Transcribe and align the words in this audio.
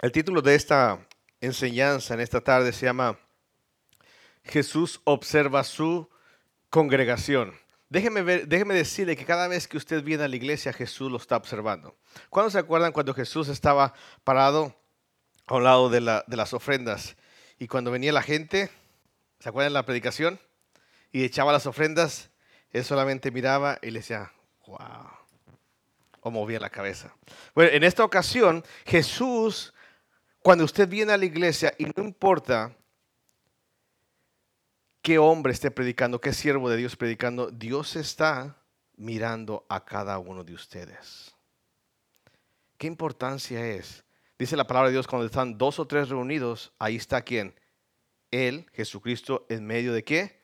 El 0.00 0.12
título 0.12 0.40
de 0.40 0.54
esta 0.54 1.06
enseñanza 1.42 2.14
en 2.14 2.20
esta 2.20 2.40
tarde 2.40 2.72
se 2.72 2.86
llama 2.86 3.18
Jesús 4.44 5.02
observa 5.04 5.62
su 5.62 6.08
congregación. 6.70 7.52
Déjeme, 7.90 8.22
decirle 8.22 9.14
que 9.14 9.26
cada 9.26 9.46
vez 9.46 9.68
que 9.68 9.76
usted 9.76 10.02
viene 10.02 10.24
a 10.24 10.28
la 10.28 10.36
iglesia, 10.36 10.72
Jesús 10.72 11.10
lo 11.10 11.18
está 11.18 11.36
observando. 11.36 11.98
¿Cuándo 12.30 12.48
se 12.48 12.58
acuerdan 12.58 12.92
cuando 12.92 13.12
Jesús 13.12 13.48
estaba 13.48 13.92
parado 14.24 14.74
a 15.46 15.56
un 15.56 15.64
lado 15.64 15.90
de, 15.90 16.00
la, 16.00 16.24
de 16.26 16.36
las 16.36 16.54
ofrendas? 16.54 17.16
Y 17.58 17.66
cuando 17.66 17.90
venía 17.90 18.10
la 18.10 18.22
gente, 18.22 18.70
¿se 19.38 19.50
acuerdan 19.50 19.74
de 19.74 19.80
la 19.80 19.84
predicación? 19.84 20.40
Y 21.12 21.24
echaba 21.24 21.52
las 21.52 21.66
ofrendas, 21.66 22.30
él 22.70 22.84
solamente 22.84 23.30
miraba 23.30 23.78
y 23.82 23.90
le 23.90 23.98
decía, 23.98 24.32
wow. 24.66 25.10
O 26.22 26.30
movía 26.30 26.58
la 26.58 26.70
cabeza. 26.70 27.14
Bueno, 27.54 27.70
en 27.72 27.84
esta 27.84 28.02
ocasión, 28.02 28.64
Jesús, 28.86 29.74
cuando 30.42 30.64
usted 30.64 30.88
viene 30.88 31.12
a 31.12 31.16
la 31.18 31.24
iglesia 31.24 31.74
y 31.78 31.84
no 31.84 32.02
importa 32.02 32.74
qué 35.02 35.18
hombre 35.18 35.52
esté 35.52 35.70
predicando, 35.70 36.20
qué 36.20 36.32
siervo 36.32 36.70
de 36.70 36.76
Dios 36.76 36.96
predicando, 36.96 37.50
Dios 37.50 37.96
está 37.96 38.56
mirando 38.96 39.64
a 39.68 39.84
cada 39.84 40.18
uno 40.18 40.44
de 40.44 40.54
ustedes. 40.54 41.34
¿Qué 42.76 42.86
importancia 42.86 43.66
es? 43.66 44.04
Dice 44.38 44.56
la 44.56 44.66
palabra 44.66 44.88
de 44.88 44.94
Dios, 44.94 45.06
cuando 45.06 45.26
están 45.26 45.58
dos 45.58 45.78
o 45.78 45.86
tres 45.86 46.08
reunidos, 46.08 46.72
ahí 46.78 46.96
está 46.96 47.20
quién? 47.22 47.54
Él, 48.30 48.66
Jesucristo, 48.72 49.44
en 49.50 49.66
medio 49.66 49.92
de 49.92 50.04
qué? 50.04 50.40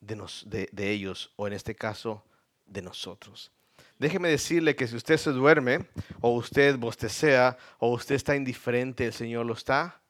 De, 0.00 0.68
de 0.72 0.90
ellos, 0.90 1.32
o 1.36 1.46
en 1.46 1.52
este 1.52 1.76
caso, 1.76 2.24
de 2.66 2.82
nosotros. 2.82 3.52
Déjeme 3.98 4.28
decirle 4.28 4.76
que 4.76 4.86
si 4.86 4.96
usted 4.96 5.16
se 5.16 5.30
duerme, 5.30 5.86
o 6.20 6.30
usted 6.34 6.78
bostecea, 6.78 7.56
o 7.78 7.92
usted 7.92 8.14
está 8.14 8.36
indiferente, 8.36 9.06
el 9.06 9.12
Señor 9.12 9.44
lo 9.44 9.54
está 9.54 10.00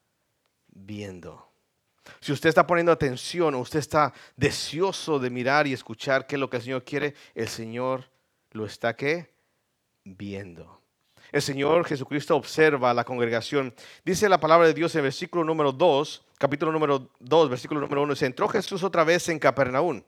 viendo. 0.68 1.48
Si 2.20 2.32
usted 2.32 2.48
está 2.48 2.66
poniendo 2.66 2.92
atención 2.92 3.54
o 3.54 3.60
usted 3.60 3.78
está 3.78 4.12
deseoso 4.36 5.18
de 5.18 5.30
mirar 5.30 5.66
y 5.66 5.72
escuchar 5.72 6.26
qué 6.26 6.36
es 6.36 6.40
lo 6.40 6.50
que 6.50 6.58
el 6.58 6.62
Señor 6.62 6.84
quiere, 6.84 7.14
el 7.34 7.48
Señor 7.48 8.10
lo 8.52 8.66
está 8.66 8.94
¿qué? 8.94 9.30
viendo. 10.04 10.80
El 11.32 11.42
Señor 11.42 11.84
Jesucristo 11.84 12.36
observa 12.36 12.90
a 12.90 12.94
la 12.94 13.04
congregación. 13.04 13.74
Dice 14.04 14.28
la 14.28 14.40
palabra 14.40 14.66
de 14.66 14.74
Dios 14.74 14.94
en 14.94 15.02
versículo 15.02 15.44
número 15.44 15.72
2, 15.72 16.26
capítulo 16.38 16.72
número 16.72 17.10
2, 17.20 17.50
versículo 17.50 17.80
número 17.80 18.02
1, 18.02 18.16
se 18.16 18.26
entró 18.26 18.48
Jesús 18.48 18.82
otra 18.82 19.04
vez 19.04 19.28
en 19.28 19.38
Capernaum. 19.38 20.02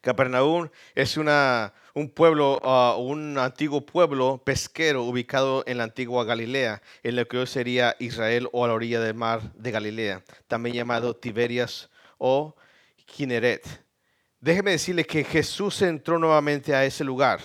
Capernaum 0.00 0.68
es 0.94 1.16
una, 1.16 1.74
un 1.94 2.08
pueblo, 2.08 2.58
uh, 2.62 2.98
un 3.00 3.36
antiguo 3.36 3.84
pueblo 3.84 4.42
pesquero 4.42 5.04
ubicado 5.04 5.62
en 5.66 5.78
la 5.78 5.84
antigua 5.84 6.24
Galilea, 6.24 6.80
en 7.02 7.16
lo 7.16 7.28
que 7.28 7.38
hoy 7.38 7.46
sería 7.46 7.96
Israel 7.98 8.48
o 8.52 8.64
a 8.64 8.68
la 8.68 8.74
orilla 8.74 9.00
del 9.00 9.14
mar 9.14 9.52
de 9.54 9.70
Galilea, 9.70 10.24
también 10.48 10.76
llamado 10.76 11.14
Tiberias 11.14 11.90
o 12.18 12.56
Kineret. 13.04 13.66
Déjeme 14.40 14.70
decirle 14.70 15.04
que 15.04 15.22
Jesús 15.22 15.82
entró 15.82 16.18
nuevamente 16.18 16.74
a 16.74 16.84
ese 16.84 17.04
lugar. 17.04 17.40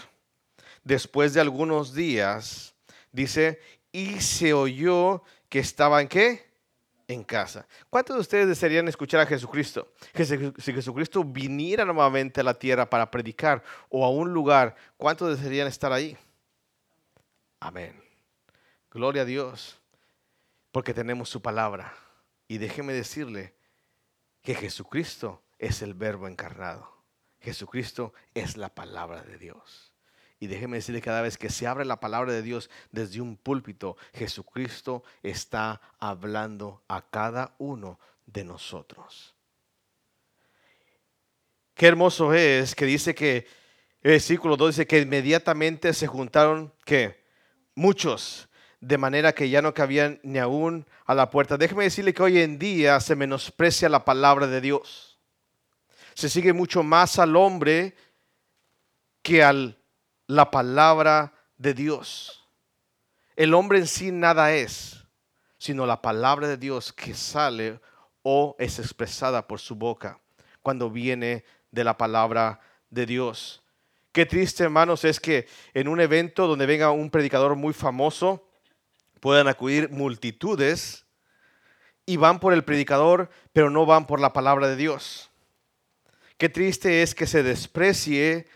Después 0.84 1.34
de 1.34 1.42
algunos 1.42 1.94
días, 1.94 2.74
dice, 3.12 3.60
y 3.92 4.22
se 4.22 4.54
oyó 4.54 5.24
que 5.50 5.60
estaba 5.60 6.02
en 6.02 6.08
qué? 6.08 6.45
En 7.08 7.24
casa. 7.24 7.68
¿Cuántos 7.90 8.16
de 8.16 8.22
ustedes 8.22 8.48
desearían 8.48 8.88
escuchar 8.88 9.22
a 9.22 9.26
Jesucristo? 9.26 9.92
Si 10.14 10.74
Jesucristo 10.74 11.24
viniera 11.24 11.86
nuevamente 11.86 12.42
a 12.42 12.44
la 12.44 12.54
tierra 12.54 12.90
para 12.90 13.10
predicar 13.12 13.64
o 13.90 14.06
a 14.06 14.10
un 14.10 14.34
lugar, 14.34 14.76
¿cuántos 14.98 15.36
desearían 15.36 15.68
estar 15.68 15.92
ahí? 15.92 16.18
Amén. 17.60 18.02
Gloria 18.92 19.24
a 19.24 19.26
Dios, 19.26 19.80
porque 20.72 20.94
tenemos 20.94 21.30
su 21.30 21.42
palabra. 21.42 21.94
Y 22.48 22.60
déjeme 22.60 22.94
decirle 22.94 23.56
que 24.42 24.56
Jesucristo 24.56 25.42
es 25.58 25.82
el 25.82 25.94
verbo 25.94 26.28
encarnado. 26.28 26.94
Jesucristo 27.40 28.14
es 28.34 28.58
la 28.58 28.70
palabra 28.70 29.24
de 29.24 29.38
Dios. 29.38 29.95
Y 30.40 30.48
déjeme 30.48 30.78
decirle, 30.78 31.02
cada 31.02 31.22
vez 31.22 31.38
que 31.38 31.50
se 31.50 31.66
abre 31.66 31.86
la 31.86 32.00
palabra 32.00 32.32
de 32.34 32.42
Dios 32.42 32.70
desde 32.92 33.22
un 33.22 33.38
púlpito, 33.38 33.98
Jesucristo 34.14 35.04
está 35.24 35.82
hablando 36.00 36.84
a 36.88 37.02
cada 37.10 37.56
uno 37.58 38.00
de 38.26 38.44
nosotros. 38.44 39.36
Qué 41.74 41.88
hermoso 41.88 42.34
es 42.34 42.76
que 42.76 42.86
dice 42.86 43.16
que, 43.16 43.48
el 44.02 44.12
versículo 44.12 44.56
2 44.56 44.76
dice 44.76 44.88
que 44.88 45.00
inmediatamente 45.00 45.94
se 45.94 46.06
juntaron, 46.06 46.72
que 46.86 47.26
Muchos, 47.76 48.48
de 48.80 48.98
manera 48.98 49.34
que 49.34 49.50
ya 49.50 49.62
no 49.62 49.74
cabían 49.74 50.22
ni 50.24 50.40
aún 50.40 50.88
a 51.06 51.14
la 51.14 51.30
puerta. 51.30 51.58
Déjeme 51.58 51.84
decirle 51.84 52.14
que 52.14 52.24
hoy 52.24 52.40
en 52.40 52.58
día 52.58 53.00
se 53.02 53.18
menosprecia 53.18 53.90
la 53.90 54.06
palabra 54.06 54.48
de 54.48 54.62
Dios. 54.62 55.20
Se 56.14 56.30
sigue 56.30 56.54
mucho 56.54 56.84
más 56.84 57.20
al 57.20 57.36
hombre 57.36 57.94
que 59.22 59.44
al 59.44 59.78
la 60.28 60.52
palabra 60.52 61.34
de 61.58 61.74
Dios. 61.74 62.48
El 63.36 63.54
hombre 63.54 63.80
en 63.80 63.88
sí 63.88 64.12
nada 64.12 64.54
es, 64.54 65.06
sino 65.58 65.86
la 65.86 66.02
palabra 66.02 66.48
de 66.48 66.58
Dios 66.58 66.94
que 66.94 67.14
sale 67.14 67.80
o 68.24 68.56
es 68.60 68.80
expresada 68.80 69.48
por 69.48 69.60
su 69.60 69.76
boca 69.76 70.20
cuando 70.62 70.90
viene 70.90 71.44
de 71.72 71.84
la 71.84 71.98
palabra 71.98 72.60
de 72.90 73.06
Dios. 73.06 73.64
Qué 74.12 74.26
triste, 74.26 74.64
hermanos, 74.64 75.04
es 75.04 75.20
que 75.20 75.48
en 75.74 75.88
un 75.88 76.00
evento 76.00 76.48
donde 76.48 76.66
venga 76.66 76.92
un 76.92 77.10
predicador 77.10 77.56
muy 77.56 77.74
famoso, 77.74 78.48
puedan 79.20 79.48
acudir 79.48 79.90
multitudes 79.90 81.06
y 82.06 82.18
van 82.18 82.40
por 82.40 82.54
el 82.54 82.64
predicador, 82.64 83.30
pero 83.52 83.70
no 83.70 83.86
van 83.86 84.08
por 84.08 84.20
la 84.20 84.32
palabra 84.32 84.68
de 84.68 84.76
Dios. 84.76 85.30
Qué 86.38 86.50
triste 86.50 87.02
es 87.02 87.14
que 87.14 87.28
se 87.28 87.44
desprecie 87.44 88.48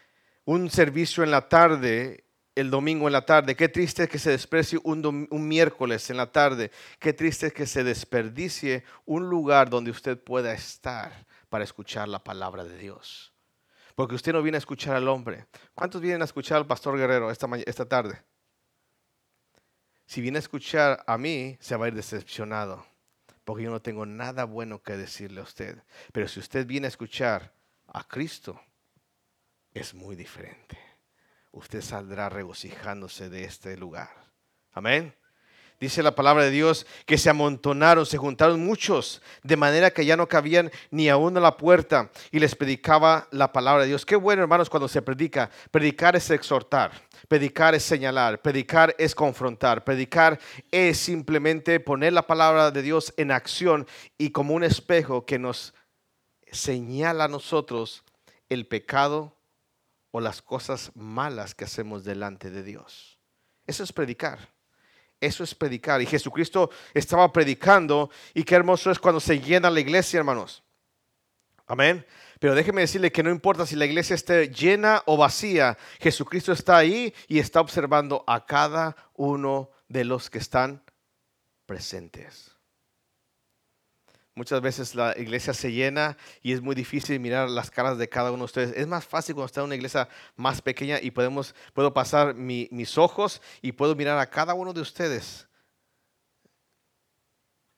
un 0.50 0.72
servicio 0.72 1.24
en 1.24 1.30
la 1.30 1.48
tarde, 1.48 2.24
el 2.56 2.72
domingo 2.72 3.06
en 3.06 3.14
la 3.14 3.24
tarde. 3.24 3.56
Qué 3.56 3.70
triste 3.70 4.04
es 4.04 4.10
que 4.10 4.18
se 4.18 4.32
desprecie 4.32 4.80
un, 4.84 5.30
miércoles 5.48 6.10
en 6.10 6.18
la 6.18 6.32
tarde. 6.32 6.72
Qué 6.98 7.14
triste 7.14 7.48
es 7.48 7.54
que 7.54 7.68
se 7.68 7.84
desperdicie 7.84 8.84
un 9.06 9.30
lugar 9.30 9.70
donde 9.70 9.92
usted 9.92 10.18
pueda 10.18 10.52
estar 10.52 11.28
para 11.50 11.64
escuchar 11.64 12.08
la 12.08 12.24
palabra 12.24 12.64
de 12.64 12.80
Dios. 12.80 13.32
Porque 13.94 14.16
usted 14.16 14.34
no 14.34 14.42
viene 14.42 14.58
a 14.58 14.58
escuchar 14.58 14.96
al 14.96 15.08
hombre. 15.08 15.46
¿Cuántos 15.76 16.02
vienen 16.02 16.24
a 16.24 16.26
escuchar 16.26 16.58
al 16.58 16.66
pastor 16.66 16.98
Guerrero 16.98 17.30
esta, 17.30 17.48
esta 17.68 17.86
tarde? 17.86 18.20
Si 20.08 20.20
viene 20.20 20.40
a 20.40 20.40
escuchar 20.40 21.04
a 21.06 21.20
mí, 21.20 21.58
se 21.60 21.76
va 21.76 21.86
a 21.86 21.90
ir 21.90 21.94
decepcionado. 21.94 22.88
Porque 23.46 23.66
yo 23.66 23.70
no 23.70 23.84
tengo 23.84 24.08
nada 24.08 24.46
bueno 24.46 24.82
que 24.82 24.98
decirle 24.98 25.42
a 25.42 25.44
usted. 25.44 25.84
Pero 26.12 26.28
si 26.28 26.40
usted 26.40 26.66
viene 26.66 26.88
a 26.88 26.90
escuchar 26.90 27.54
a 27.86 28.04
Cristo, 28.04 28.60
es 29.80 29.94
muy 29.94 30.16
diferente. 30.16 30.78
Usted 31.52 31.82
saldrá 31.82 32.30
regocijándose 32.30 33.30
de 33.30 33.46
este 33.46 33.78
lugar. 33.78 34.10
Amén. 34.74 35.16
Dice 35.80 36.04
la 36.04 36.14
palabra 36.14 36.44
de 36.44 36.52
Dios 36.52 36.86
que 37.06 37.18
se 37.18 37.30
amontonaron, 37.30 38.06
se 38.06 38.18
juntaron 38.18 38.60
muchos, 38.60 39.22
de 39.44 39.56
manera 39.56 39.92
que 39.92 40.06
ya 40.06 40.18
no 40.18 40.28
cabían 40.28 40.70
ni 40.92 41.08
aún 41.08 41.38
a 41.38 41.40
la 41.40 41.56
puerta 41.56 42.12
y 42.32 42.40
les 42.40 42.54
predicaba 42.54 43.30
la 43.32 43.54
palabra 43.54 43.84
de 43.84 43.88
Dios. 43.88 44.06
Qué 44.06 44.18
bueno, 44.18 44.42
hermanos, 44.42 44.70
cuando 44.70 44.90
se 44.90 45.02
predica. 45.02 45.50
Predicar 45.72 46.18
es 46.18 46.30
exhortar, 46.30 46.92
predicar 47.30 47.74
es 47.76 47.84
señalar, 47.84 48.42
predicar 48.42 48.94
es 49.00 49.16
confrontar, 49.16 49.86
predicar 49.86 50.38
es 50.70 50.98
simplemente 50.98 51.80
poner 51.80 52.12
la 52.12 52.28
palabra 52.28 52.72
de 52.72 52.82
Dios 52.82 53.14
en 53.16 53.32
acción 53.32 53.88
y 54.18 54.32
como 54.32 54.56
un 54.56 54.66
espejo 54.66 55.26
que 55.26 55.40
nos 55.40 55.74
señala 56.52 57.24
a 57.24 57.30
nosotros 57.30 58.04
el 58.50 58.68
pecado 58.68 59.39
o 60.12 60.20
las 60.20 60.42
cosas 60.42 60.92
malas 60.96 61.56
que 61.56 61.66
hacemos 61.66 62.04
delante 62.04 62.50
de 62.50 62.64
Dios. 62.64 63.20
Eso 63.66 63.84
es 63.84 63.94
predicar. 63.94 64.50
Eso 65.22 65.44
es 65.44 65.54
predicar. 65.54 66.02
Y 66.02 66.06
Jesucristo 66.06 66.70
estaba 66.94 67.32
predicando 67.32 68.10
y 68.34 68.44
qué 68.44 68.56
hermoso 68.56 68.90
es 68.90 69.00
cuando 69.00 69.20
se 69.20 69.40
llena 69.40 69.70
la 69.70 69.80
iglesia, 69.80 70.20
hermanos. 70.20 70.64
Amén. 71.68 72.06
Pero 72.40 72.56
déjeme 72.56 72.82
decirle 72.82 73.12
que 73.12 73.22
no 73.22 73.30
importa 73.30 73.66
si 73.66 73.76
la 73.76 73.86
iglesia 73.86 74.16
esté 74.16 74.50
llena 74.50 75.04
o 75.06 75.18
vacía, 75.18 75.78
Jesucristo 76.00 76.52
está 76.52 76.78
ahí 76.78 77.14
y 77.28 77.40
está 77.40 77.62
observando 77.62 78.24
a 78.26 78.46
cada 78.46 78.96
uno 79.16 79.70
de 79.88 80.06
los 80.06 80.30
que 80.30 80.40
están 80.40 80.82
presentes. 81.66 82.49
Muchas 84.36 84.62
veces 84.62 84.96
la 84.96 85.14
iglesia 85.18 85.54
se 85.54 85.72
llena 85.72 86.18
y 86.42 86.54
es 86.54 86.62
muy 86.62 86.76
difícil 86.76 87.20
mirar 87.20 87.50
las 87.50 87.70
caras 87.70 87.98
de 87.98 88.08
cada 88.08 88.32
uno 88.32 88.40
de 88.40 88.46
ustedes. 88.46 88.78
Es 88.78 88.88
más 88.88 89.06
fácil 89.06 89.36
cuando 89.36 89.48
está 89.48 89.62
en 89.62 89.66
una 89.66 89.76
iglesia 89.76 90.08
más 90.36 90.62
pequeña 90.62 91.00
y 91.02 91.12
podemos, 91.12 91.54
puedo 91.74 91.94
pasar 91.94 92.36
mis 92.36 92.98
ojos 92.98 93.42
y 93.62 93.74
puedo 93.74 93.96
mirar 93.96 94.18
a 94.18 94.30
cada 94.30 94.54
uno 94.54 94.72
de 94.72 94.82
ustedes 94.82 95.50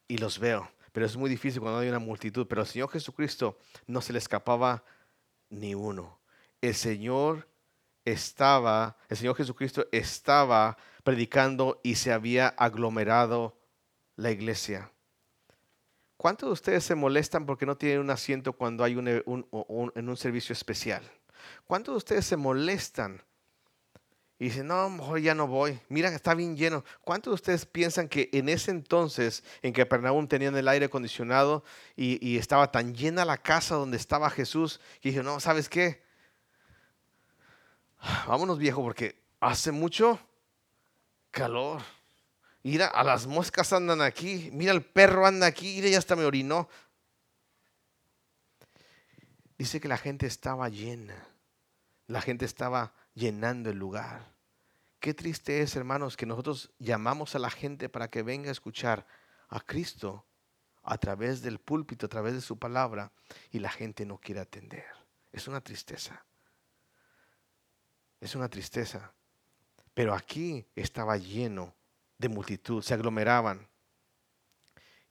y 0.07 0.17
los 0.17 0.39
veo. 0.39 0.69
Pero 0.91 1.05
es 1.05 1.15
muy 1.15 1.29
difícil 1.29 1.61
cuando 1.61 1.79
hay 1.79 1.87
una 1.87 1.99
multitud. 1.99 2.45
Pero 2.47 2.61
al 2.61 2.67
Señor 2.67 2.89
Jesucristo 2.89 3.57
no 3.87 4.01
se 4.01 4.11
le 4.11 4.19
escapaba 4.19 4.83
ni 5.49 5.73
uno. 5.73 6.19
El 6.59 6.75
Señor 6.75 7.47
estaba, 8.03 8.97
el 9.07 9.15
Señor 9.15 9.35
Jesucristo 9.35 9.87
estaba 9.91 10.77
predicando 11.03 11.79
y 11.81 11.95
se 11.95 12.11
había 12.11 12.49
aglomerado 12.49 13.57
la 14.17 14.31
iglesia. 14.31 14.91
¿Cuántos 16.21 16.49
de 16.49 16.53
ustedes 16.53 16.83
se 16.83 16.93
molestan 16.93 17.47
porque 17.47 17.65
no 17.65 17.75
tienen 17.75 17.99
un 17.99 18.11
asiento 18.11 18.53
cuando 18.53 18.83
hay 18.83 18.95
un, 18.95 19.07
en 19.07 20.09
un 20.09 20.17
servicio 20.17 20.53
especial? 20.53 21.01
¿Cuántos 21.65 21.93
de 21.93 21.97
ustedes 21.97 22.27
se 22.27 22.37
molestan 22.37 23.23
y 24.37 24.43
dicen, 24.43 24.67
no, 24.67 24.87
mejor 24.91 25.19
ya 25.19 25.33
no 25.33 25.47
voy? 25.47 25.79
Mira, 25.89 26.09
está 26.09 26.35
bien 26.35 26.55
lleno. 26.55 26.85
¿Cuántos 27.03 27.31
de 27.31 27.35
ustedes 27.35 27.65
piensan 27.65 28.07
que 28.07 28.29
en 28.33 28.49
ese 28.49 28.69
entonces, 28.69 29.43
en 29.63 29.73
que 29.73 29.83
Pernaúm 29.87 30.27
tenían 30.27 30.55
el 30.55 30.67
aire 30.67 30.85
acondicionado 30.85 31.63
y, 31.95 32.37
estaba 32.37 32.71
tan 32.71 32.93
llena 32.93 33.25
la 33.25 33.39
casa 33.39 33.73
donde 33.73 33.97
estaba 33.97 34.29
Jesús, 34.29 34.79
que 35.01 35.09
dije, 35.09 35.23
no, 35.23 35.39
¿sabes 35.39 35.69
qué? 35.69 36.03
Vámonos 38.27 38.59
viejo 38.59 38.83
porque 38.83 39.19
hace 39.39 39.71
mucho 39.71 40.19
calor. 41.31 41.81
Mira, 42.63 42.87
a 42.87 43.03
las 43.03 43.25
moscas 43.25 43.73
andan 43.73 44.01
aquí. 44.01 44.49
Mira, 44.53 44.71
el 44.71 44.83
perro 44.83 45.25
anda 45.25 45.47
aquí. 45.47 45.75
Mira, 45.75 45.89
ya 45.89 45.97
hasta 45.97 46.15
me 46.15 46.25
orinó. 46.25 46.69
Dice 49.57 49.79
que 49.79 49.87
la 49.87 49.97
gente 49.97 50.27
estaba 50.27 50.69
llena. 50.69 51.27
La 52.07 52.21
gente 52.21 52.45
estaba 52.45 52.93
llenando 53.13 53.69
el 53.69 53.77
lugar. 53.77 54.31
Qué 54.99 55.13
triste 55.13 55.61
es, 55.61 55.75
hermanos, 55.75 56.15
que 56.15 56.27
nosotros 56.27 56.71
llamamos 56.77 57.35
a 57.35 57.39
la 57.39 57.49
gente 57.49 57.89
para 57.89 58.09
que 58.09 58.21
venga 58.21 58.49
a 58.49 58.51
escuchar 58.51 59.07
a 59.49 59.59
Cristo 59.59 60.25
a 60.83 60.97
través 60.97 61.41
del 61.41 61.59
púlpito, 61.59 62.05
a 62.05 62.09
través 62.09 62.33
de 62.33 62.41
su 62.41 62.57
palabra, 62.57 63.11
y 63.51 63.59
la 63.59 63.69
gente 63.69 64.05
no 64.05 64.19
quiere 64.19 64.41
atender. 64.41 64.85
Es 65.31 65.47
una 65.47 65.61
tristeza. 65.61 66.23
Es 68.19 68.35
una 68.35 68.49
tristeza. 68.49 69.13
Pero 69.93 70.13
aquí 70.13 70.67
estaba 70.75 71.17
lleno 71.17 71.73
de 72.21 72.29
multitud, 72.29 72.81
se 72.81 72.93
aglomeraban. 72.93 73.67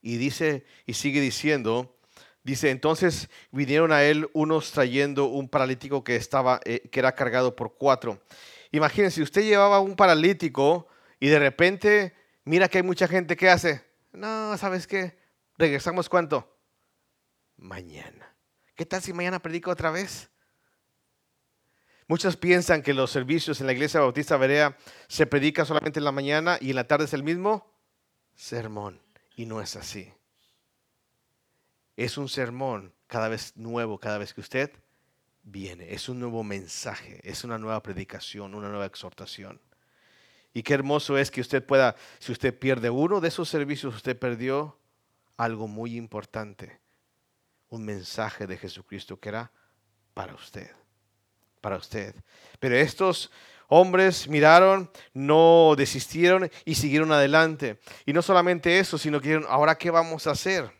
Y 0.00 0.16
dice, 0.16 0.64
y 0.86 0.94
sigue 0.94 1.20
diciendo, 1.20 1.98
dice, 2.42 2.70
entonces 2.70 3.28
vinieron 3.50 3.92
a 3.92 4.02
él 4.04 4.30
unos 4.32 4.72
trayendo 4.72 5.26
un 5.26 5.48
paralítico 5.48 6.02
que 6.02 6.16
estaba, 6.16 6.60
eh, 6.64 6.88
que 6.90 7.00
era 7.00 7.14
cargado 7.14 7.54
por 7.54 7.76
cuatro. 7.76 8.22
Imagínense, 8.70 9.20
usted 9.20 9.42
llevaba 9.42 9.80
un 9.80 9.96
paralítico 9.96 10.88
y 11.18 11.28
de 11.28 11.38
repente 11.38 12.14
mira 12.44 12.68
que 12.68 12.78
hay 12.78 12.84
mucha 12.84 13.06
gente 13.06 13.36
que 13.36 13.50
hace, 13.50 13.84
no, 14.12 14.56
¿sabes 14.56 14.86
qué? 14.86 15.18
Regresamos 15.58 16.08
cuánto? 16.08 16.56
Mañana. 17.56 18.34
¿Qué 18.74 18.86
tal 18.86 19.02
si 19.02 19.12
mañana 19.12 19.40
predico 19.40 19.70
otra 19.70 19.90
vez? 19.90 20.29
Muchos 22.10 22.36
piensan 22.36 22.82
que 22.82 22.92
los 22.92 23.12
servicios 23.12 23.60
en 23.60 23.68
la 23.68 23.72
iglesia 23.72 24.00
bautista 24.00 24.36
Berea 24.36 24.76
se 25.06 25.26
predica 25.26 25.64
solamente 25.64 26.00
en 26.00 26.04
la 26.04 26.10
mañana 26.10 26.58
y 26.60 26.70
en 26.70 26.74
la 26.74 26.88
tarde 26.88 27.04
es 27.04 27.14
el 27.14 27.22
mismo 27.22 27.72
sermón. 28.34 29.00
Y 29.36 29.46
no 29.46 29.60
es 29.60 29.76
así. 29.76 30.12
Es 31.96 32.18
un 32.18 32.28
sermón 32.28 32.92
cada 33.06 33.28
vez 33.28 33.56
nuevo, 33.56 34.00
cada 34.00 34.18
vez 34.18 34.34
que 34.34 34.40
usted 34.40 34.72
viene. 35.44 35.94
Es 35.94 36.08
un 36.08 36.18
nuevo 36.18 36.42
mensaje, 36.42 37.20
es 37.22 37.44
una 37.44 37.58
nueva 37.58 37.80
predicación, 37.80 38.56
una 38.56 38.70
nueva 38.70 38.86
exhortación. 38.86 39.60
Y 40.52 40.64
qué 40.64 40.74
hermoso 40.74 41.16
es 41.16 41.30
que 41.30 41.40
usted 41.40 41.64
pueda, 41.64 41.94
si 42.18 42.32
usted 42.32 42.58
pierde 42.58 42.90
uno 42.90 43.20
de 43.20 43.28
esos 43.28 43.48
servicios, 43.48 43.94
usted 43.94 44.18
perdió 44.18 44.76
algo 45.36 45.68
muy 45.68 45.94
importante. 45.94 46.80
Un 47.68 47.84
mensaje 47.84 48.48
de 48.48 48.58
Jesucristo 48.58 49.20
que 49.20 49.28
era 49.28 49.52
para 50.12 50.34
usted 50.34 50.79
para 51.60 51.76
usted. 51.76 52.14
Pero 52.58 52.76
estos 52.76 53.30
hombres 53.68 54.28
miraron, 54.28 54.90
no 55.14 55.74
desistieron 55.76 56.50
y 56.64 56.74
siguieron 56.74 57.12
adelante. 57.12 57.78
Y 58.04 58.12
no 58.12 58.22
solamente 58.22 58.78
eso, 58.78 58.98
sino 58.98 59.20
que 59.20 59.28
dijeron, 59.28 59.46
ahora 59.48 59.76
qué 59.76 59.90
vamos 59.90 60.26
a 60.26 60.32
hacer. 60.32 60.70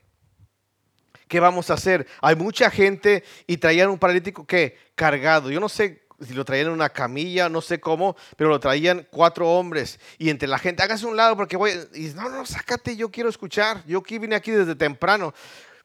¿Qué 1.28 1.38
vamos 1.38 1.70
a 1.70 1.74
hacer? 1.74 2.06
Hay 2.20 2.34
mucha 2.34 2.70
gente 2.70 3.22
y 3.46 3.56
traían 3.56 3.88
un 3.88 3.98
paralítico 3.98 4.44
que 4.44 4.76
cargado. 4.96 5.50
Yo 5.50 5.60
no 5.60 5.68
sé 5.68 6.08
si 6.20 6.34
lo 6.34 6.44
traían 6.44 6.66
en 6.66 6.72
una 6.72 6.90
camilla, 6.90 7.48
no 7.48 7.60
sé 7.60 7.80
cómo, 7.80 8.16
pero 8.36 8.50
lo 8.50 8.58
traían 8.60 9.06
cuatro 9.10 9.48
hombres. 9.48 10.00
Y 10.18 10.28
entre 10.28 10.48
la 10.48 10.58
gente, 10.58 10.82
hágase 10.82 11.06
un 11.06 11.16
lado 11.16 11.36
porque 11.36 11.56
voy. 11.56 11.72
Y 11.94 12.08
no, 12.08 12.28
no, 12.28 12.44
sácate, 12.44 12.96
yo 12.96 13.10
quiero 13.10 13.30
escuchar. 13.30 13.84
Yo 13.86 14.02
vine 14.02 14.34
aquí 14.34 14.50
desde 14.50 14.74
temprano. 14.74 15.32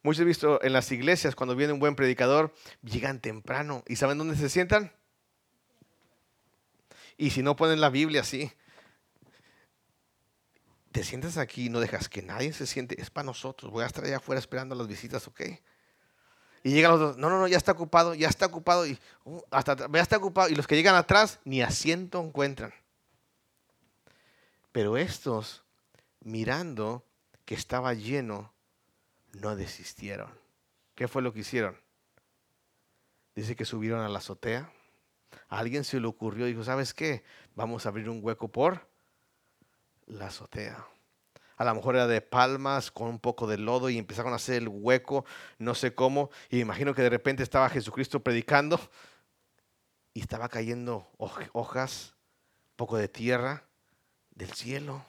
Muchos 0.06 0.22
he 0.22 0.25
visto 0.25 0.62
en 0.62 0.72
las 0.72 0.92
iglesias 0.92 1.34
cuando 1.34 1.56
viene 1.56 1.74
un 1.74 1.80
buen 1.80 1.96
predicador, 1.96 2.54
llegan 2.84 3.19
temprano. 3.19 3.84
Y 3.88 3.96
¿saben 3.96 4.19
dónde 4.19 4.36
se 4.36 4.50
sientan? 4.50 4.92
Y 7.18 7.31
si 7.31 7.42
no 7.42 7.56
ponen 7.56 7.81
la 7.81 7.90
Biblia 7.90 8.22
así, 8.22 8.52
te 10.92 11.04
sientas 11.04 11.40
aquí 11.40 11.66
y 11.66 11.69
no 11.69 11.80
dejas 11.80 12.07
que 12.07 12.22
nadie 12.22 12.54
se 12.54 12.68
siente, 12.68 13.02
es 13.02 13.10
para 13.10 13.25
nosotros, 13.25 13.72
voy 13.72 13.84
a 13.84 13.88
estar 13.88 14.04
allá 14.04 14.18
afuera 14.18 14.38
esperando 14.38 14.75
las 14.75 14.86
visitas, 14.86 15.28
¿ok? 15.28 15.42
Y 16.62 16.69
llegan 16.69 16.92
los 16.92 17.00
dos, 17.00 17.18
no, 17.18 17.31
no, 17.31 17.40
no, 17.40 17.48
ya 17.48 17.58
está 17.58 17.72
ocupado, 17.72 18.13
ya 18.13 18.30
está 18.30 18.46
ocupado, 18.46 18.86
y 18.86 19.00
uh, 19.24 19.42
hasta 19.50 19.75
ya 19.92 20.01
está 20.01 20.18
ocupado, 20.18 20.50
y 20.50 20.56
los 20.56 20.68
que 20.68 20.75
llegan 20.75 20.94
atrás 20.94 21.40
ni 21.46 21.63
asiento 21.63 22.22
encuentran. 22.22 22.75
Pero 24.72 24.98
estos, 24.98 25.63
mirando 26.19 27.04
que 27.44 27.56
estaba 27.56 27.96
lleno, 27.96 28.55
no 29.42 29.56
desistieron. 29.56 30.30
¿Qué 30.96 31.08
fue 31.08 31.22
lo 31.22 31.34
que 31.34 31.40
hicieron? 31.40 31.78
Dice 33.36 33.56
que 33.56 33.66
subieron 33.66 34.00
a 34.02 34.10
la 34.10 34.20
azotea. 34.20 34.72
A 35.50 35.60
alguien 35.60 35.84
se 35.84 36.00
le 36.00 36.08
ocurrió, 36.08 36.46
dijo, 36.46 36.64
¿sabes 36.64 36.94
qué? 36.94 37.24
Vamos 37.56 37.86
a 37.86 37.90
abrir 37.90 38.10
un 38.10 38.20
hueco 38.24 38.48
por 38.48 38.88
la 40.06 40.28
azotea. 40.28 40.86
A 41.58 41.66
lo 41.66 41.76
mejor 41.76 41.96
era 41.96 42.08
de 42.08 42.22
palmas 42.22 42.92
con 42.92 43.08
un 43.08 43.20
poco 43.20 43.48
de 43.48 43.58
lodo 43.58 43.90
y 43.90 43.98
empezaron 43.98 44.34
a 44.34 44.38
hacer 44.38 44.56
el 44.56 44.68
hueco, 44.70 45.26
no 45.58 45.76
sé 45.76 45.94
cómo. 45.94 46.30
Y 46.50 46.60
imagino 46.60 46.94
que 46.94 47.02
de 47.02 47.10
repente 47.10 47.44
estaba 47.44 47.70
Jesucristo 47.70 48.22
predicando 48.22 48.80
y 50.14 50.22
estaba 50.22 50.50
cayendo 50.50 51.10
hojas, 51.18 52.16
poco 52.76 52.98
de 52.98 53.08
tierra 53.08 53.64
del 54.32 54.52
cielo. 54.54 55.06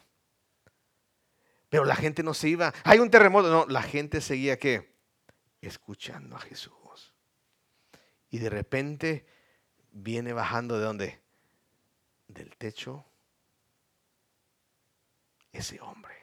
Pero 1.77 1.85
la 1.85 1.95
gente 1.95 2.23
no 2.23 2.33
se 2.33 2.49
iba. 2.49 2.73
Hay 2.85 3.01
un 3.01 3.11
terremoto. 3.11 3.51
No, 3.51 3.67
la 3.67 3.83
gente 3.83 4.23
seguía 4.23 4.59
que 4.59 4.97
escuchando 5.61 6.35
a 6.35 6.41
Jesús. 6.41 7.13
Y 8.31 8.39
de 8.39 8.49
repente 8.49 9.27
viene 9.91 10.33
bajando 10.33 10.79
de 10.79 10.85
dónde? 10.87 11.23
Del 12.29 12.57
techo 12.57 13.05
ese 15.53 15.79
hombre. 15.83 16.15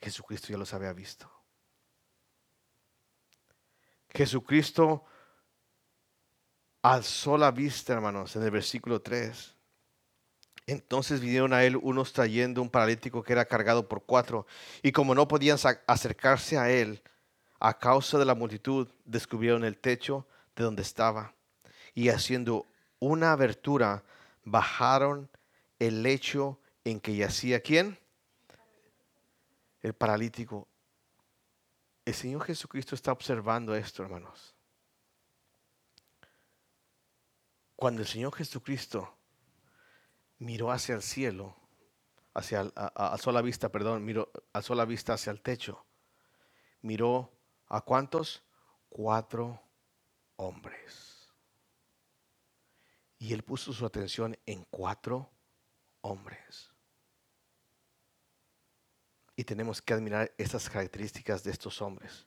Jesucristo 0.00 0.48
ya 0.48 0.58
los 0.58 0.74
había 0.74 0.92
visto. 0.92 1.30
Jesucristo 4.10 5.04
alzó 6.82 7.38
la 7.38 7.52
vista, 7.52 7.92
hermanos, 7.92 8.34
en 8.34 8.42
el 8.42 8.50
versículo 8.50 9.00
3 9.00 9.55
entonces 10.66 11.20
vinieron 11.20 11.52
a 11.52 11.64
él 11.64 11.76
unos 11.76 12.12
trayendo 12.12 12.60
un 12.60 12.70
paralítico 12.70 13.22
que 13.22 13.32
era 13.32 13.44
cargado 13.44 13.88
por 13.88 14.04
cuatro, 14.04 14.46
y 14.82 14.92
como 14.92 15.14
no 15.14 15.28
podían 15.28 15.58
acercarse 15.86 16.58
a 16.58 16.70
él 16.70 17.02
a 17.60 17.78
causa 17.78 18.18
de 18.18 18.24
la 18.24 18.34
multitud, 18.34 18.88
descubrieron 19.04 19.64
el 19.64 19.78
techo 19.78 20.26
de 20.56 20.64
donde 20.64 20.82
estaba, 20.82 21.34
y 21.94 22.08
haciendo 22.08 22.66
una 22.98 23.32
abertura, 23.32 24.02
bajaron 24.44 25.30
el 25.78 26.02
lecho 26.02 26.58
en 26.84 27.00
que 27.00 27.14
yacía 27.14 27.60
quién? 27.60 27.98
El 29.82 29.92
paralítico. 29.92 30.66
El 32.04 32.14
Señor 32.14 32.44
Jesucristo 32.44 32.94
está 32.94 33.12
observando 33.12 33.74
esto, 33.74 34.02
hermanos. 34.02 34.54
Cuando 37.74 38.02
el 38.02 38.08
Señor 38.08 38.34
Jesucristo 38.34 39.15
miró 40.38 40.70
hacia 40.70 40.94
el 40.94 41.02
cielo, 41.02 41.56
hacia 42.34 42.60
alzó 42.94 43.32
la 43.32 43.42
vista, 43.42 43.70
perdón, 43.70 44.04
miró, 44.04 44.30
alzó 44.52 44.74
la 44.74 44.84
vista 44.84 45.14
hacia 45.14 45.30
el 45.30 45.40
techo. 45.40 45.84
Miró 46.82 47.32
a 47.68 47.80
cuántos? 47.80 48.42
Cuatro 48.88 49.60
hombres. 50.36 51.32
Y 53.18 53.32
él 53.32 53.42
puso 53.42 53.72
su 53.72 53.86
atención 53.86 54.38
en 54.44 54.64
cuatro 54.70 55.30
hombres. 56.02 56.70
Y 59.34 59.44
tenemos 59.44 59.82
que 59.82 59.94
admirar 59.94 60.32
estas 60.38 60.68
características 60.68 61.42
de 61.42 61.50
estos 61.50 61.80
hombres. 61.82 62.26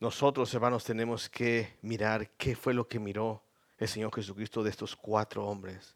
Nosotros, 0.00 0.52
hermanos, 0.52 0.84
tenemos 0.84 1.30
que 1.30 1.78
mirar 1.82 2.30
qué 2.32 2.54
fue 2.54 2.74
lo 2.74 2.86
que 2.86 2.98
miró 2.98 3.43
el 3.78 3.88
Señor 3.88 4.14
Jesucristo 4.14 4.62
de 4.62 4.70
estos 4.70 4.94
cuatro 4.96 5.46
hombres. 5.46 5.94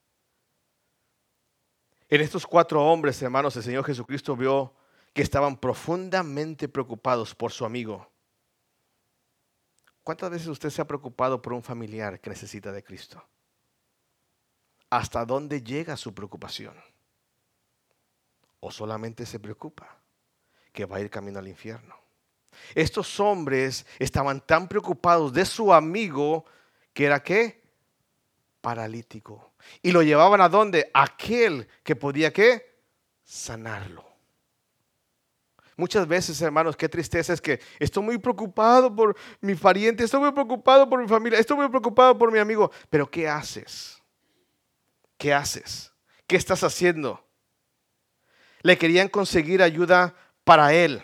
En 2.09 2.21
estos 2.21 2.47
cuatro 2.47 2.83
hombres, 2.85 3.21
hermanos, 3.23 3.57
el 3.57 3.63
Señor 3.63 3.85
Jesucristo 3.85 4.35
vio 4.37 4.75
que 5.13 5.23
estaban 5.23 5.57
profundamente 5.57 6.69
preocupados 6.69 7.35
por 7.35 7.53
su 7.53 7.65
amigo. 7.65 8.11
¿Cuántas 10.03 10.31
veces 10.31 10.49
usted 10.49 10.71
se 10.71 10.81
ha 10.81 10.87
preocupado 10.87 11.43
por 11.43 11.53
un 11.53 11.63
familiar 11.63 12.19
que 12.19 12.31
necesita 12.31 12.73
de 12.73 12.83
Cristo? 12.83 13.23
¿Hasta 14.89 15.25
dónde 15.27 15.63
llega 15.63 15.99
su 15.99 16.15
preocupación? 16.15 16.75
¿O 18.61 18.71
solamente 18.71 19.27
se 19.27 19.39
preocupa 19.39 19.99
que 20.73 20.87
va 20.87 20.97
a 20.97 21.01
ir 21.01 21.11
camino 21.11 21.39
al 21.39 21.49
infierno? 21.49 21.95
Estos 22.75 23.21
hombres 23.21 23.87
estaban 23.99 24.41
tan 24.41 24.67
preocupados 24.67 25.33
de 25.33 25.45
su 25.45 25.75
amigo 25.75 26.47
que 26.95 27.05
era 27.05 27.23
qué? 27.23 27.68
Paralítico. 28.61 29.53
Y 29.83 29.93
lo 29.93 30.03
llevaban 30.03 30.41
a 30.41 30.49
dónde? 30.49 30.91
Aquel 30.93 31.69
que 31.83 31.97
podía 31.97 32.33
qué? 32.33 32.83
Sanarlo. 33.25 34.09
Muchas 35.79 36.09
veces, 36.09 36.43
hermanos, 36.43 36.77
qué 36.77 36.89
tristeza 36.89 37.33
es 37.33 37.41
que 37.41 37.61
estoy 37.79 38.03
muy 38.03 38.19
preocupado 38.19 38.95
por 38.95 39.17
mi 39.41 39.55
pariente, 39.55 40.03
estoy 40.03 40.19
muy 40.19 40.33
preocupado 40.33 40.91
por 40.91 41.01
mi 41.01 41.07
familia, 41.07 41.39
estoy 41.39 41.57
muy 41.57 41.69
preocupado 41.69 42.19
por 42.19 42.33
mi 42.33 42.41
amigo. 42.41 42.73
Pero 42.91 43.09
¿qué 43.09 43.29
haces? 43.29 44.03
¿Qué 45.17 45.33
haces? 45.33 45.93
¿Qué 46.27 46.35
estás 46.35 46.65
haciendo? 46.65 47.25
Le 48.63 48.77
querían 48.77 49.09
conseguir 49.09 49.63
ayuda 49.63 50.17
para 50.43 50.73
él. 50.75 51.01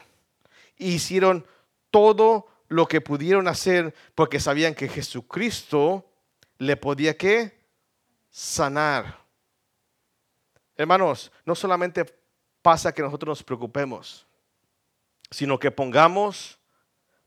Hicieron 0.76 1.46
todo 1.92 2.49
lo 2.66 2.88
que 2.88 3.00
pudieron 3.00 3.46
hacer 3.46 3.94
porque 4.16 4.40
sabían 4.40 4.75
que 4.75 4.88
Jesucristo 4.88 6.11
le 6.58 6.76
podía 6.76 7.16
qué? 7.16 7.58
Sanar. 8.30 9.18
Hermanos, 10.76 11.30
no 11.44 11.54
solamente 11.54 12.04
pasa 12.62 12.92
que 12.92 13.02
nosotros 13.02 13.28
nos 13.28 13.42
preocupemos 13.42 14.26
sino 15.34 15.58
que 15.58 15.73
pongamos 15.73 16.58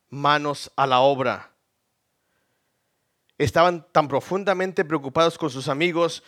manos 0.10 0.72
a 0.78 0.88
la 0.88 1.02
obra. 1.02 1.52
Estaban 3.38 3.86
tan 3.92 4.08
profundamente 4.08 4.86
preocupados 4.86 5.38
con 5.38 5.50
sus 5.50 5.68
amigos, 5.68 6.24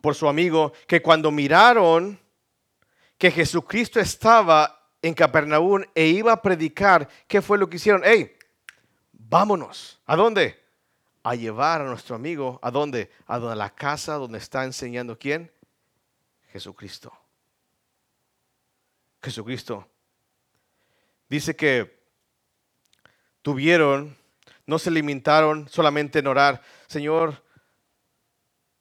por 0.00 0.14
su 0.14 0.28
amigo, 0.28 0.72
que 0.86 1.02
cuando 1.02 1.30
miraron 1.30 2.18
que 3.18 3.30
Jesucristo 3.30 4.00
estaba 4.00 4.88
en 5.02 5.12
Capernaum 5.12 5.82
e 5.94 6.06
iba 6.06 6.32
a 6.32 6.40
predicar, 6.40 7.06
¿qué 7.28 7.42
fue 7.42 7.58
lo 7.58 7.68
que 7.68 7.76
hicieron? 7.76 8.02
¡Ey! 8.02 8.34
Vámonos. 9.12 10.00
¿A 10.06 10.16
dónde? 10.16 10.58
A 11.22 11.34
llevar 11.34 11.82
a 11.82 11.84
nuestro 11.84 12.16
amigo. 12.16 12.58
¿A 12.62 12.70
dónde? 12.70 13.10
A 13.26 13.38
la 13.38 13.70
casa 13.70 14.14
donde 14.14 14.38
está 14.38 14.64
enseñando 14.64 15.18
quién? 15.18 15.50
Jesucristo. 16.52 17.12
Jesucristo 19.22 19.86
dice 21.30 21.54
que 21.54 21.98
tuvieron, 23.42 24.16
no 24.66 24.78
se 24.78 24.90
limitaron 24.90 25.68
solamente 25.68 26.18
en 26.18 26.26
orar, 26.26 26.62
Señor, 26.88 27.42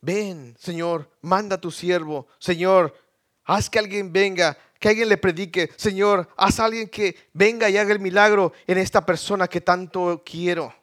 ven, 0.02 0.56
Señor, 0.60 1.10
manda 1.22 1.56
a 1.56 1.62
tu 1.62 1.72
siervo, 1.72 2.28
Señor, 2.40 2.98
haz 3.46 3.70
que 3.70 3.80
alguien 3.80 4.12
venga, 4.12 4.58
que 4.80 4.90
alguien 4.90 5.10
le 5.10 5.18
predique, 5.18 5.72
Señor, 5.78 6.28
haz 6.36 6.60
a 6.60 6.66
alguien 6.66 6.90
que 6.90 7.30
venga 7.34 7.70
y 7.70 7.78
haga 7.78 7.94
el 7.94 8.00
milagro 8.00 8.54
en 8.66 8.80
esta 8.80 9.06
persona 9.06 9.48
que 9.48 9.62
tanto 9.62 10.24
quiero. 10.26 10.74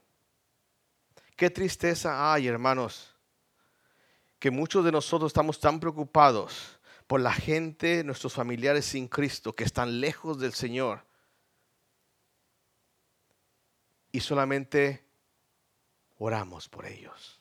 Qué 1.37 1.50
tristeza 1.50 2.33
hay, 2.33 2.49
hermanos, 2.49 3.14
que 4.38 4.50
muchos 4.50 4.83
de 4.85 4.90
nosotros 4.90 5.28
estamos 5.28 5.61
tan 5.61 5.78
preocupados 5.78 6.78
por 7.07 7.21
la 7.21 7.33
gente, 7.33 8.02
nuestros 8.05 8.33
familiares 8.33 8.87
sin 8.87 9.07
Cristo, 9.07 9.52
que 9.52 9.64
están 9.64 10.00
lejos 10.00 10.40
del 10.40 10.55
Señor 10.55 11.05
y 14.11 14.21
solamente 14.21 15.05
oramos 16.19 16.71
por 16.71 16.87
ellos. 16.87 17.38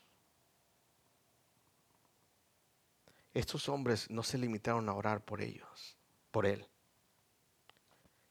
Estos 3.33 3.69
hombres 3.69 4.09
no 4.09 4.23
se 4.23 4.37
limitaron 4.37 4.89
a 4.89 4.93
orar 4.93 5.23
por 5.23 5.41
ellos, 5.41 5.97
por 6.31 6.45
él. 6.45 6.67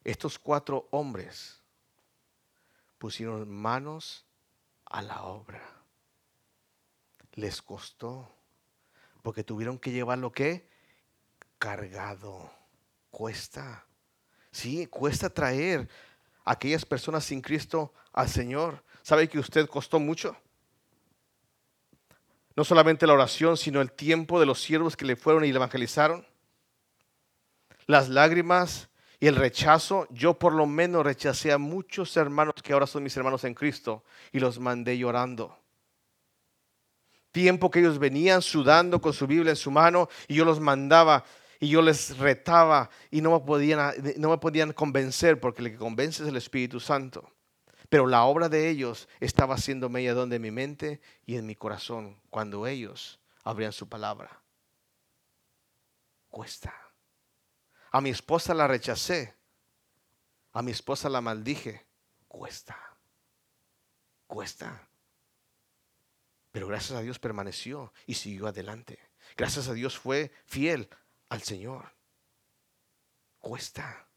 Estos 0.03 0.39
cuatro 0.39 0.89
hombres 0.91 1.63
pusieron 2.99 3.49
manos 3.49 4.27
a 4.87 5.03
la 5.03 5.23
obra. 5.25 5.63
Les 7.33 7.63
costó, 7.63 8.31
porque 9.23 9.45
tuvieron 9.45 9.79
que 9.79 9.91
llevarlo 9.91 10.33
que 10.33 10.69
cargado. 11.59 12.51
Cuesta. 13.11 13.87
Sí, 14.51 14.87
cuesta 14.87 15.31
traer 15.31 15.89
aquellas 16.45 16.85
personas 16.85 17.25
sin 17.25 17.41
Cristo 17.41 17.93
al 18.13 18.29
Señor. 18.29 18.85
¿Sabe 19.03 19.29
que 19.29 19.39
usted 19.39 19.67
costó 19.69 19.99
mucho? 19.99 20.37
No 22.57 22.65
solamente 22.65 23.07
la 23.07 23.15
oración, 23.15 23.57
sino 23.57 23.81
el 23.81 23.93
tiempo 23.93 24.39
de 24.39 24.47
los 24.47 24.61
siervos 24.61 24.97
que 24.97 25.05
le 25.05 25.17
fueron 25.17 25.45
y 25.45 25.51
le 25.51 25.57
evangelizaron. 25.57 26.27
Las 27.87 28.09
lágrimas 28.09 28.89
y 29.25 29.27
el 29.27 29.37
rechazo. 29.37 30.07
Yo 30.11 30.35
por 30.35 30.53
lo 30.53 30.67
menos 30.67 31.03
rechacé 31.03 31.51
a 31.51 31.57
muchos 31.57 32.15
hermanos 32.19 32.57
que 32.63 32.75
ahora 32.75 32.87
son 32.87 33.03
mis 33.03 33.17
hermanos 33.17 33.43
en 33.45 33.55
Cristo 33.55 34.05
y 34.33 34.39
los 34.39 34.61
mandé 34.61 34.99
llorando. 34.99 35.59
Tiempo 37.33 37.71
que 37.71 37.79
ellos 37.79 37.99
venían 37.99 38.43
sudando 38.43 39.01
con 39.01 39.15
su 39.15 39.27
Biblia 39.27 39.49
en 39.53 39.57
su 39.57 39.71
mano 39.71 40.11
y 40.29 40.35
yo 40.35 40.45
los 40.45 40.61
mandaba 40.61 41.25
y 41.59 41.71
yo 41.71 41.81
les 41.81 42.19
retaba 42.19 42.91
y 43.11 43.23
no 43.23 43.31
me 43.31 43.41
podían, 43.41 43.95
no 44.19 44.29
me 44.29 44.37
podían 44.37 44.75
convencer 44.75 45.41
porque 45.41 45.63
el 45.63 45.71
que 45.71 45.79
convence 45.79 46.23
es 46.23 46.29
el 46.29 46.37
Espíritu 46.37 46.79
Santo. 46.79 47.27
Pero 47.89 48.07
la 48.07 48.25
obra 48.25 48.51
de 48.51 48.69
ellos 48.69 49.09
estaba 49.21 49.55
haciendo 49.55 49.89
donde 49.89 50.37
en 50.37 50.43
mi 50.43 50.51
mente 50.51 51.01
y 51.25 51.37
en 51.37 51.47
mi 51.47 51.55
corazón 51.55 52.21
cuando 52.29 52.67
ellos 52.67 53.19
abrían 53.43 53.73
su 53.73 53.89
palabra. 53.89 54.43
Cuesta. 56.29 56.84
A 57.95 58.01
mi 58.01 58.11
esposa 58.11 58.55
la 58.55 58.67
rechacé. 58.67 59.37
A 60.53 60.63
mi 60.63 60.73
esposa 60.73 61.09
la 61.09 61.21
maldije. 61.21 61.87
Cuesta. 62.27 62.77
Cuesta. 64.27 64.89
Pero 66.51 66.67
gracias 66.67 66.99
a 66.99 67.03
Dios 67.03 67.21
permaneció 67.21 67.93
y 68.05 68.15
siguió 68.15 68.49
adelante. 68.49 68.99
Gracias 69.37 69.69
a 69.69 69.75
Dios 69.75 69.97
fue 69.97 70.33
fiel 70.45 70.91
al 71.29 71.43
Señor. 71.43 71.95
Cuesta. 73.39 74.09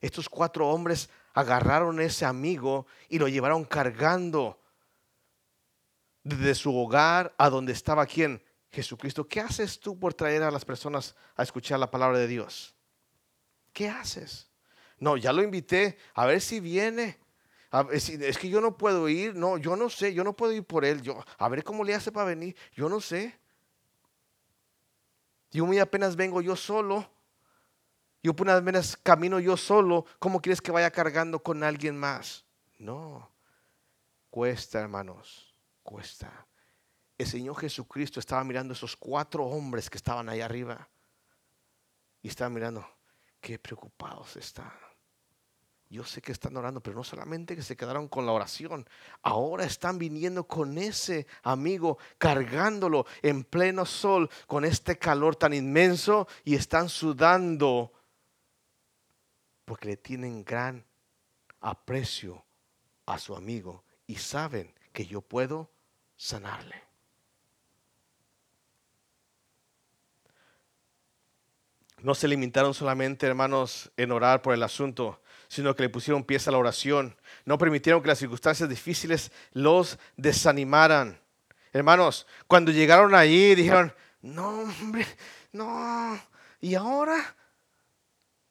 Estos 0.00 0.30
cuatro 0.30 0.70
hombres 0.70 1.10
agarraron 1.34 1.98
a 1.98 2.04
ese 2.04 2.24
amigo 2.24 2.86
y 3.10 3.18
lo 3.18 3.28
llevaron 3.28 3.66
cargando 3.66 4.58
desde 6.22 6.54
su 6.54 6.74
hogar 6.74 7.34
a 7.36 7.50
donde 7.50 7.74
estaba 7.74 8.06
quien? 8.06 8.42
Jesucristo. 8.70 9.28
¿Qué 9.28 9.42
haces 9.42 9.78
tú 9.78 9.98
por 9.98 10.14
traer 10.14 10.42
a 10.42 10.50
las 10.50 10.64
personas 10.64 11.14
a 11.36 11.42
escuchar 11.42 11.78
la 11.78 11.90
palabra 11.90 12.16
de 12.16 12.28
Dios? 12.28 12.74
¿Qué 13.74 13.88
haces? 13.88 14.48
No, 14.98 15.18
ya 15.18 15.32
lo 15.32 15.42
invité, 15.42 15.98
a 16.14 16.24
ver 16.24 16.40
si 16.40 16.60
viene. 16.60 17.18
es 17.92 18.38
que 18.38 18.48
yo 18.48 18.60
no 18.60 18.78
puedo 18.78 19.08
ir, 19.08 19.34
no, 19.34 19.58
yo 19.58 19.76
no 19.76 19.90
sé, 19.90 20.14
yo 20.14 20.24
no 20.24 20.34
puedo 20.34 20.52
ir 20.52 20.64
por 20.64 20.84
él. 20.84 21.02
Yo, 21.02 21.22
a 21.36 21.48
ver 21.48 21.64
cómo 21.64 21.84
le 21.84 21.94
hace 21.94 22.10
para 22.12 22.26
venir, 22.26 22.56
yo 22.72 22.88
no 22.88 23.00
sé. 23.00 23.38
Yo 25.50 25.66
muy 25.66 25.78
apenas 25.78 26.16
vengo 26.16 26.40
yo 26.40 26.56
solo. 26.56 27.10
Yo 28.22 28.32
apenas 28.32 28.96
camino 28.96 29.38
yo 29.40 29.56
solo. 29.56 30.06
¿Cómo 30.18 30.40
quieres 30.40 30.62
que 30.62 30.72
vaya 30.72 30.90
cargando 30.90 31.42
con 31.42 31.62
alguien 31.62 31.98
más? 31.98 32.44
No. 32.78 33.30
Cuesta, 34.30 34.80
hermanos. 34.80 35.54
Cuesta. 35.82 36.46
El 37.18 37.26
Señor 37.26 37.56
Jesucristo 37.56 38.20
estaba 38.20 38.42
mirando 38.44 38.72
a 38.72 38.76
esos 38.76 38.96
cuatro 38.96 39.44
hombres 39.44 39.90
que 39.90 39.98
estaban 39.98 40.28
ahí 40.28 40.40
arriba. 40.40 40.88
Y 42.22 42.28
estaba 42.28 42.48
mirando, 42.48 42.88
qué 43.44 43.58
preocupados 43.58 44.36
están. 44.36 44.72
Yo 45.90 46.02
sé 46.02 46.22
que 46.22 46.32
están 46.32 46.56
orando, 46.56 46.80
pero 46.80 46.96
no 46.96 47.04
solamente 47.04 47.54
que 47.54 47.62
se 47.62 47.76
quedaron 47.76 48.08
con 48.08 48.24
la 48.24 48.32
oración, 48.32 48.88
ahora 49.20 49.66
están 49.66 49.98
viniendo 49.98 50.44
con 50.48 50.78
ese 50.78 51.26
amigo, 51.42 51.98
cargándolo 52.16 53.04
en 53.20 53.44
pleno 53.44 53.84
sol, 53.84 54.30
con 54.46 54.64
este 54.64 54.96
calor 54.98 55.36
tan 55.36 55.52
inmenso 55.52 56.26
y 56.42 56.54
están 56.54 56.88
sudando 56.88 57.92
porque 59.66 59.88
le 59.88 59.96
tienen 59.98 60.42
gran 60.42 60.82
aprecio 61.60 62.46
a 63.04 63.18
su 63.18 63.36
amigo 63.36 63.84
y 64.06 64.16
saben 64.16 64.72
que 64.90 65.06
yo 65.06 65.20
puedo 65.20 65.70
sanarle. 66.16 66.83
No 72.04 72.14
se 72.14 72.28
limitaron 72.28 72.74
solamente, 72.74 73.26
hermanos, 73.26 73.90
en 73.96 74.12
orar 74.12 74.42
por 74.42 74.52
el 74.52 74.62
asunto, 74.62 75.22
sino 75.48 75.74
que 75.74 75.84
le 75.84 75.88
pusieron 75.88 76.22
pies 76.22 76.46
a 76.46 76.50
la 76.50 76.58
oración. 76.58 77.16
No 77.46 77.56
permitieron 77.56 78.02
que 78.02 78.08
las 78.08 78.18
circunstancias 78.18 78.68
difíciles 78.68 79.32
los 79.52 79.98
desanimaran. 80.18 81.18
Hermanos, 81.72 82.26
cuando 82.46 82.72
llegaron 82.72 83.14
allí 83.14 83.54
dijeron, 83.54 83.94
no, 84.20 84.60
hombre, 84.60 85.06
no, 85.52 86.20
¿y 86.60 86.74
ahora? 86.74 87.34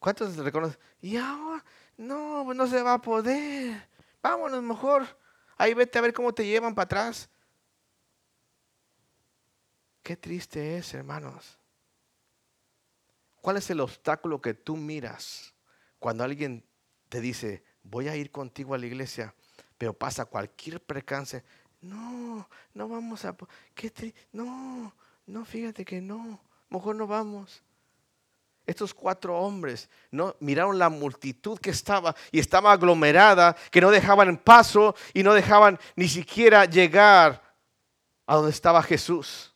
¿Cuántos 0.00 0.36
reconocen? 0.36 0.80
¿Y 1.00 1.16
ahora? 1.16 1.64
No, 1.96 2.42
pues 2.44 2.58
no 2.58 2.66
se 2.66 2.82
va 2.82 2.94
a 2.94 3.00
poder. 3.00 3.88
Vámonos 4.20 4.64
mejor 4.64 5.06
Ahí 5.56 5.74
vete 5.74 5.96
a 5.96 6.02
ver 6.02 6.12
cómo 6.12 6.34
te 6.34 6.44
llevan 6.44 6.74
para 6.74 6.86
atrás. 6.86 7.30
Qué 10.02 10.16
triste 10.16 10.78
es, 10.78 10.92
hermanos. 10.92 11.56
¿Cuál 13.44 13.58
es 13.58 13.68
el 13.68 13.80
obstáculo 13.80 14.40
que 14.40 14.54
tú 14.54 14.74
miras 14.74 15.52
cuando 15.98 16.24
alguien 16.24 16.64
te 17.10 17.20
dice, 17.20 17.62
voy 17.82 18.08
a 18.08 18.16
ir 18.16 18.30
contigo 18.30 18.72
a 18.72 18.78
la 18.78 18.86
iglesia, 18.86 19.34
pero 19.76 19.92
pasa 19.92 20.24
cualquier 20.24 20.80
percance? 20.80 21.44
No, 21.82 22.48
no 22.72 22.88
vamos 22.88 23.26
a... 23.26 23.36
¿qué 23.74 24.14
no, 24.32 24.94
no, 25.26 25.44
fíjate 25.44 25.84
que 25.84 26.00
no, 26.00 26.40
mejor 26.70 26.96
no 26.96 27.06
vamos. 27.06 27.62
Estos 28.64 28.94
cuatro 28.94 29.38
hombres 29.38 29.90
no 30.10 30.34
miraron 30.40 30.78
la 30.78 30.88
multitud 30.88 31.58
que 31.58 31.68
estaba 31.68 32.16
y 32.32 32.38
estaba 32.38 32.72
aglomerada, 32.72 33.54
que 33.70 33.82
no 33.82 33.90
dejaban 33.90 34.38
paso 34.38 34.94
y 35.12 35.22
no 35.22 35.34
dejaban 35.34 35.78
ni 35.96 36.08
siquiera 36.08 36.64
llegar 36.64 37.42
a 38.26 38.36
donde 38.36 38.52
estaba 38.52 38.82
Jesús. 38.82 39.53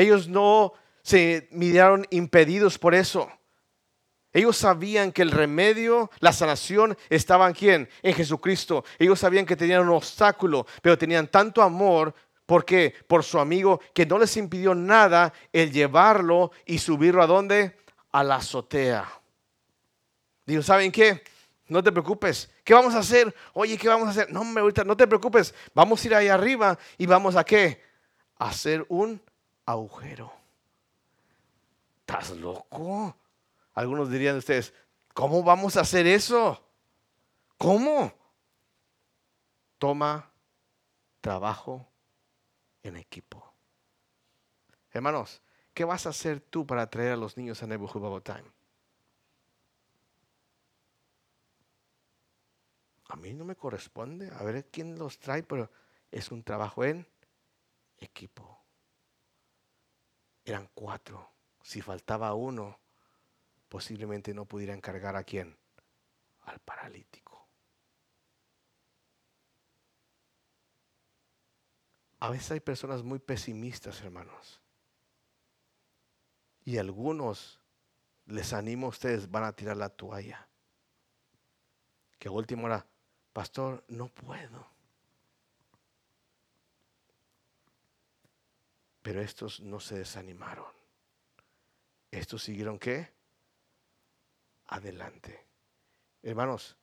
Ellos 0.00 0.28
no 0.28 0.72
se 1.02 1.48
miraron 1.50 2.06
impedidos 2.10 2.78
por 2.78 2.94
eso. 2.94 3.30
Ellos 4.32 4.56
sabían 4.56 5.10
que 5.12 5.22
el 5.22 5.30
remedio, 5.30 6.10
la 6.20 6.32
sanación 6.32 6.96
estaba 7.08 7.48
en 7.48 7.54
quién? 7.54 7.88
En 8.02 8.14
Jesucristo. 8.14 8.84
Ellos 8.98 9.18
sabían 9.18 9.44
que 9.44 9.56
tenían 9.56 9.82
un 9.82 9.94
obstáculo, 9.94 10.66
pero 10.82 10.96
tenían 10.96 11.28
tanto 11.28 11.62
amor 11.62 12.14
¿Por 12.50 12.64
qué? 12.64 12.92
Por 13.06 13.22
su 13.22 13.38
amigo 13.38 13.80
que 13.94 14.04
no 14.04 14.18
les 14.18 14.36
impidió 14.36 14.74
nada 14.74 15.32
el 15.52 15.70
llevarlo 15.70 16.50
y 16.66 16.78
subirlo 16.78 17.22
a 17.22 17.28
dónde? 17.28 17.78
A 18.10 18.24
la 18.24 18.34
azotea. 18.34 19.08
Digo, 20.44 20.60
¿saben 20.60 20.90
qué? 20.90 21.22
No 21.68 21.80
te 21.80 21.92
preocupes. 21.92 22.50
¿Qué 22.64 22.74
vamos 22.74 22.96
a 22.96 22.98
hacer? 22.98 23.32
Oye, 23.52 23.78
¿qué 23.78 23.86
vamos 23.86 24.08
a 24.08 24.10
hacer? 24.10 24.32
No, 24.32 24.42
ahorita 24.42 24.82
no 24.82 24.96
te 24.96 25.06
preocupes. 25.06 25.54
Vamos 25.72 26.02
a 26.02 26.06
ir 26.08 26.14
ahí 26.16 26.26
arriba 26.26 26.76
y 26.98 27.06
vamos 27.06 27.36
a 27.36 27.44
qué? 27.44 27.84
A 28.36 28.48
hacer 28.48 28.84
un 28.88 29.22
agujero. 29.70 30.32
¿Estás 32.00 32.30
loco? 32.30 33.16
Algunos 33.74 34.10
dirían 34.10 34.36
ustedes, 34.36 34.74
¿cómo 35.14 35.42
vamos 35.42 35.76
a 35.76 35.82
hacer 35.82 36.06
eso? 36.06 36.62
¿Cómo? 37.56 38.12
Toma 39.78 40.30
trabajo 41.20 41.86
en 42.82 42.96
equipo. 42.96 43.54
Hermanos, 44.90 45.42
¿qué 45.72 45.84
vas 45.84 46.06
a 46.06 46.10
hacer 46.10 46.40
tú 46.40 46.66
para 46.66 46.88
traer 46.90 47.12
a 47.12 47.16
los 47.16 47.36
niños 47.36 47.62
a 47.62 47.66
Nebuchadnezzar? 47.66 48.44
A 53.08 53.16
mí 53.16 53.34
no 53.34 53.44
me 53.44 53.56
corresponde, 53.56 54.30
a 54.32 54.42
ver 54.42 54.66
quién 54.70 54.98
los 54.98 55.18
trae, 55.18 55.42
pero 55.42 55.70
es 56.10 56.30
un 56.30 56.42
trabajo 56.42 56.84
en 56.84 57.06
equipo. 57.98 58.59
Eran 60.44 60.68
cuatro. 60.74 61.30
Si 61.62 61.80
faltaba 61.80 62.34
uno, 62.34 62.78
posiblemente 63.68 64.34
no 64.34 64.44
pudieran 64.46 64.80
cargar 64.80 65.16
a 65.16 65.24
quién? 65.24 65.56
Al 66.42 66.58
paralítico. 66.60 67.46
A 72.18 72.28
veces 72.28 72.50
hay 72.50 72.60
personas 72.60 73.02
muy 73.02 73.18
pesimistas, 73.18 74.00
hermanos. 74.02 74.60
Y 76.64 76.76
algunos, 76.76 77.58
les 78.26 78.52
animo 78.52 78.86
a 78.86 78.90
ustedes, 78.90 79.30
van 79.30 79.44
a 79.44 79.52
tirar 79.52 79.78
la 79.78 79.88
toalla. 79.88 80.46
Que 82.18 82.28
a 82.28 82.32
última 82.32 82.64
hora, 82.64 82.86
pastor, 83.32 83.82
no 83.88 84.08
puedo. 84.08 84.66
Pero 89.02 89.20
estos 89.20 89.60
no 89.60 89.80
se 89.80 89.98
desanimaron. 89.98 90.72
Estos 92.10 92.42
siguieron 92.42 92.78
qué? 92.78 93.12
Adelante. 94.66 95.46
Hermanos, 96.22 96.76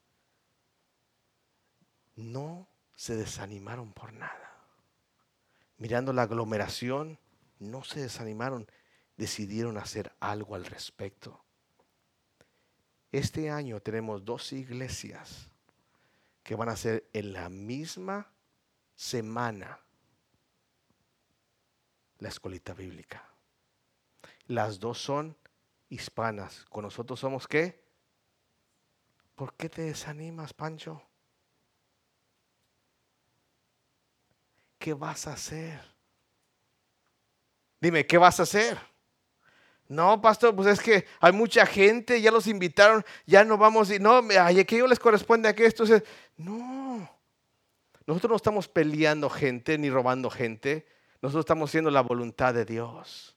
no 2.16 2.68
se 2.96 3.16
desanimaron 3.16 3.94
por 3.94 4.14
nada 4.14 4.48
mirando 5.78 6.14
la 6.14 6.24
aglomeración, 6.24 7.20
no 7.60 7.84
se 7.84 8.02
desanimaron, 8.02 8.68
decidieron 9.16 9.78
hacer 9.78 10.14
algo 10.20 10.56
al 10.56 10.66
respecto. 10.66 11.44
Este 13.12 13.50
año 13.50 13.80
tenemos 13.80 14.26
dos 14.26 14.52
iglesias 14.54 15.50
que 16.44 16.56
van 16.56 16.70
a 16.70 16.76
ser 16.76 17.08
en 17.14 17.34
la 17.34 17.50
misma 17.50 18.32
semana 18.96 19.80
la 22.20 22.30
escolita 22.30 22.74
bíblica. 22.74 23.24
Las 24.48 24.80
dos 24.80 25.00
son 25.00 25.38
hispanas. 25.90 26.66
¿Con 26.70 26.84
nosotros 26.84 27.20
somos 27.20 27.48
qué? 27.48 27.84
¿Por 29.36 29.54
qué 29.56 29.70
te 29.70 29.84
desanimas, 29.84 30.54
Pancho? 30.54 31.02
¿qué 34.88 34.94
vas 34.94 35.28
a 35.28 35.34
hacer? 35.34 35.82
Dime, 37.82 38.06
¿qué 38.06 38.18
vas 38.18 38.40
a 38.40 38.44
hacer? 38.44 38.78
No, 39.90 40.22
pastor, 40.22 40.56
pues 40.56 40.68
es 40.70 40.80
que 40.80 41.06
hay 41.20 41.34
mucha 41.34 41.66
gente, 41.66 42.22
ya 42.22 42.32
los 42.32 42.48
invitaron, 42.48 43.06
ya 43.26 43.44
no 43.44 43.58
vamos, 43.58 43.92
y 43.92 44.00
no, 44.00 44.20
a 44.40 44.52
yo 44.52 44.88
les 44.88 45.00
corresponde 45.00 45.50
a 45.50 45.54
que 45.56 45.66
esto 45.66 45.84
es. 45.84 46.04
No, 46.38 47.10
nosotros 48.06 48.30
no 48.30 48.36
estamos 48.38 48.70
peleando 48.70 49.30
gente 49.30 49.78
ni 49.78 49.90
robando 49.90 50.30
gente, 50.30 50.88
nosotros 51.22 51.44
estamos 51.44 51.70
haciendo 51.70 51.92
la 51.92 52.02
voluntad 52.02 52.54
de 52.54 52.66
Dios. 52.66 53.36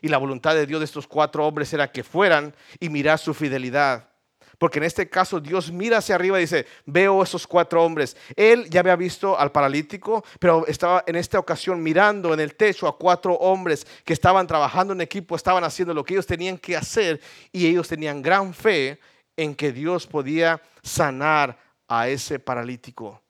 Y 0.00 0.08
la 0.08 0.18
voluntad 0.18 0.54
de 0.54 0.66
Dios 0.66 0.80
de 0.80 0.84
estos 0.84 1.06
cuatro 1.06 1.46
hombres 1.46 1.72
era 1.72 1.90
que 1.90 2.04
fueran 2.04 2.54
y 2.78 2.88
mirar 2.88 3.18
su 3.18 3.34
fidelidad. 3.34 4.10
Porque 4.58 4.78
en 4.78 4.84
este 4.84 5.08
caso 5.08 5.40
Dios 5.40 5.70
mira 5.70 5.98
hacia 5.98 6.14
arriba 6.14 6.38
y 6.38 6.42
dice, 6.42 6.66
veo 6.86 7.22
esos 7.22 7.46
cuatro 7.46 7.84
hombres. 7.84 8.16
Él 8.36 8.68
ya 8.70 8.80
había 8.80 8.96
visto 8.96 9.38
al 9.38 9.52
paralítico, 9.52 10.24
pero 10.38 10.66
estaba 10.66 11.04
en 11.06 11.16
esta 11.16 11.38
ocasión 11.38 11.82
mirando 11.82 12.32
en 12.32 12.40
el 12.40 12.54
techo 12.54 12.88
a 12.88 12.96
cuatro 12.96 13.34
hombres 13.34 13.86
que 14.04 14.12
estaban 14.12 14.46
trabajando 14.46 14.94
en 14.94 15.02
equipo, 15.02 15.36
estaban 15.36 15.64
haciendo 15.64 15.92
lo 15.92 16.04
que 16.04 16.14
ellos 16.14 16.26
tenían 16.26 16.56
que 16.56 16.76
hacer 16.76 17.20
y 17.52 17.66
ellos 17.66 17.88
tenían 17.88 18.22
gran 18.22 18.54
fe 18.54 18.98
en 19.36 19.54
que 19.54 19.72
Dios 19.72 20.06
podía 20.06 20.62
sanar 20.82 21.58
a 21.88 22.08
ese 22.08 22.38
paralítico. 22.38 23.25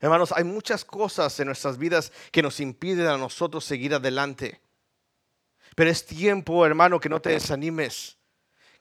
Hermanos, 0.00 0.32
hay 0.32 0.44
muchas 0.44 0.84
cosas 0.84 1.38
en 1.40 1.46
nuestras 1.46 1.78
vidas 1.78 2.12
que 2.30 2.42
nos 2.42 2.60
impiden 2.60 3.06
a 3.06 3.18
nosotros 3.18 3.64
seguir 3.64 3.94
adelante. 3.94 4.60
Pero 5.74 5.90
es 5.90 6.06
tiempo, 6.06 6.64
hermano, 6.64 7.00
que 7.00 7.08
no 7.08 7.20
te 7.20 7.30
desanimes 7.30 8.18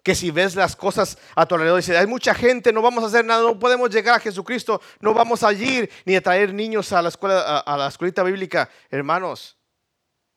que 0.07 0.15
si 0.15 0.31
ves 0.31 0.55
las 0.55 0.73
cosas 0.73 1.17
a 1.35 1.45
tu 1.45 1.55
alrededor, 1.55 1.81
dices, 1.81 1.97
hay 1.97 2.07
mucha 2.07 2.33
gente, 2.33 2.71
no 2.71 2.81
vamos 2.81 3.03
a 3.03 3.07
hacer 3.07 3.25
nada, 3.25 3.41
no 3.43 3.59
podemos 3.59 3.89
llegar 3.89 4.15
a 4.15 4.19
Jesucristo, 4.21 4.81
no 5.01 5.13
vamos 5.13 5.43
a 5.43 5.51
ir 5.51 5.91
ni 6.05 6.15
a 6.15 6.21
traer 6.21 6.53
niños 6.53 6.93
a 6.93 7.01
la 7.01 7.09
escuela, 7.09 7.59
a, 7.59 7.75
la 7.75 7.87
escuelita 7.89 8.23
bíblica. 8.23 8.69
Hermanos, 8.89 9.57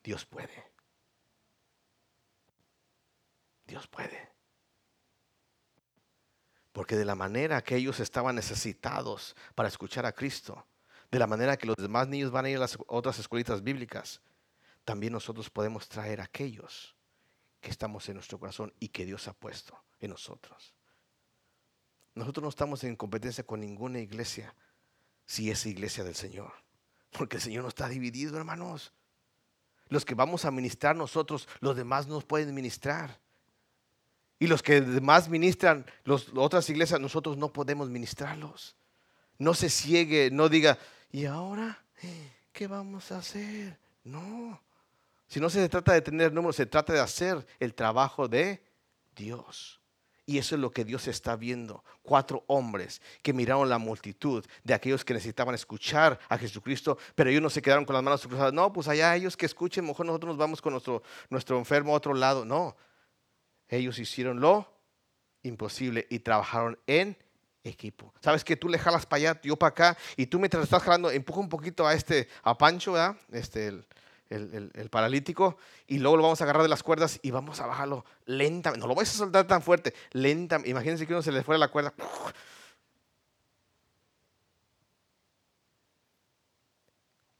Dios 0.03 0.27
puede. 0.27 0.73
Dios 3.65 3.87
puede. 3.87 4.33
Porque 6.73 6.97
de 6.97 7.05
la 7.05 7.15
manera 7.15 7.63
que 7.63 7.77
ellos 7.77 8.01
estaban 8.01 8.35
necesitados 8.35 9.37
para 9.55 9.69
escuchar 9.69 10.05
a 10.05 10.11
Cristo, 10.11 10.67
de 11.11 11.19
la 11.19 11.27
manera 11.27 11.57
que 11.57 11.67
los 11.67 11.77
demás 11.77 12.09
niños 12.09 12.31
van 12.31 12.45
a 12.45 12.51
ir 12.51 12.57
a 12.57 12.61
las 12.61 12.79
otras 12.87 13.19
escuelitas 13.19 13.63
bíblicas, 13.63 14.21
también 14.85 15.13
nosotros 15.13 15.51
podemos 15.51 15.89
traer 15.89 16.21
a 16.21 16.25
aquellos 16.25 16.95
que 17.61 17.71
estamos 17.71 18.09
en 18.09 18.15
nuestro 18.15 18.39
corazón 18.39 18.73
y 18.81 18.89
que 18.89 19.05
Dios 19.05 19.29
ha 19.29 19.33
puesto 19.33 19.79
en 20.01 20.11
nosotros. 20.11 20.75
Nosotros 22.15 22.43
no 22.43 22.49
estamos 22.49 22.85
en 22.85 22.97
competencia 22.97 23.45
con 23.45 23.61
ninguna 23.61 23.99
iglesia 23.99 24.55
si 25.27 25.51
es 25.51 25.67
iglesia 25.67 26.05
del 26.05 26.15
Señor. 26.15 26.53
Porque 27.13 27.37
el 27.37 27.43
Señor 27.43 27.63
no 27.63 27.69
está 27.69 27.89
dividido, 27.89 28.37
hermanos. 28.37 28.93
Los 29.89 30.05
que 30.05 30.15
vamos 30.15 30.45
a 30.45 30.51
ministrar 30.51 30.97
nosotros, 30.97 31.49
los 31.61 31.77
demás 31.77 32.07
nos 32.07 32.25
pueden 32.25 32.55
ministrar. 32.55 33.21
Y 34.39 34.47
los 34.47 34.63
que 34.63 34.81
demás 34.81 35.29
ministran 35.29 35.85
las 36.05 36.29
otras 36.35 36.69
iglesias, 36.71 37.01
nosotros 37.01 37.37
no 37.37 37.53
podemos 37.53 37.91
ministrarlos. 37.91 38.77
No 39.39 39.55
se 39.55 39.71
ciegue, 39.71 40.31
no 40.31 40.49
diga, 40.49 40.79
¿y 41.11 41.25
ahora 41.27 41.83
qué 42.53 42.67
vamos 42.67 43.13
a 43.13 43.19
hacer? 43.19 43.79
No. 44.05 44.61
Si 45.27 45.39
no 45.39 45.49
se 45.49 45.69
trata 45.69 45.93
de 45.93 46.01
tener 46.01 46.33
números, 46.33 46.57
se 46.57 46.67
trata 46.67 46.93
de 46.93 47.01
hacer 47.01 47.47
el 47.59 47.75
trabajo 47.75 48.27
de 48.27 48.63
Dios. 49.15 49.81
Y 50.27 50.39
eso 50.39 50.55
es 50.55 50.61
lo 50.61 50.71
que 50.71 50.85
Dios 50.85 51.09
está 51.09 51.35
viendo. 51.35 51.85
Cuatro 52.03 52.45
hombres 52.47 53.03
que 53.23 53.33
miraron 53.33 53.69
la 53.69 53.79
multitud 53.79 54.45
de 54.63 54.75
aquellos 54.75 55.05
que 55.05 55.15
necesitaban 55.15 55.55
escuchar 55.55 56.19
a 56.29 56.39
Jesucristo, 56.39 56.99
pero 57.15 57.31
ellos 57.31 57.43
no 57.43 57.51
se 57.51 57.63
quedaron 57.63 57.85
con 57.85 57.95
las 57.95 58.03
manos 58.03 58.27
cruzadas. 58.27 58.53
No, 58.53 58.73
pues 58.73 58.87
allá 58.87 59.17
ellos 59.17 59.37
que 59.37 59.47
escuchen, 59.47 59.85
mejor 59.85 60.07
nosotros 60.07 60.29
nos 60.29 60.37
vamos 60.37 60.63
con 60.63 60.73
nuestro, 60.73 61.03
nuestro 61.31 61.59
enfermo 61.59 61.93
a 61.93 61.97
otro 61.97 62.15
lado. 62.15 62.45
No, 62.45 62.77
ellos 63.69 63.99
hicieron 63.99 64.41
lo 64.41 64.73
imposible 65.43 66.07
y 66.11 66.21
trabajaron 66.21 66.79
en 66.87 67.17
equipo. 67.65 68.13
¿Sabes 68.21 68.45
que 68.45 68.57
tú 68.57 68.69
le 68.69 68.79
jalas 68.79 69.07
para 69.07 69.31
allá, 69.31 69.41
yo 69.43 69.57
para 69.57 69.71
acá, 69.71 69.99
y 70.17 70.27
tú 70.27 70.39
mientras 70.39 70.65
estás 70.65 70.83
jalando, 70.83 71.11
empuja 71.11 71.41
un 71.41 71.49
poquito 71.49 71.87
a 71.87 71.95
este, 71.95 72.29
a 72.43 72.57
Pancho, 72.57 72.93
¿verdad? 72.93 73.17
Este, 73.33 73.69
el, 73.69 73.87
el, 74.31 74.91
paralítico, 74.91 75.59
y 75.87 75.99
luego 75.99 76.17
lo 76.17 76.23
vamos 76.23 76.41
a 76.41 76.45
agarrar 76.45 76.63
de 76.63 76.69
las 76.69 76.83
cuerdas 76.83 77.19
y 77.23 77.31
vamos 77.31 77.61
a 77.61 77.67
bajarlo 77.67 78.05
lentamente. 78.27 78.81
No 78.81 78.87
lo 78.87 78.95
vais 78.95 79.11
a 79.11 79.19
soltar 79.19 79.47
tan 79.47 79.63
fuerte, 79.63 79.95
lentamente. 80.13 80.71
Imagínense 80.71 81.07
que 81.07 81.13
uno 81.13 81.23
se 81.23 81.33
le 81.33 81.43
fuera 81.43 81.59
la 81.59 81.69
cuerda. 81.69 81.93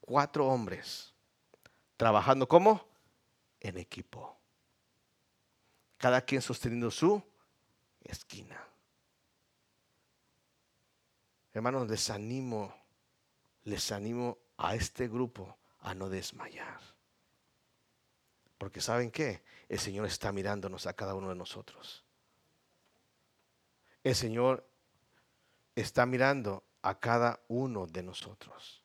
Cuatro 0.01 0.47
hombres 0.47 1.13
trabajando 1.95 2.47
como 2.47 2.85
en 3.61 3.77
equipo. 3.77 4.37
Cada 5.97 6.21
quien 6.21 6.41
sosteniendo 6.41 6.91
su 6.91 7.23
esquina. 8.03 8.70
Hermanos, 11.53 11.89
les 11.89 12.09
animo, 12.09 12.73
les 13.63 13.91
animo 13.91 14.37
a 14.57 14.75
este 14.75 15.07
grupo 15.07 15.57
a 15.81 15.93
no 15.93 16.09
desmayar. 16.09 16.79
Porque 18.57 18.79
¿saben 18.79 19.11
qué? 19.11 19.41
El 19.67 19.79
Señor 19.79 20.05
está 20.05 20.31
mirándonos 20.31 20.85
a 20.85 20.93
cada 20.93 21.15
uno 21.15 21.29
de 21.29 21.35
nosotros. 21.35 22.03
El 24.03 24.15
Señor 24.15 24.67
está 25.75 26.05
mirando 26.05 26.63
a 26.81 26.99
cada 26.99 27.39
uno 27.47 27.87
de 27.87 28.03
nosotros. 28.03 28.83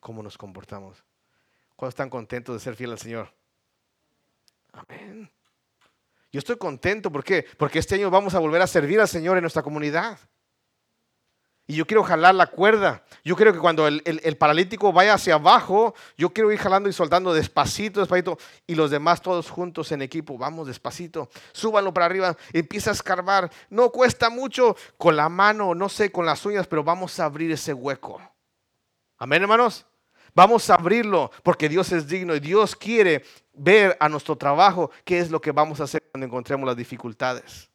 ¿Cómo 0.00 0.22
nos 0.22 0.38
comportamos? 0.38 1.04
¿Cuántos 1.74 1.94
están 1.94 2.10
contentos 2.10 2.54
de 2.54 2.60
ser 2.60 2.76
fiel 2.76 2.92
al 2.92 2.98
Señor? 2.98 3.32
Amén. 4.72 5.30
Yo 6.30 6.38
estoy 6.38 6.56
contento, 6.56 7.10
¿por 7.10 7.24
qué? 7.24 7.46
Porque 7.56 7.78
este 7.78 7.94
año 7.94 8.10
vamos 8.10 8.34
a 8.34 8.38
volver 8.38 8.60
a 8.60 8.66
servir 8.66 9.00
al 9.00 9.08
Señor 9.08 9.36
en 9.36 9.42
nuestra 9.42 9.62
comunidad. 9.62 10.18
Y 11.70 11.74
yo 11.74 11.86
quiero 11.86 12.02
jalar 12.02 12.34
la 12.34 12.46
cuerda. 12.46 13.04
Yo 13.22 13.36
quiero 13.36 13.52
que 13.52 13.58
cuando 13.58 13.86
el, 13.86 14.36
paralítico 14.38 14.90
vaya 14.90 15.12
hacia 15.12 15.34
abajo, 15.34 15.94
yo 16.16 16.30
quiero 16.30 16.50
ir 16.50 16.58
jalando 16.58 16.88
y 16.88 16.94
soltando 16.94 17.34
despacito, 17.34 18.00
despacito. 18.00 18.38
Y 18.66 18.74
los 18.74 18.90
demás 18.90 19.20
todos 19.20 19.50
juntos 19.50 19.92
en 19.92 20.00
equipo, 20.00 20.38
vamos 20.38 20.66
despacito. 20.66 21.28
Súbanlo 21.52 21.92
para 21.92 22.06
arriba, 22.06 22.34
empieza 22.54 22.88
a 22.88 22.94
escarbar. 22.94 23.50
No 23.68 23.90
cuesta 23.90 24.30
mucho 24.30 24.76
con 24.96 25.14
la 25.14 25.28
mano, 25.28 25.74
no 25.74 25.90
sé, 25.90 26.10
con 26.10 26.24
las 26.24 26.44
uñas, 26.46 26.66
pero 26.66 26.82
vamos 26.82 27.20
a 27.20 27.26
abrir 27.26 27.52
ese 27.52 27.74
hueco. 27.74 28.18
Amén, 29.18 29.42
hermanos. 29.42 29.84
Vamos 30.34 30.70
a 30.70 30.74
abrirlo 30.74 31.30
porque 31.42 31.68
Dios 31.68 31.92
es 31.92 32.08
digno 32.08 32.34
y 32.34 32.40
Dios 32.40 32.74
quiere 32.74 33.24
ver 33.52 33.94
a 34.00 34.08
nuestro 34.08 34.36
trabajo 34.36 34.90
qué 35.04 35.18
es 35.18 35.30
lo 35.30 35.38
que 35.38 35.52
vamos 35.52 35.82
a 35.82 35.84
hacer 35.84 36.02
cuando 36.10 36.24
encontremos 36.24 36.66
las 36.66 36.76
dificultades. 36.76 37.67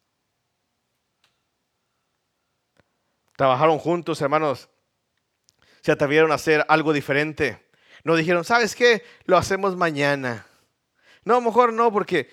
Trabajaron 3.36 3.78
juntos, 3.78 4.20
hermanos. 4.20 4.68
Se 5.82 5.92
atrevieron 5.92 6.32
a 6.32 6.36
hacer 6.36 6.64
algo 6.68 6.92
diferente. 6.92 7.64
No 8.04 8.16
dijeron, 8.16 8.44
¿sabes 8.44 8.74
qué? 8.74 9.02
Lo 9.24 9.36
hacemos 9.36 9.76
mañana. 9.76 10.46
No, 11.24 11.40
mejor 11.40 11.72
no, 11.72 11.92
porque 11.92 12.30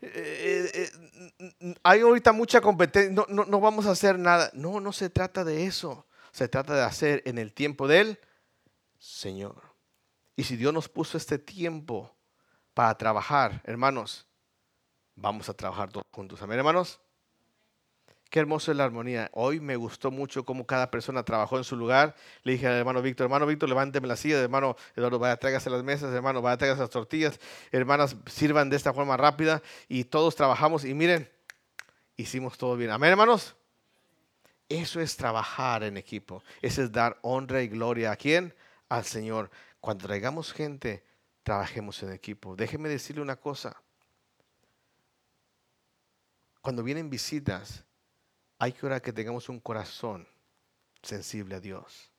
eh, 0.00 0.70
eh, 0.74 0.90
hay 1.82 2.00
ahorita 2.00 2.32
mucha 2.32 2.60
competencia. 2.60 3.12
No, 3.12 3.26
no, 3.28 3.44
no 3.44 3.60
vamos 3.60 3.86
a 3.86 3.92
hacer 3.92 4.18
nada. 4.18 4.50
No, 4.52 4.80
no 4.80 4.92
se 4.92 5.10
trata 5.10 5.44
de 5.44 5.66
eso. 5.66 6.06
Se 6.32 6.48
trata 6.48 6.74
de 6.74 6.82
hacer 6.82 7.22
en 7.24 7.38
el 7.38 7.52
tiempo 7.52 7.88
del 7.88 8.18
Señor. 8.98 9.62
Y 10.36 10.44
si 10.44 10.56
Dios 10.56 10.74
nos 10.74 10.88
puso 10.88 11.16
este 11.16 11.38
tiempo 11.38 12.14
para 12.74 12.96
trabajar, 12.98 13.62
hermanos, 13.64 14.26
vamos 15.14 15.48
a 15.48 15.54
trabajar 15.54 15.90
todos 15.90 16.04
juntos. 16.12 16.42
Amén, 16.42 16.58
hermanos. 16.58 17.00
Qué 18.30 18.40
hermoso 18.40 18.72
es 18.72 18.76
la 18.76 18.84
armonía. 18.84 19.30
Hoy 19.32 19.60
me 19.60 19.76
gustó 19.76 20.10
mucho 20.10 20.44
cómo 20.44 20.66
cada 20.66 20.90
persona 20.90 21.22
trabajó 21.22 21.58
en 21.58 21.64
su 21.64 21.76
lugar. 21.76 22.16
Le 22.42 22.52
dije 22.52 22.66
al 22.66 22.74
hermano 22.74 23.00
Víctor, 23.00 23.26
hermano 23.26 23.46
Víctor, 23.46 23.68
levánteme 23.68 24.08
la 24.08 24.16
silla, 24.16 24.40
hermano 24.40 24.76
Eduardo, 24.96 25.18
vaya, 25.18 25.36
tráigase 25.36 25.70
las 25.70 25.84
mesas, 25.84 26.12
hermano, 26.12 26.42
vaya, 26.42 26.56
tráigase 26.56 26.80
las 26.80 26.90
tortillas, 26.90 27.38
hermanas, 27.70 28.16
sirvan 28.26 28.68
de 28.68 28.76
esta 28.76 28.92
forma 28.92 29.16
rápida. 29.16 29.62
Y 29.88 30.04
todos 30.04 30.34
trabajamos 30.34 30.84
y 30.84 30.92
miren, 30.92 31.30
hicimos 32.16 32.58
todo 32.58 32.76
bien. 32.76 32.90
Amén, 32.90 33.10
hermanos. 33.10 33.54
Eso 34.68 35.00
es 35.00 35.16
trabajar 35.16 35.84
en 35.84 35.96
equipo. 35.96 36.42
Eso 36.60 36.82
es 36.82 36.90
dar 36.90 37.18
honra 37.22 37.62
y 37.62 37.68
gloria 37.68 38.10
a 38.10 38.16
quién? 38.16 38.52
Al 38.88 39.04
Señor. 39.04 39.50
Cuando 39.80 40.06
traigamos 40.06 40.52
gente, 40.52 41.04
trabajemos 41.44 42.02
en 42.02 42.12
equipo. 42.12 42.56
Déjeme 42.56 42.88
decirle 42.88 43.22
una 43.22 43.36
cosa. 43.36 43.80
Cuando 46.60 46.82
vienen 46.82 47.08
visitas, 47.08 47.85
hay 48.58 48.72
que 48.72 48.86
orar 48.86 49.02
que 49.02 49.12
tengamos 49.12 49.48
un 49.48 49.60
corazón 49.60 50.26
sensible 51.02 51.54
a 51.54 51.60
Dios. 51.60 52.10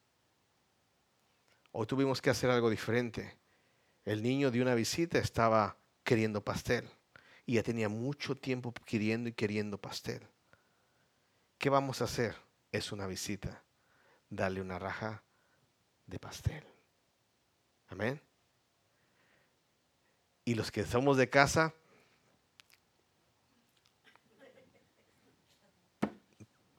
Hoy 1.72 1.86
tuvimos 1.86 2.22
que 2.22 2.30
hacer 2.30 2.50
algo 2.50 2.70
diferente. 2.70 3.38
El 4.06 4.24
niño 4.24 4.52
de 4.52 4.62
una 4.62 4.76
visita 4.76 5.20
estaba 5.20 5.78
queriendo 6.04 6.42
pastel 6.44 6.90
y 7.46 7.56
ya 7.56 7.64
tenía 7.64 7.90
mucho 7.90 8.36
tiempo 8.36 8.74
queriendo 8.86 9.30
y 9.30 9.34
queriendo 9.34 9.78
pastel. 9.78 10.26
¿Qué 11.58 11.70
vamos 11.70 12.02
a 12.02 12.06
hacer? 12.06 12.36
Es 12.72 12.92
una 12.92 13.08
visita. 13.08 13.64
Darle 14.30 14.62
una 14.62 14.80
raja 14.80 15.24
de 16.06 16.20
pastel. 16.20 16.64
Amén. 17.90 18.22
Y 20.46 20.56
los 20.56 20.72
que 20.72 20.86
somos 20.86 21.18
de 21.18 21.30
casa, 21.30 21.74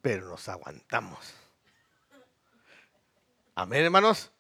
pero 0.01 0.29
nos 0.29 0.49
aguantamos. 0.49 1.35
Amén, 3.55 3.85
hermanos. 3.85 4.31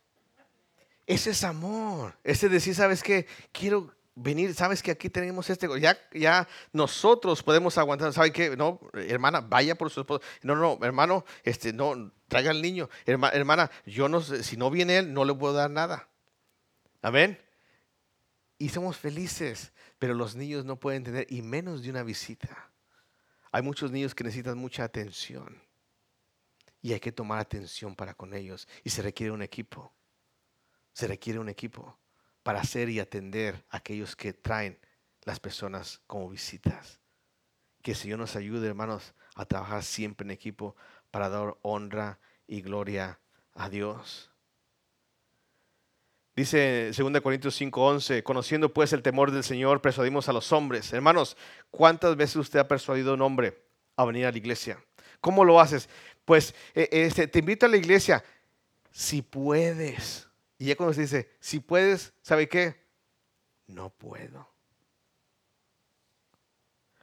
Ese 1.07 1.31
es 1.31 1.43
amor. 1.43 2.17
Ese 2.23 2.49
decir, 2.49 2.75
¿sabes 2.75 3.03
qué? 3.03 3.27
Quiero 3.51 3.95
venir, 4.15 4.55
¿sabes 4.55 4.83
que 4.83 4.91
aquí 4.91 5.09
tenemos 5.09 5.49
este? 5.49 5.69
Ya, 5.81 5.99
ya 6.13 6.47
nosotros 6.73 7.43
podemos 7.43 7.79
aguantar. 7.79 8.13
¿Sabe 8.13 8.33
qué? 8.33 8.57
No, 8.57 8.81
hermana, 8.93 9.41
vaya 9.41 9.75
por 9.75 9.91
su 9.91 10.01
esposo. 10.01 10.23
No, 10.43 10.55
no, 10.55 10.79
hermano, 10.83 11.25
este, 11.45 11.73
no, 11.73 12.13
traiga 12.29 12.51
al 12.51 12.61
niño. 12.61 12.89
hermana, 13.07 13.71
yo 13.87 14.09
no 14.09 14.21
si 14.21 14.57
no 14.57 14.71
viene 14.71 14.99
él, 14.99 15.13
no 15.13 15.25
le 15.25 15.35
puedo 15.35 15.55
dar 15.55 15.71
nada. 15.71 16.09
Amén. 17.03 17.41
Y 18.59 18.71
somos 18.71 18.97
felices, 18.97 19.73
pero 19.99 20.15
los 20.15 20.35
niños 20.35 20.65
no 20.65 20.79
pueden 20.79 21.05
tener, 21.05 21.27
y 21.31 21.43
menos 21.43 21.83
de 21.83 21.91
una 21.91 22.03
visita. 22.03 22.71
Hay 23.51 23.63
muchos 23.63 23.91
niños 23.91 24.15
que 24.15 24.25
necesitan 24.25 24.59
mucha 24.59 24.85
atención 24.85 25.61
y 26.81 26.93
hay 26.93 27.01
que 27.01 27.13
tomar 27.13 27.39
atención 27.39 27.95
para 27.95 28.15
con 28.15 28.35
ellos 28.35 28.69
y 28.85 28.91
se 28.91 29.03
requiere 29.03 29.33
un 29.33 29.43
equipo. 29.43 29.93
Se 30.93 31.07
requiere 31.07 31.39
un 31.39 31.49
equipo 31.49 31.99
para 32.43 32.61
hacer 32.61 32.89
y 32.89 33.01
atender 33.01 33.65
a 33.71 33.79
aquellos 33.79 34.17
que 34.17 34.33
traen 34.33 34.79
las 35.23 35.41
personas 35.41 36.01
como 36.07 36.29
visitas. 36.29 37.01
Que 37.83 37.93
el 37.93 37.97
Señor 37.97 38.19
nos 38.19 38.37
ayude, 38.37 38.67
hermanos, 38.67 39.15
a 39.35 39.45
trabajar 39.45 39.83
siempre 39.85 40.25
en 40.25 40.31
equipo 40.31 40.75
para 41.11 41.29
dar 41.29 41.57
honra 41.63 42.19
y 42.47 42.61
gloria 42.63 43.21
a 43.55 43.69
Dios. 43.69 44.31
Dice 46.39 46.93
2 46.97 47.21
Corintios 47.21 47.61
5:11, 47.61 48.23
conociendo 48.23 48.73
pues 48.73 48.93
el 48.93 49.03
temor 49.03 49.33
del 49.33 49.43
Señor, 49.43 49.83
persuadimos 49.83 50.29
a 50.29 50.33
los 50.33 50.53
hombres. 50.53 50.93
Hermanos, 50.93 51.37
¿cuántas 51.73 52.15
veces 52.15 52.37
usted 52.37 52.61
ha 52.61 52.69
persuadido 52.69 53.11
a 53.11 53.15
un 53.15 53.23
hombre 53.23 53.61
a 53.97 54.05
venir 54.05 54.25
a 54.25 54.31
la 54.31 54.39
iglesia? 54.39 54.81
¿Cómo 55.21 55.45
lo 55.45 55.59
haces? 55.61 55.89
Pues 56.25 56.55
eh, 56.77 56.89
este, 56.93 57.27
te 57.27 57.41
invito 57.41 57.67
a 57.67 57.69
la 57.69 57.77
iglesia, 57.77 58.23
si 58.93 59.21
puedes. 59.21 60.29
Y 60.59 60.67
ya 60.67 60.77
cuando 60.77 60.95
se 60.95 61.01
dice, 61.01 61.29
si 61.41 61.59
puedes, 61.59 62.13
¿sabe 62.23 62.49
qué? 62.49 62.85
No 63.67 63.91
puedo. 63.91 64.49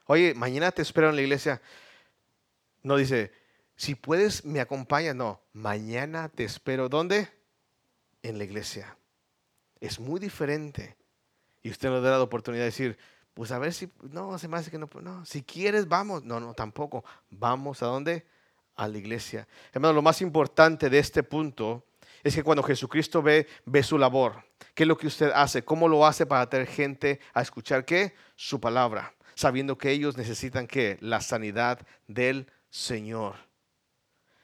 Oye, 0.05 0.33
mañana 0.33 0.71
te 0.71 0.81
espero 0.81 1.09
en 1.09 1.17
la 1.17 1.21
iglesia. 1.23 1.61
No 2.83 2.95
dice, 2.95 3.33
si 3.75 3.95
puedes, 3.95 4.45
me 4.45 4.61
acompaña. 4.61 5.13
No, 5.13 5.41
mañana 5.51 6.29
te 6.29 6.45
espero. 6.45 6.87
¿Dónde? 6.87 7.27
En 8.23 8.37
la 8.37 8.45
iglesia 8.45 8.95
es 9.79 9.99
muy 9.99 10.19
diferente. 10.19 10.95
Y 11.61 11.69
usted 11.69 11.89
nos 11.89 12.03
da 12.03 12.11
la 12.11 12.21
oportunidad 12.21 12.61
de 12.61 12.65
decir, 12.65 12.97
pues 13.33 13.51
a 13.51 13.59
ver 13.59 13.73
si, 13.73 13.89
no, 14.11 14.37
se 14.39 14.47
me 14.47 14.57
hace 14.57 14.71
que 14.71 14.77
no, 14.77 14.89
no, 15.01 15.25
si 15.25 15.43
quieres, 15.43 15.87
vamos. 15.87 16.23
No, 16.23 16.39
no, 16.39 16.53
tampoco. 16.53 17.03
Vamos 17.29 17.83
a 17.83 17.87
dónde? 17.87 18.25
A 18.75 18.87
la 18.87 18.97
iglesia. 18.97 19.47
Hermano, 19.73 19.93
lo 19.93 20.01
más 20.01 20.21
importante 20.21 20.89
de 20.89 20.99
este 20.99 21.23
punto 21.23 21.83
es 22.23 22.33
que 22.33 22.43
cuando 22.43 22.63
Jesucristo 22.63 23.21
ve, 23.21 23.47
ve 23.65 23.83
su 23.83 23.97
labor. 23.97 24.43
¿Qué 24.73 24.83
es 24.83 24.87
lo 24.87 24.97
que 24.97 25.07
usted 25.07 25.31
hace? 25.35 25.63
¿Cómo 25.63 25.87
lo 25.87 26.05
hace 26.05 26.25
para 26.25 26.49
tener 26.49 26.67
gente 26.67 27.19
a 27.33 27.41
escuchar 27.41 27.85
qué? 27.85 28.15
Su 28.35 28.59
palabra. 28.59 29.13
Sabiendo 29.35 29.77
que 29.77 29.91
ellos 29.91 30.17
necesitan 30.17 30.65
qué? 30.65 30.97
La 31.01 31.21
sanidad 31.21 31.85
del 32.07 32.49
Señor. 32.69 33.35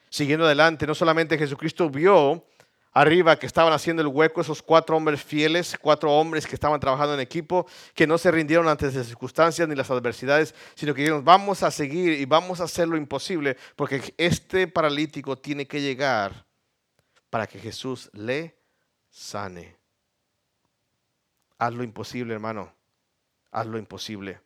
Siguiendo 0.10 0.46
adelante, 0.46 0.86
no 0.86 0.94
solamente 0.94 1.38
Jesucristo 1.38 1.90
vio 1.90 2.46
arriba 2.92 3.38
que 3.38 3.46
estaban 3.46 3.74
haciendo 3.74 4.02
el 4.02 4.08
hueco, 4.08 4.42
esos 4.42 4.62
cuatro 4.62 4.98
hombres 4.98 5.24
fieles, 5.24 5.78
cuatro 5.82 6.12
hombres 6.12 6.46
que 6.46 6.56
estaban 6.56 6.80
trabajando 6.80 7.14
en 7.14 7.20
equipo, 7.20 7.66
que 7.94 8.08
no 8.08 8.18
se 8.18 8.32
rindieron 8.32 8.68
ante 8.68 8.92
las 8.92 9.08
circunstancias 9.08 9.68
ni 9.68 9.76
las 9.76 9.90
adversidades, 9.90 10.54
sino 10.76 10.94
que 10.94 11.02
dijeron, 11.02 11.24
vamos 11.24 11.64
a 11.64 11.72
seguir 11.72 12.14
y 12.14 12.26
vamos 12.26 12.60
a 12.60 12.66
hacer 12.66 12.88
lo 12.88 12.98
imposible, 12.98 13.58
porque 13.76 14.14
este 14.18 14.68
paralítico 14.68 15.38
tiene 15.38 15.68
que 15.68 15.82
llegar 15.82 16.46
para 17.30 17.48
que 17.48 17.60
Jesús 17.60 18.10
le 18.14 18.58
sane. 19.10 19.78
Haz 21.58 21.74
lo 21.74 21.84
imposible, 21.84 22.34
hermano. 22.34 22.74
Haz 23.52 23.68
lo 23.68 23.78
imposible. 23.78 24.42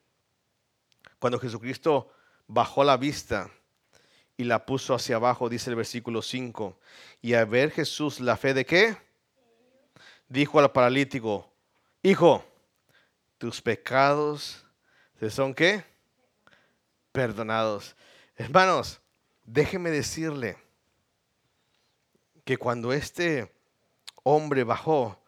Cuando 1.17 1.39
Jesucristo 1.39 2.11
bajó 2.47 2.83
la 2.83 2.97
vista, 2.97 3.49
y 4.37 4.43
la 4.43 4.65
puso 4.65 4.93
hacia 4.93 5.15
abajo, 5.15 5.49
dice 5.49 5.69
el 5.69 5.75
versículo 5.75 6.21
5. 6.21 6.77
Y 7.21 7.33
a 7.33 7.45
ver 7.45 7.71
Jesús 7.71 8.19
la 8.19 8.37
fe 8.37 8.53
de 8.53 8.65
qué? 8.65 8.97
Dijo 10.27 10.59
al 10.59 10.71
paralítico, 10.71 11.51
hijo, 12.01 12.43
tus 13.37 13.61
pecados 13.61 14.65
te 15.19 15.29
son 15.29 15.53
qué? 15.53 15.83
Perdonados. 17.11 17.95
Hermanos, 18.35 18.99
déjeme 19.45 19.89
decirle 19.89 20.57
que 22.43 22.57
cuando 22.57 22.91
este 22.91 23.53
hombre 24.23 24.63
bajó, 24.63 25.21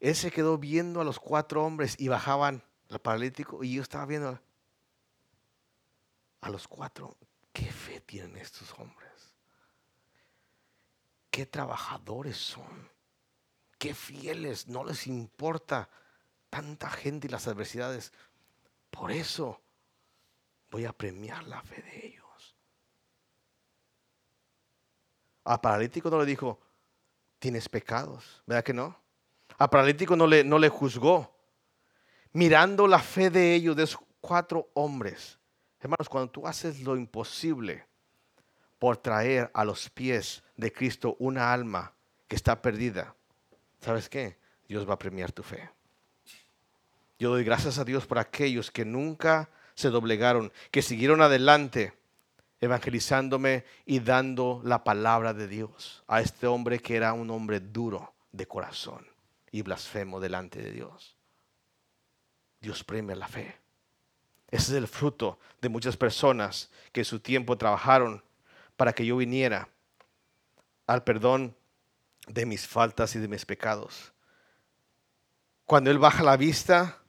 él 0.00 0.16
se 0.16 0.32
quedó 0.32 0.58
viendo 0.58 1.00
a 1.00 1.04
los 1.04 1.20
cuatro 1.20 1.64
hombres 1.64 1.94
y 1.98 2.08
bajaban 2.08 2.64
al 2.90 3.00
paralítico 3.00 3.62
y 3.62 3.74
yo 3.74 3.82
estaba 3.82 4.06
viendo 4.06 4.40
a 6.40 6.50
los 6.50 6.66
cuatro. 6.66 7.16
¿Qué 7.52 7.70
fe 7.70 7.91
tienen 8.02 8.36
estos 8.36 8.72
hombres? 8.78 9.10
¿Qué 11.30 11.46
trabajadores 11.46 12.36
son? 12.36 12.90
¿Qué 13.78 13.94
fieles? 13.94 14.68
No 14.68 14.84
les 14.84 15.06
importa 15.06 15.88
tanta 16.50 16.90
gente 16.90 17.26
y 17.26 17.30
las 17.30 17.48
adversidades. 17.48 18.12
Por 18.90 19.10
eso 19.10 19.60
voy 20.70 20.84
a 20.84 20.92
premiar 20.92 21.44
la 21.44 21.62
fe 21.62 21.82
de 21.82 22.06
ellos. 22.06 22.56
A 25.44 25.60
paralítico 25.60 26.10
no 26.10 26.20
le 26.20 26.26
dijo, 26.26 26.60
tienes 27.38 27.68
pecados, 27.68 28.42
¿verdad 28.46 28.62
que 28.62 28.74
no? 28.74 28.96
A 29.58 29.68
paralítico 29.68 30.14
no 30.14 30.26
le, 30.26 30.44
no 30.44 30.58
le 30.58 30.68
juzgó. 30.68 31.34
Mirando 32.32 32.86
la 32.86 33.00
fe 33.00 33.30
de 33.30 33.54
ellos, 33.54 33.74
de 33.74 33.84
esos 33.84 34.00
cuatro 34.20 34.70
hombres, 34.74 35.38
Hermanos, 35.82 36.08
cuando 36.08 36.30
tú 36.30 36.46
haces 36.46 36.80
lo 36.82 36.96
imposible 36.96 37.84
por 38.82 38.96
traer 38.96 39.48
a 39.54 39.64
los 39.64 39.88
pies 39.90 40.42
de 40.56 40.72
Cristo 40.72 41.14
una 41.20 41.52
alma 41.52 41.92
que 42.26 42.34
está 42.34 42.60
perdida, 42.60 43.14
¿sabes 43.80 44.08
qué? 44.08 44.38
Dios 44.66 44.90
va 44.90 44.94
a 44.94 44.98
premiar 44.98 45.30
tu 45.30 45.44
fe. 45.44 45.70
Yo 47.16 47.30
doy 47.30 47.44
gracias 47.44 47.78
a 47.78 47.84
Dios 47.84 48.06
por 48.06 48.18
aquellos 48.18 48.72
que 48.72 48.84
nunca 48.84 49.48
se 49.76 49.88
doblegaron, 49.88 50.50
que 50.72 50.82
siguieron 50.82 51.22
adelante 51.22 51.96
evangelizándome 52.60 53.64
y 53.86 54.00
dando 54.00 54.60
la 54.64 54.82
palabra 54.82 55.32
de 55.32 55.46
Dios 55.46 56.02
a 56.08 56.20
este 56.20 56.48
hombre 56.48 56.80
que 56.80 56.96
era 56.96 57.12
un 57.12 57.30
hombre 57.30 57.60
duro 57.60 58.12
de 58.32 58.48
corazón 58.48 59.06
y 59.52 59.62
blasfemo 59.62 60.18
delante 60.18 60.60
de 60.60 60.72
Dios. 60.72 61.16
Dios 62.60 62.82
premia 62.82 63.14
la 63.14 63.28
fe. 63.28 63.60
Ese 64.48 64.72
es 64.72 64.78
el 64.78 64.88
fruto 64.88 65.38
de 65.60 65.68
muchas 65.68 65.96
personas 65.96 66.68
que 66.90 67.02
en 67.02 67.04
su 67.04 67.20
tiempo 67.20 67.56
trabajaron 67.56 68.24
para 68.76 68.92
que 68.92 69.06
yo 69.06 69.16
viniera 69.16 69.68
al 70.86 71.04
perdón 71.04 71.56
de 72.26 72.46
mis 72.46 72.66
faltas 72.66 73.14
y 73.16 73.18
de 73.18 73.28
mis 73.28 73.44
pecados. 73.44 74.12
Cuando 75.64 75.90
Él 75.90 75.98
baja 75.98 76.22
la 76.22 76.36
vista 76.36 77.02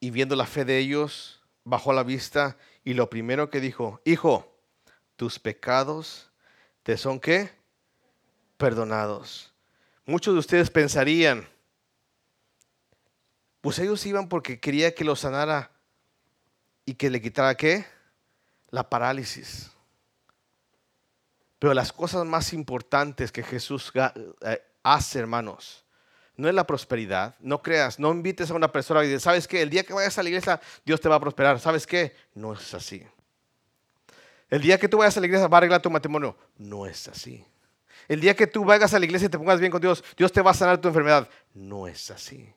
y 0.00 0.10
viendo 0.10 0.36
la 0.36 0.46
fe 0.46 0.64
de 0.64 0.78
ellos, 0.78 1.42
bajó 1.64 1.92
la 1.92 2.02
vista 2.02 2.56
y 2.84 2.94
lo 2.94 3.10
primero 3.10 3.50
que 3.50 3.60
dijo, 3.60 4.00
hijo, 4.04 4.58
tus 5.16 5.38
pecados 5.38 6.30
te 6.82 6.96
son 6.96 7.20
qué? 7.20 7.50
Perdonados. 8.56 9.52
Muchos 10.06 10.34
de 10.34 10.40
ustedes 10.40 10.70
pensarían, 10.70 11.48
pues 13.60 13.78
ellos 13.78 14.04
iban 14.06 14.28
porque 14.28 14.58
quería 14.58 14.94
que 14.94 15.04
lo 15.04 15.14
sanara 15.14 15.70
y 16.84 16.94
que 16.94 17.10
le 17.10 17.20
quitara 17.20 17.54
qué? 17.54 17.84
La 18.70 18.88
parálisis. 18.88 19.70
Pero 21.60 21.74
las 21.74 21.92
cosas 21.92 22.24
más 22.24 22.54
importantes 22.54 23.30
que 23.30 23.42
Jesús 23.42 23.92
eh, 23.94 24.62
hace, 24.82 25.18
hermanos, 25.18 25.84
no 26.34 26.48
es 26.48 26.54
la 26.54 26.66
prosperidad. 26.66 27.36
No 27.38 27.60
creas, 27.60 27.98
no 27.98 28.10
invites 28.10 28.50
a 28.50 28.54
una 28.54 28.72
persona 28.72 29.04
y 29.04 29.08
dices, 29.08 29.22
¿sabes 29.22 29.46
qué? 29.46 29.60
El 29.60 29.68
día 29.68 29.84
que 29.84 29.92
vayas 29.92 30.16
a 30.18 30.22
la 30.22 30.30
iglesia, 30.30 30.58
Dios 30.86 31.02
te 31.02 31.08
va 31.10 31.16
a 31.16 31.20
prosperar. 31.20 31.60
¿Sabes 31.60 31.86
qué? 31.86 32.16
No 32.34 32.54
es 32.54 32.72
así. 32.72 33.06
El 34.48 34.62
día 34.62 34.78
que 34.78 34.88
tú 34.88 34.96
vayas 34.96 35.18
a 35.18 35.20
la 35.20 35.26
iglesia, 35.26 35.48
va 35.48 35.58
a 35.58 35.58
arreglar 35.58 35.82
tu 35.82 35.90
matrimonio. 35.90 36.34
No 36.56 36.86
es 36.86 37.06
así. 37.08 37.44
El 38.08 38.22
día 38.22 38.34
que 38.34 38.46
tú 38.46 38.64
vayas 38.64 38.94
a 38.94 38.98
la 38.98 39.04
iglesia 39.04 39.26
y 39.26 39.28
te 39.28 39.36
pongas 39.36 39.60
bien 39.60 39.70
con 39.70 39.82
Dios, 39.82 40.02
Dios 40.16 40.32
te 40.32 40.40
va 40.40 40.52
a 40.52 40.54
sanar 40.54 40.80
tu 40.80 40.88
enfermedad. 40.88 41.28
No 41.52 41.86
es 41.86 42.10
así. 42.10 42.50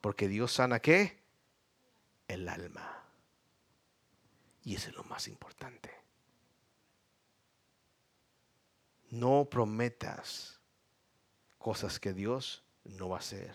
Porque 0.00 0.26
Dios 0.26 0.52
sana 0.52 0.80
qué? 0.80 1.22
El 2.26 2.48
alma. 2.48 3.04
Y 4.64 4.74
eso 4.74 4.90
es 4.90 4.96
lo 4.96 5.04
más 5.04 5.28
importante. 5.28 5.97
No 9.10 9.46
prometas 9.50 10.60
cosas 11.58 11.98
que 11.98 12.12
Dios 12.12 12.62
no 12.84 13.08
va 13.08 13.16
a 13.16 13.20
hacer. 13.20 13.52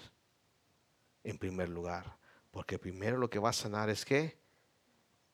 En 1.23 1.37
primer 1.37 1.69
lugar. 1.69 2.15
Porque 2.51 2.77
primero 2.77 3.17
lo 3.17 3.29
que 3.29 3.39
va 3.39 3.49
a 3.49 3.53
sanar 3.53 3.89
es 3.89 4.05
que 4.05 4.37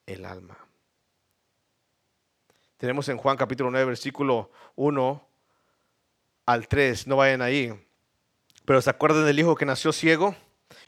el 0.05 0.25
alma. 0.25 0.57
Tenemos 2.77 3.09
en 3.09 3.17
Juan 3.17 3.35
capítulo 3.35 3.69
9, 3.71 3.85
versículo 3.85 4.51
1 4.75 5.27
al 6.45 6.67
3. 6.67 7.07
No 7.07 7.17
vayan 7.17 7.41
ahí. 7.41 7.73
Pero 8.65 8.81
se 8.81 8.89
acuerdan 8.89 9.25
del 9.25 9.39
hijo 9.39 9.55
que 9.55 9.65
nació 9.65 9.91
ciego 9.91 10.35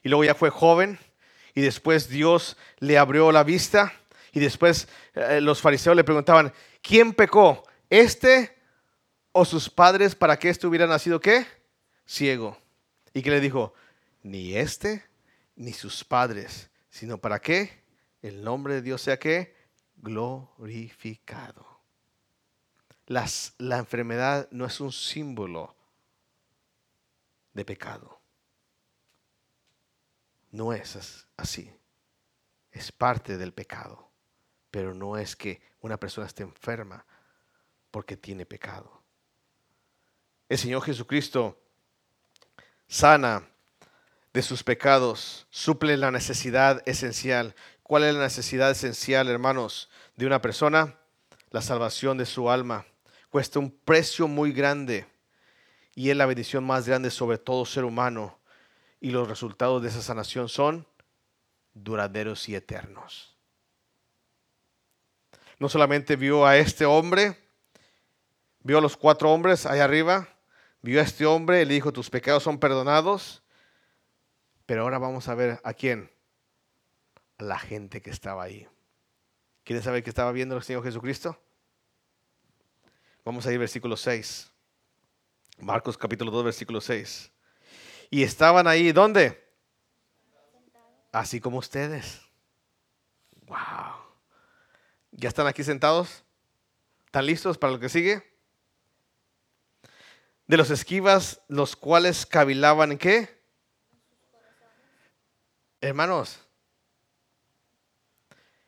y 0.03 0.09
luego 0.09 0.23
ya 0.23 0.35
fue 0.35 0.49
joven 0.49 0.99
y 1.53 1.61
después 1.61 2.07
Dios 2.07 2.57
le 2.79 2.97
abrió 2.97 3.31
la 3.31 3.43
vista 3.43 3.93
y 4.31 4.39
después 4.39 4.87
eh, 5.15 5.41
los 5.41 5.61
fariseos 5.61 5.95
le 5.95 6.03
preguntaban, 6.03 6.53
¿quién 6.81 7.13
pecó? 7.13 7.63
¿Este 7.89 8.60
o 9.31 9.45
sus 9.45 9.69
padres 9.69 10.15
para 10.15 10.37
que 10.37 10.49
este 10.49 10.67
hubiera 10.67 10.87
nacido 10.87 11.19
qué? 11.19 11.45
Ciego. 12.05 12.57
Y 13.13 13.21
que 13.21 13.29
le 13.29 13.39
dijo, 13.39 13.73
ni 14.23 14.55
este 14.55 15.03
ni 15.55 15.73
sus 15.73 16.03
padres, 16.03 16.69
sino 16.89 17.17
para 17.17 17.39
qué 17.39 17.83
el 18.21 18.43
nombre 18.43 18.75
de 18.75 18.81
Dios 18.81 19.01
sea 19.01 19.17
que 19.19 19.55
glorificado. 19.97 21.65
Las, 23.07 23.53
la 23.57 23.77
enfermedad 23.77 24.47
no 24.51 24.65
es 24.65 24.79
un 24.79 24.91
símbolo 24.91 25.75
de 27.53 27.65
pecado. 27.65 28.21
No 30.51 30.73
es 30.73 31.27
así. 31.37 31.73
Es 32.71 32.91
parte 32.91 33.37
del 33.37 33.53
pecado. 33.53 34.09
Pero 34.69 34.93
no 34.93 35.17
es 35.17 35.35
que 35.35 35.61
una 35.81 35.97
persona 35.97 36.27
esté 36.27 36.43
enferma 36.43 37.05
porque 37.89 38.15
tiene 38.15 38.45
pecado. 38.45 39.00
El 40.51 40.57
Señor 40.57 40.81
Jesucristo 40.81 41.57
sana 42.85 43.47
de 44.33 44.41
sus 44.41 44.65
pecados, 44.65 45.47
suple 45.49 45.95
la 45.95 46.11
necesidad 46.11 46.83
esencial. 46.85 47.55
¿Cuál 47.83 48.03
es 48.03 48.13
la 48.15 48.23
necesidad 48.23 48.69
esencial, 48.69 49.29
hermanos, 49.29 49.89
de 50.17 50.25
una 50.25 50.41
persona? 50.41 50.97
La 51.51 51.61
salvación 51.61 52.17
de 52.17 52.25
su 52.25 52.49
alma. 52.49 52.85
Cuesta 53.29 53.59
un 53.59 53.71
precio 53.71 54.27
muy 54.27 54.51
grande 54.51 55.07
y 55.95 56.09
es 56.09 56.17
la 56.17 56.25
bendición 56.25 56.65
más 56.65 56.85
grande 56.85 57.11
sobre 57.11 57.37
todo 57.37 57.65
ser 57.65 57.85
humano 57.85 58.37
y 58.99 59.11
los 59.11 59.29
resultados 59.29 59.81
de 59.81 59.87
esa 59.87 60.01
sanación 60.01 60.49
son 60.49 60.85
duraderos 61.73 62.49
y 62.49 62.55
eternos. 62.55 63.37
No 65.59 65.69
solamente 65.69 66.17
vio 66.17 66.45
a 66.45 66.57
este 66.57 66.85
hombre, 66.85 67.37
vio 68.59 68.79
a 68.79 68.81
los 68.81 68.97
cuatro 68.97 69.31
hombres 69.31 69.65
allá 69.65 69.85
arriba, 69.85 70.27
vio 70.81 70.99
a 70.99 71.03
este 71.03 71.25
hombre, 71.25 71.65
le 71.65 71.73
dijo, 71.73 71.93
tus 71.93 72.09
pecados 72.09 72.43
son 72.43 72.59
perdonados, 72.59 73.43
pero 74.65 74.83
ahora 74.83 74.97
vamos 74.97 75.27
a 75.27 75.35
ver 75.35 75.59
a 75.63 75.73
quién, 75.73 76.11
a 77.37 77.43
la 77.43 77.59
gente 77.59 78.01
que 78.01 78.09
estaba 78.09 78.43
ahí. 78.43 78.67
¿Quieren 79.63 79.83
saber 79.83 80.03
qué 80.03 80.09
estaba 80.09 80.31
viendo 80.31 80.55
el 80.55 80.63
Señor 80.63 80.83
Jesucristo? 80.83 81.39
Vamos 83.23 83.45
a 83.45 83.53
ir 83.53 83.59
versículo 83.59 83.95
6. 83.95 84.51
Marcos 85.59 85.97
capítulo 85.97 86.31
2, 86.31 86.45
versículo 86.45 86.81
6. 86.81 87.31
Y 88.09 88.23
estaban 88.23 88.67
ahí, 88.67 88.91
¿dónde? 88.91 89.47
Así 91.11 91.39
como 91.39 91.59
ustedes. 91.59 92.21
Wow. 93.45 93.57
¿Ya 95.11 95.29
están 95.29 95.45
aquí 95.45 95.63
sentados? 95.63 96.23
¿Están 97.05 97.25
listos 97.25 97.57
para 97.57 97.73
lo 97.73 97.79
que 97.79 97.89
sigue? 97.89 98.30
De 100.51 100.57
los 100.57 100.69
esquivas, 100.69 101.39
los 101.47 101.77
cuales 101.77 102.25
cavilaban 102.25 102.91
en 102.91 102.97
qué? 102.97 103.41
Hermanos, 105.79 106.41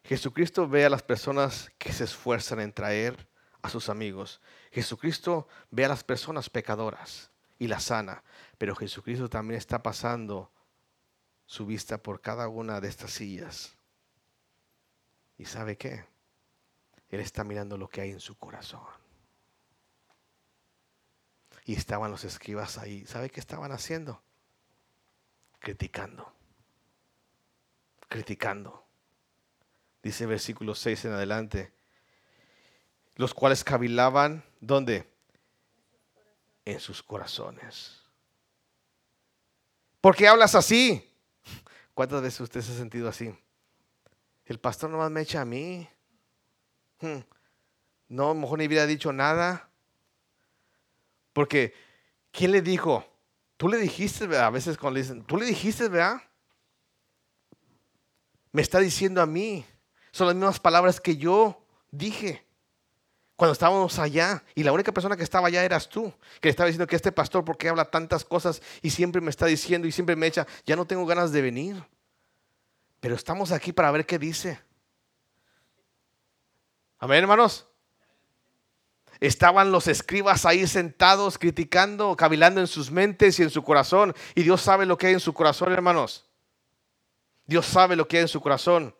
Jesucristo 0.06 0.66
ve 0.66 0.86
a 0.86 0.90
las 0.90 1.04
personas 1.04 1.74
que 1.78 1.92
se 1.92 2.06
esfuerzan 2.06 2.62
en 2.62 2.72
traer 2.72 3.28
a 3.62 3.70
sus 3.70 3.90
amigos. 3.90 4.40
Jesucristo 4.72 5.50
ve 5.72 5.84
a 5.84 5.90
las 5.90 6.06
personas 6.06 6.50
pecadoras 6.50 7.32
y 7.60 7.68
las 7.68 7.84
sana, 7.84 8.24
pero 8.58 8.78
Jesucristo 8.78 9.30
también 9.30 9.58
está 9.58 9.84
pasando 9.84 10.54
su 11.46 11.66
vista 11.66 11.98
por 11.98 12.22
cada 12.22 12.48
una 12.48 12.80
de 12.80 12.88
estas 12.88 13.12
sillas. 13.12 13.76
¿Y 15.38 15.44
sabe 15.44 15.76
qué? 15.76 16.06
Él 17.10 17.20
está 17.20 17.44
mirando 17.44 17.78
lo 17.78 17.90
que 17.90 18.00
hay 18.00 18.12
en 18.12 18.22
su 18.22 18.38
corazón. 18.38 19.03
Y 21.66 21.76
estaban 21.76 22.12
los 22.12 22.24
escribas 22.24 22.78
ahí. 22.78 23.06
¿Sabe 23.06 23.30
qué 23.30 23.40
estaban 23.40 23.72
haciendo? 23.72 24.22
Criticando. 25.60 26.34
Criticando. 28.10 28.86
Dice 30.02 30.26
versículo 30.26 30.76
6 30.76 31.06
en 31.06 31.14
adelante. 31.14 31.74
Los 33.16 33.34
cuales 33.34 33.64
cavilaban, 33.64 34.44
¿dónde? 34.60 35.10
En 36.66 36.80
sus 36.80 37.02
corazones. 37.02 38.02
¿Por 40.02 40.16
qué 40.16 40.28
hablas 40.28 40.56
así? 40.56 41.10
¿Cuántas 41.94 42.22
veces 42.22 42.42
usted 42.42 42.62
se 42.62 42.74
ha 42.74 42.76
sentido 42.76 43.08
así? 43.08 43.34
El 44.46 44.60
pastor 44.60 44.90
nomás 44.90 45.10
me 45.10 45.22
echa 45.22 45.42
a 45.42 45.46
mí. 45.46 45.88
Hmm. 47.00 47.20
No, 48.10 48.34
mejor 48.34 48.60
ni 48.60 48.68
hubiera 48.68 48.86
dicho 48.86 49.14
nada. 49.14 49.70
Porque, 51.34 51.74
¿quién 52.32 52.52
le 52.52 52.62
dijo? 52.62 53.06
Tú 53.58 53.68
le 53.68 53.78
dijiste, 53.78 54.26
a 54.38 54.50
veces 54.50 54.78
cuando 54.78 54.96
le 54.96 55.02
dicen, 55.02 55.24
tú 55.24 55.38
le 55.38 55.46
dijiste, 55.46 55.90
¿verdad? 55.90 56.22
Me 58.52 58.62
está 58.62 58.80
diciendo 58.80 59.22
a 59.22 59.26
mí. 59.26 59.66
Son 60.12 60.28
las 60.28 60.36
mismas 60.36 60.60
palabras 60.60 61.02
que 61.02 61.18
yo 61.18 61.66
dije 61.90 62.46
cuando 63.36 63.54
estábamos 63.54 63.98
allá. 63.98 64.44
Y 64.54 64.64
la 64.64 64.72
única 64.72 64.92
persona 64.92 65.18
que 65.18 65.24
estaba 65.24 65.48
allá 65.48 65.64
eras 65.64 65.90
tú. 65.90 66.14
Que 66.40 66.48
le 66.48 66.52
estaba 66.52 66.68
diciendo 66.68 66.88
que 66.88 66.96
este 66.96 67.12
pastor, 67.12 67.44
porque 67.44 67.68
habla 67.68 67.86
tantas 67.86 68.24
cosas 68.24 68.62
y 68.82 68.92
siempre 68.92 69.22
me 69.22 69.32
está 69.32 69.48
diciendo 69.48 69.88
y 69.88 69.92
siempre 69.92 70.16
me 70.16 70.28
echa, 70.28 70.46
ya 70.66 70.76
no 70.76 70.86
tengo 70.86 71.06
ganas 71.06 71.32
de 71.32 71.42
venir. 71.42 71.84
Pero 73.00 73.16
estamos 73.16 73.52
aquí 73.52 73.74
para 73.74 73.92
ver 73.92 74.06
qué 74.06 74.20
dice. 74.20 74.62
Amén, 77.00 77.20
hermanos. 77.24 77.68
Estaban 79.24 79.72
los 79.72 79.88
escribas 79.88 80.46
ahí 80.46 80.68
sentados, 80.68 81.38
criticando, 81.38 82.14
cavilando 82.18 82.60
en 82.60 82.68
sus 82.68 82.92
mentes 82.92 83.40
y 83.40 83.44
en 83.44 83.50
su 83.50 83.64
corazón. 83.64 84.14
Y 84.36 84.44
Dios 84.44 84.60
sabe 84.60 84.86
lo 84.86 84.98
que 84.98 85.08
hay 85.08 85.14
en 85.14 85.22
su 85.22 85.34
corazón, 85.34 85.72
hermanos. 85.72 86.26
Dios 87.46 87.66
sabe 87.66 87.96
lo 87.96 88.06
que 88.06 88.18
hay 88.18 88.24
en 88.24 88.28
su 88.28 88.42
corazón. 88.42 88.94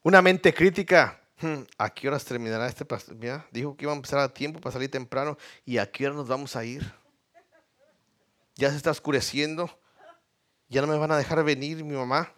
Una 0.00 0.22
mente 0.22 0.54
crítica. 0.54 1.20
Hmm, 1.40 1.62
¿A 1.76 1.90
qué 1.90 2.06
horas 2.06 2.24
terminará 2.24 2.68
este 2.68 2.84
pastor? 2.84 3.16
dijo 3.50 3.76
que 3.76 3.86
iba 3.86 3.92
a 3.92 3.96
empezar 3.96 4.20
a 4.20 4.32
tiempo 4.32 4.60
para 4.60 4.74
salir 4.74 4.92
temprano. 4.92 5.36
¿Y 5.64 5.78
a 5.78 5.90
qué 5.90 6.06
hora 6.06 6.14
nos 6.14 6.28
vamos 6.28 6.54
a 6.54 6.64
ir? 6.64 6.88
Ya 8.54 8.70
se 8.70 8.76
está 8.76 8.92
oscureciendo. 8.92 9.76
Ya 10.68 10.82
no 10.82 10.86
me 10.86 10.98
van 10.98 11.10
a 11.10 11.16
dejar 11.16 11.42
venir 11.42 11.82
mi 11.82 11.96
mamá. 11.96 12.32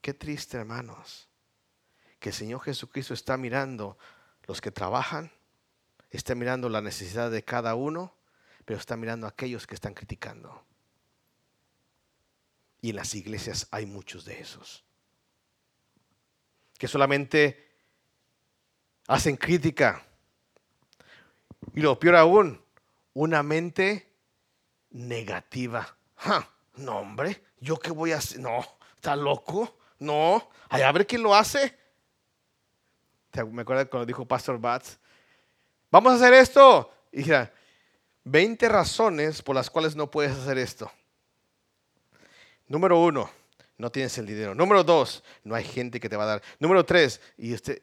Qué 0.00 0.14
triste, 0.14 0.56
hermanos, 0.56 1.28
que 2.18 2.30
el 2.30 2.34
Señor 2.34 2.60
Jesucristo 2.62 3.12
está 3.12 3.36
mirando 3.36 3.98
los 4.46 4.60
que 4.60 4.70
trabajan, 4.70 5.30
está 6.10 6.34
mirando 6.34 6.68
la 6.68 6.80
necesidad 6.80 7.30
de 7.30 7.44
cada 7.44 7.74
uno, 7.74 8.14
pero 8.64 8.78
está 8.78 8.96
mirando 8.96 9.26
a 9.26 9.30
aquellos 9.30 9.66
que 9.66 9.74
están 9.74 9.94
criticando. 9.94 10.64
Y 12.80 12.90
en 12.90 12.96
las 12.96 13.14
iglesias 13.14 13.68
hay 13.70 13.84
muchos 13.84 14.24
de 14.24 14.40
esos. 14.40 14.84
Que 16.78 16.88
solamente 16.88 17.70
hacen 19.06 19.36
crítica. 19.36 20.02
Y 21.74 21.80
lo 21.80 21.98
peor 21.98 22.16
aún, 22.16 22.64
una 23.12 23.42
mente 23.42 24.14
negativa. 24.90 25.94
no, 26.76 27.00
hombre, 27.00 27.44
¿yo 27.60 27.78
qué 27.78 27.90
voy 27.90 28.12
a 28.12 28.16
hacer? 28.16 28.40
No, 28.40 28.64
¿está 28.96 29.14
loco? 29.14 29.79
No, 30.00 30.50
a 30.68 30.92
ver 30.92 31.06
quién 31.06 31.22
lo 31.22 31.34
hace. 31.34 31.78
Me 33.52 33.62
acuerdo 33.62 33.88
cuando 33.88 34.06
dijo 34.06 34.26
Pastor 34.26 34.58
Batts, 34.58 34.98
vamos 35.90 36.12
a 36.12 36.16
hacer 36.16 36.34
esto. 36.34 36.92
Y 37.12 37.18
dije, 37.18 37.50
20 38.24 38.68
razones 38.68 39.42
por 39.42 39.54
las 39.54 39.70
cuales 39.70 39.94
no 39.94 40.10
puedes 40.10 40.32
hacer 40.32 40.58
esto. 40.58 40.90
Número 42.66 42.98
uno, 42.98 43.30
no 43.76 43.90
tienes 43.90 44.16
el 44.18 44.26
dinero. 44.26 44.54
Número 44.54 44.84
dos, 44.84 45.22
no 45.44 45.54
hay 45.54 45.64
gente 45.64 46.00
que 46.00 46.08
te 46.08 46.16
va 46.16 46.24
a 46.24 46.26
dar. 46.26 46.42
Número 46.58 46.84
tres, 46.84 47.20
y, 47.36 47.48
dice 47.50 47.82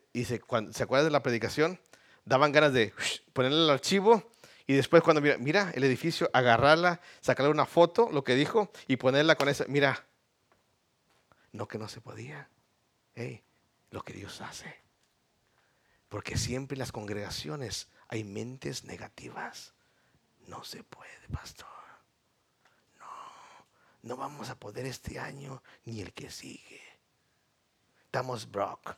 ¿se 0.72 0.84
acuerda 0.84 1.06
de 1.06 1.12
la 1.12 1.24
predicación? 1.24 1.80
Daban 2.26 2.52
ganas 2.52 2.74
de 2.74 2.94
ponerle 3.34 3.64
el 3.64 3.70
archivo 3.70 4.32
y 4.66 4.74
después 4.74 5.02
cuando 5.02 5.22
mira, 5.22 5.38
mira 5.38 5.72
el 5.76 5.84
edificio, 5.84 6.30
agarrarla, 6.34 7.00
sacarle 7.22 7.52
una 7.52 7.66
foto, 7.66 8.10
lo 8.12 8.24
que 8.24 8.36
dijo, 8.36 8.70
y 8.88 8.98
ponerla 8.98 9.36
con 9.36 9.48
esa, 9.48 9.66
mira, 9.68 10.06
no 11.58 11.68
que 11.68 11.78
no 11.78 11.88
se 11.88 12.02
podía, 12.02 12.50
lo 13.90 14.04
que 14.04 14.14
Dios 14.14 14.42
hace. 14.42 14.82
Porque 16.08 16.38
siempre 16.38 16.76
en 16.76 16.80
las 16.80 16.92
congregaciones 16.92 17.90
hay 18.08 18.24
mentes 18.24 18.86
negativas. 18.86 19.74
No 20.48 20.64
se 20.64 20.84
puede, 20.84 21.28
pastor 21.32 21.78
no 24.08 24.16
vamos 24.16 24.50
a 24.50 24.58
poder 24.58 24.86
este 24.86 25.20
año 25.20 25.62
ni 25.86 26.02
el 26.02 26.14
que 26.14 26.32
sigue. 26.32 26.82
Estamos 28.06 28.50
broke. 28.50 28.96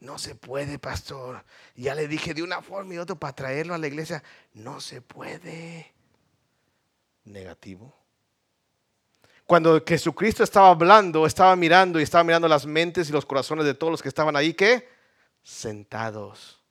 No 0.00 0.18
se 0.18 0.34
puede, 0.34 0.78
pastor. 0.78 1.44
Ya 1.76 1.94
le 1.94 2.08
dije 2.08 2.32
de 2.32 2.42
una 2.42 2.62
forma 2.62 2.94
y 2.94 2.98
otra 2.98 3.16
para 3.16 3.34
traerlo 3.34 3.74
a 3.74 3.78
la 3.78 3.86
iglesia. 3.86 4.22
No 4.54 4.80
se 4.80 5.02
puede. 5.02 5.92
Negativo. 7.24 7.94
Cuando 9.50 9.82
Jesucristo 9.84 10.44
estaba 10.44 10.70
hablando, 10.70 11.26
estaba 11.26 11.56
mirando 11.56 11.98
y 11.98 12.04
estaba 12.04 12.22
mirando 12.22 12.46
las 12.46 12.66
mentes 12.66 13.08
y 13.08 13.12
los 13.12 13.26
corazones 13.26 13.64
de 13.64 13.74
todos 13.74 13.90
los 13.90 14.00
que 14.00 14.08
estaban 14.08 14.36
ahí, 14.36 14.54
¿qué? 14.54 14.88
Sentados. 15.42 16.62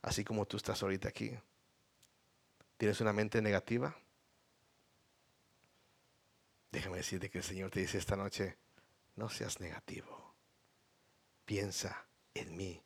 Así 0.00 0.24
como 0.24 0.46
tú 0.46 0.56
estás 0.56 0.82
ahorita 0.82 1.10
aquí. 1.10 1.36
¿Tienes 2.78 3.02
una 3.02 3.12
mente 3.12 3.42
negativa? 3.42 3.94
Déjame 6.72 6.96
decirte 6.96 7.28
que 7.28 7.36
el 7.36 7.44
Señor 7.44 7.70
te 7.70 7.80
dice 7.80 7.98
esta 7.98 8.16
noche, 8.16 8.56
no 9.16 9.28
seas 9.28 9.60
negativo. 9.60 10.34
Piensa 11.44 12.06
en 12.32 12.56
mí. 12.56 12.82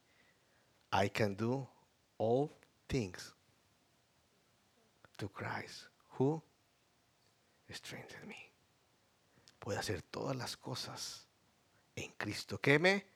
I 0.92 1.08
can 1.10 1.36
do 1.36 1.68
all 2.16 2.50
things 2.88 3.32
to 5.18 5.28
Christ 5.28 5.86
who 6.18 6.42
strengthens 7.70 8.26
me. 8.26 8.47
Puedo 9.58 9.78
hacer 9.78 10.02
todas 10.02 10.36
las 10.36 10.56
cosas 10.56 11.26
en 11.96 12.12
Cristo 12.12 12.60
que 12.60 12.78
me 12.78 13.06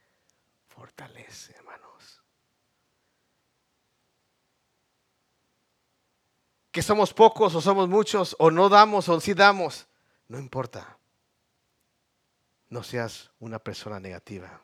fortalece, 0.69 1.55
hermanos. 1.57 1.83
que 6.73 6.83
somos 6.83 7.13
pocos 7.13 7.55
o 7.55 7.61
somos 7.61 7.87
muchos, 7.87 8.35
o 8.39 8.51
no 8.51 8.71
damos 8.71 9.09
o 9.11 9.21
sí 9.21 9.35
damos, 9.35 9.87
no 10.27 10.39
importa. 10.39 10.97
No 12.71 12.83
seas 12.83 13.31
una 13.39 13.59
persona 13.59 14.01
negativa. 14.01 14.63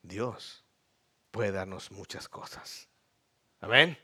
Dios 0.00 0.64
puede 1.30 1.52
darnos 1.52 1.90
muchas 1.90 2.26
cosas. 2.28 2.88
Amén. 3.60 3.98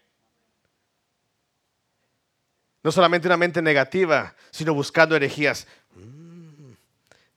No 2.82 2.92
solamente 2.92 3.28
una 3.28 3.36
mente 3.36 3.60
negativa, 3.60 4.34
sino 4.50 4.74
buscando 4.74 5.16
herejías. 5.16 5.66
Mm, 5.94 6.72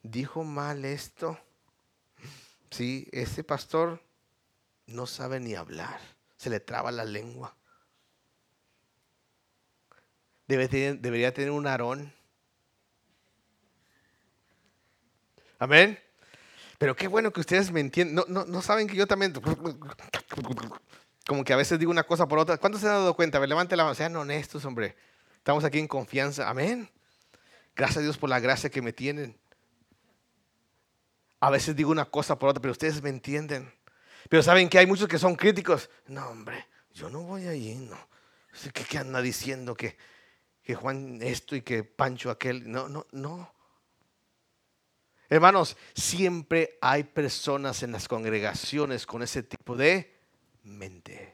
dijo 0.02 0.44
mal 0.44 0.84
esto. 0.84 1.38
Sí, 2.70 3.08
ese 3.12 3.44
pastor 3.44 4.02
no 4.86 5.06
sabe 5.06 5.40
ni 5.40 5.54
hablar. 5.54 6.00
Se 6.36 6.50
le 6.50 6.60
traba 6.60 6.90
la 6.90 7.04
lengua 7.04 7.54
debería 10.56 11.32
tener 11.32 11.50
un 11.50 11.66
arón. 11.66 12.12
Amén. 15.58 15.98
Pero 16.78 16.96
qué 16.96 17.06
bueno 17.06 17.32
que 17.32 17.40
ustedes 17.40 17.70
me 17.70 17.80
entienden. 17.80 18.24
No, 18.28 18.44
no, 18.44 18.62
saben 18.62 18.88
que 18.88 18.96
yo 18.96 19.06
también. 19.06 19.32
Como 21.26 21.44
que 21.44 21.52
a 21.52 21.56
veces 21.56 21.78
digo 21.78 21.90
una 21.90 22.02
cosa 22.02 22.26
por 22.26 22.38
otra. 22.38 22.58
¿Cuántos 22.58 22.80
se 22.80 22.88
han 22.88 22.94
dado 22.94 23.14
cuenta? 23.14 23.38
A 23.38 23.46
levante 23.46 23.76
la 23.76 23.84
mano. 23.84 23.94
Sean 23.94 24.16
honestos, 24.16 24.64
hombre. 24.64 24.96
Estamos 25.42 25.64
aquí 25.64 25.80
en 25.80 25.88
confianza. 25.88 26.48
Amén. 26.48 26.88
Gracias 27.74 27.96
a 27.96 28.00
Dios 28.02 28.16
por 28.16 28.30
la 28.30 28.38
gracia 28.38 28.70
que 28.70 28.80
me 28.80 28.92
tienen. 28.92 29.36
A 31.40 31.50
veces 31.50 31.74
digo 31.74 31.90
una 31.90 32.04
cosa 32.04 32.38
por 32.38 32.50
otra, 32.50 32.62
pero 32.62 32.70
ustedes 32.70 33.02
me 33.02 33.10
entienden. 33.10 33.68
Pero 34.28 34.44
saben 34.44 34.68
que 34.68 34.78
hay 34.78 34.86
muchos 34.86 35.08
que 35.08 35.18
son 35.18 35.34
críticos. 35.34 35.90
No, 36.06 36.28
hombre, 36.28 36.68
yo 36.92 37.10
no 37.10 37.22
voy 37.22 37.48
allí, 37.48 37.74
no. 37.74 37.98
¿Qué, 38.72 38.84
qué 38.84 38.98
anda 38.98 39.20
diciendo 39.20 39.74
que, 39.74 39.96
que 40.62 40.76
Juan 40.76 41.18
esto 41.20 41.56
y 41.56 41.62
que 41.62 41.82
Pancho 41.82 42.30
aquel? 42.30 42.70
No, 42.70 42.88
no, 42.88 43.08
no. 43.10 43.52
Hermanos, 45.28 45.76
siempre 45.92 46.78
hay 46.80 47.02
personas 47.02 47.82
en 47.82 47.90
las 47.90 48.06
congregaciones 48.06 49.06
con 49.06 49.24
ese 49.24 49.42
tipo 49.42 49.74
de 49.74 50.20
mente. 50.62 51.31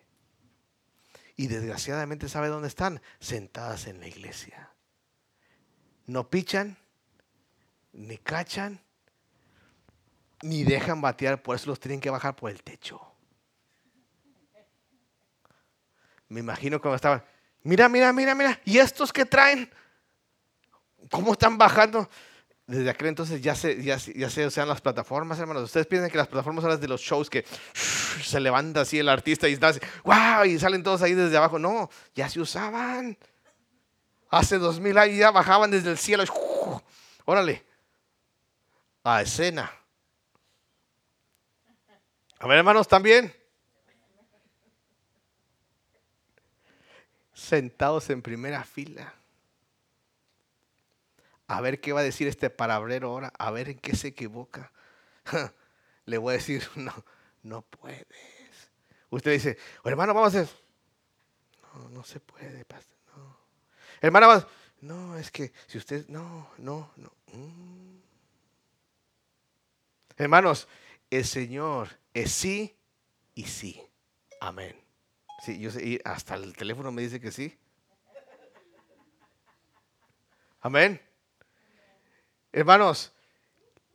Y 1.38 1.46
desgraciadamente, 1.46 2.28
¿sabe 2.28 2.48
dónde 2.48 2.66
están? 2.66 3.00
Sentadas 3.20 3.86
en 3.86 4.00
la 4.00 4.08
iglesia. 4.08 4.72
No 6.04 6.28
pichan, 6.28 6.76
ni 7.92 8.18
cachan, 8.18 8.80
ni 10.42 10.64
dejan 10.64 11.00
batear, 11.00 11.40
por 11.40 11.54
eso 11.54 11.70
los 11.70 11.78
tienen 11.78 12.00
que 12.00 12.10
bajar 12.10 12.34
por 12.34 12.50
el 12.50 12.60
techo. 12.64 13.00
Me 16.28 16.40
imagino 16.40 16.80
cuando 16.80 16.96
estaban, 16.96 17.24
mira, 17.62 17.88
mira, 17.88 18.12
mira, 18.12 18.34
mira, 18.34 18.60
¿y 18.64 18.78
estos 18.78 19.12
que 19.12 19.24
traen? 19.24 19.70
¿Cómo 21.08 21.34
están 21.34 21.56
bajando? 21.56 22.10
Desde 22.68 22.90
aquel 22.90 23.08
entonces 23.08 23.40
ya 23.40 23.54
se, 23.54 23.82
ya, 23.82 23.98
se 23.98 24.46
usan 24.46 24.68
las 24.68 24.82
plataformas, 24.82 25.38
hermanos. 25.38 25.64
Ustedes 25.64 25.86
piensan 25.86 26.10
que 26.10 26.18
las 26.18 26.28
plataformas 26.28 26.60
son 26.60 26.70
las 26.70 26.80
de 26.80 26.86
los 26.86 27.00
shows 27.00 27.30
que 27.30 27.42
se 28.22 28.38
levanta 28.40 28.82
así 28.82 28.98
el 28.98 29.08
artista 29.08 29.48
y 29.48 29.54
está 29.54 29.68
así, 29.68 29.80
wow, 30.04 30.44
y 30.44 30.58
salen 30.58 30.82
todos 30.82 31.00
ahí 31.00 31.14
desde 31.14 31.38
abajo. 31.38 31.58
No, 31.58 31.88
ya 32.14 32.28
se 32.28 32.40
usaban. 32.40 33.16
Hace 34.28 34.58
dos 34.58 34.80
mil 34.80 34.98
años 34.98 35.16
ya 35.16 35.30
bajaban 35.30 35.70
desde 35.70 35.90
el 35.90 35.96
cielo. 35.96 36.24
órale, 37.24 37.64
a 39.02 39.22
escena. 39.22 39.72
A 42.38 42.46
ver, 42.46 42.58
hermanos, 42.58 42.86
también. 42.86 43.34
Sentados 47.32 48.10
en 48.10 48.20
primera 48.20 48.62
fila 48.62 49.17
a 51.48 51.62
ver 51.62 51.80
qué 51.80 51.92
va 51.92 52.00
a 52.00 52.04
decir 52.04 52.28
este 52.28 52.50
parabrero 52.50 53.08
ahora, 53.08 53.32
a 53.38 53.50
ver 53.50 53.70
en 53.70 53.78
qué 53.78 53.96
se 53.96 54.08
equivoca. 54.08 54.70
Le 56.04 56.18
voy 56.18 56.34
a 56.34 56.36
decir, 56.36 56.68
no, 56.76 56.92
no 57.42 57.62
puedes. 57.62 58.06
Usted 59.10 59.32
dice, 59.32 59.58
hermano, 59.82 60.12
vamos 60.12 60.34
a 60.34 60.42
hacer. 60.42 60.54
No, 61.74 61.88
no 61.88 62.04
se 62.04 62.20
puede, 62.20 62.64
pastor, 62.66 62.98
no. 63.16 63.38
Hermano, 64.00 64.28
vamos. 64.28 64.46
No, 64.80 65.16
es 65.16 65.30
que 65.30 65.52
si 65.66 65.78
usted, 65.78 66.06
no, 66.08 66.50
no, 66.58 66.92
no. 66.96 67.12
Mm. 67.32 67.98
Hermanos, 70.18 70.68
el 71.10 71.24
Señor 71.24 71.88
es 72.12 72.30
sí 72.30 72.76
y 73.34 73.44
sí. 73.44 73.82
Amén. 74.40 74.76
Sí, 75.42 75.58
yo 75.58 75.70
sé, 75.70 75.84
y 75.84 76.00
hasta 76.04 76.34
el 76.34 76.54
teléfono 76.54 76.92
me 76.92 77.02
dice 77.02 77.20
que 77.20 77.32
sí. 77.32 77.58
Amén. 80.60 81.07
Hermanos, 82.52 83.12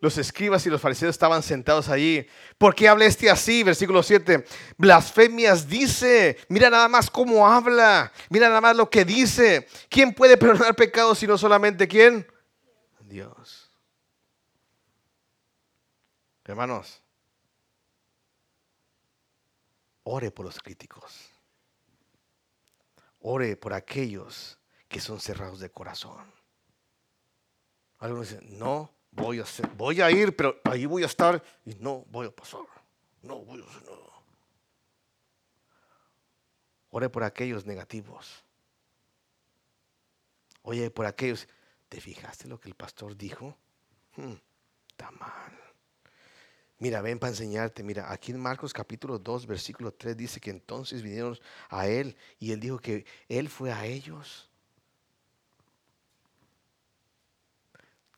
los 0.03 0.17
escribas 0.17 0.65
y 0.65 0.69
los 0.69 0.81
fariseos 0.81 1.11
estaban 1.11 1.41
sentados 1.41 1.87
allí. 1.87 2.27
¿Por 2.57 2.75
qué 2.75 2.89
habla 2.89 3.05
este 3.05 3.29
así? 3.29 3.63
Versículo 3.63 4.03
7. 4.03 4.43
Blasfemias 4.77 5.65
dice. 5.69 6.37
Mira 6.49 6.69
nada 6.69 6.89
más 6.89 7.09
cómo 7.09 7.47
habla. 7.47 8.11
Mira 8.29 8.49
nada 8.49 8.59
más 8.59 8.75
lo 8.75 8.89
que 8.89 9.05
dice. 9.05 9.65
¿Quién 9.89 10.13
puede 10.13 10.35
perdonar 10.35 10.75
pecados 10.75 11.19
si 11.19 11.25
no 11.25 11.37
solamente 11.37 11.87
quién? 11.87 12.27
Dios. 12.99 13.71
Hermanos, 16.43 17.01
ore 20.03 20.31
por 20.31 20.45
los 20.45 20.59
críticos. 20.59 21.29
Ore 23.21 23.55
por 23.55 23.73
aquellos 23.73 24.59
que 24.89 24.99
son 24.99 25.21
cerrados 25.21 25.61
de 25.61 25.69
corazón. 25.69 26.42
Algunos 28.03 28.31
dicen, 28.31 28.59
no 28.59 28.93
voy 29.11 29.39
a 29.39 29.43
hacer, 29.43 29.65
voy 29.77 30.01
a 30.01 30.11
ir, 30.11 30.35
pero 30.35 30.59
ahí 30.65 30.85
voy 30.85 31.03
a 31.03 31.05
estar 31.05 31.41
y 31.63 31.73
no 31.75 32.03
voy 32.09 32.27
a 32.27 32.31
pasar. 32.35 32.59
No 33.21 33.39
voy 33.39 33.61
a 33.61 33.63
hacer 33.63 33.81
nada. 33.83 33.97
Ore 36.89 37.07
por 37.07 37.23
aquellos 37.23 37.65
negativos. 37.65 38.43
Oye, 40.63 40.91
por 40.91 41.05
aquellos, 41.05 41.47
¿te 41.87 42.01
fijaste 42.01 42.49
lo 42.49 42.59
que 42.59 42.67
el 42.67 42.75
pastor 42.75 43.15
dijo? 43.15 43.55
Hmm, 44.17 44.33
está 44.89 45.09
mal. 45.11 45.57
Mira, 46.79 47.01
ven 47.01 47.19
para 47.19 47.31
enseñarte. 47.31 47.83
Mira, 47.83 48.11
aquí 48.11 48.33
en 48.33 48.39
Marcos 48.41 48.73
capítulo 48.73 49.17
2, 49.17 49.47
versículo 49.47 49.93
3 49.93 50.17
dice 50.17 50.41
que 50.41 50.49
entonces 50.49 51.01
vinieron 51.01 51.39
a 51.69 51.87
él 51.87 52.17
y 52.37 52.51
él 52.51 52.59
dijo 52.59 52.79
que 52.79 53.05
él 53.29 53.47
fue 53.47 53.71
a 53.71 53.85
ellos. 53.85 54.49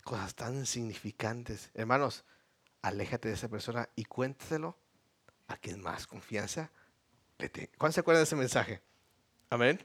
Cosas 0.06 0.36
tan 0.36 0.68
significantes. 0.68 1.72
Hermanos, 1.74 2.24
aléjate 2.84 3.28
de 3.28 3.34
esa 3.34 3.49
persona 3.49 3.89
y 3.95 4.06
cuéntaselo 4.06 4.78
a 5.47 5.58
quien 5.58 5.82
más 5.82 6.06
confianza 6.06 6.72
le. 7.39 7.70
¿Cuándo 7.78 7.93
se 7.93 7.99
acuerdan 8.01 8.22
de 8.22 8.26
ese 8.26 8.36
mensaje? 8.36 8.82
Amén. 9.49 9.84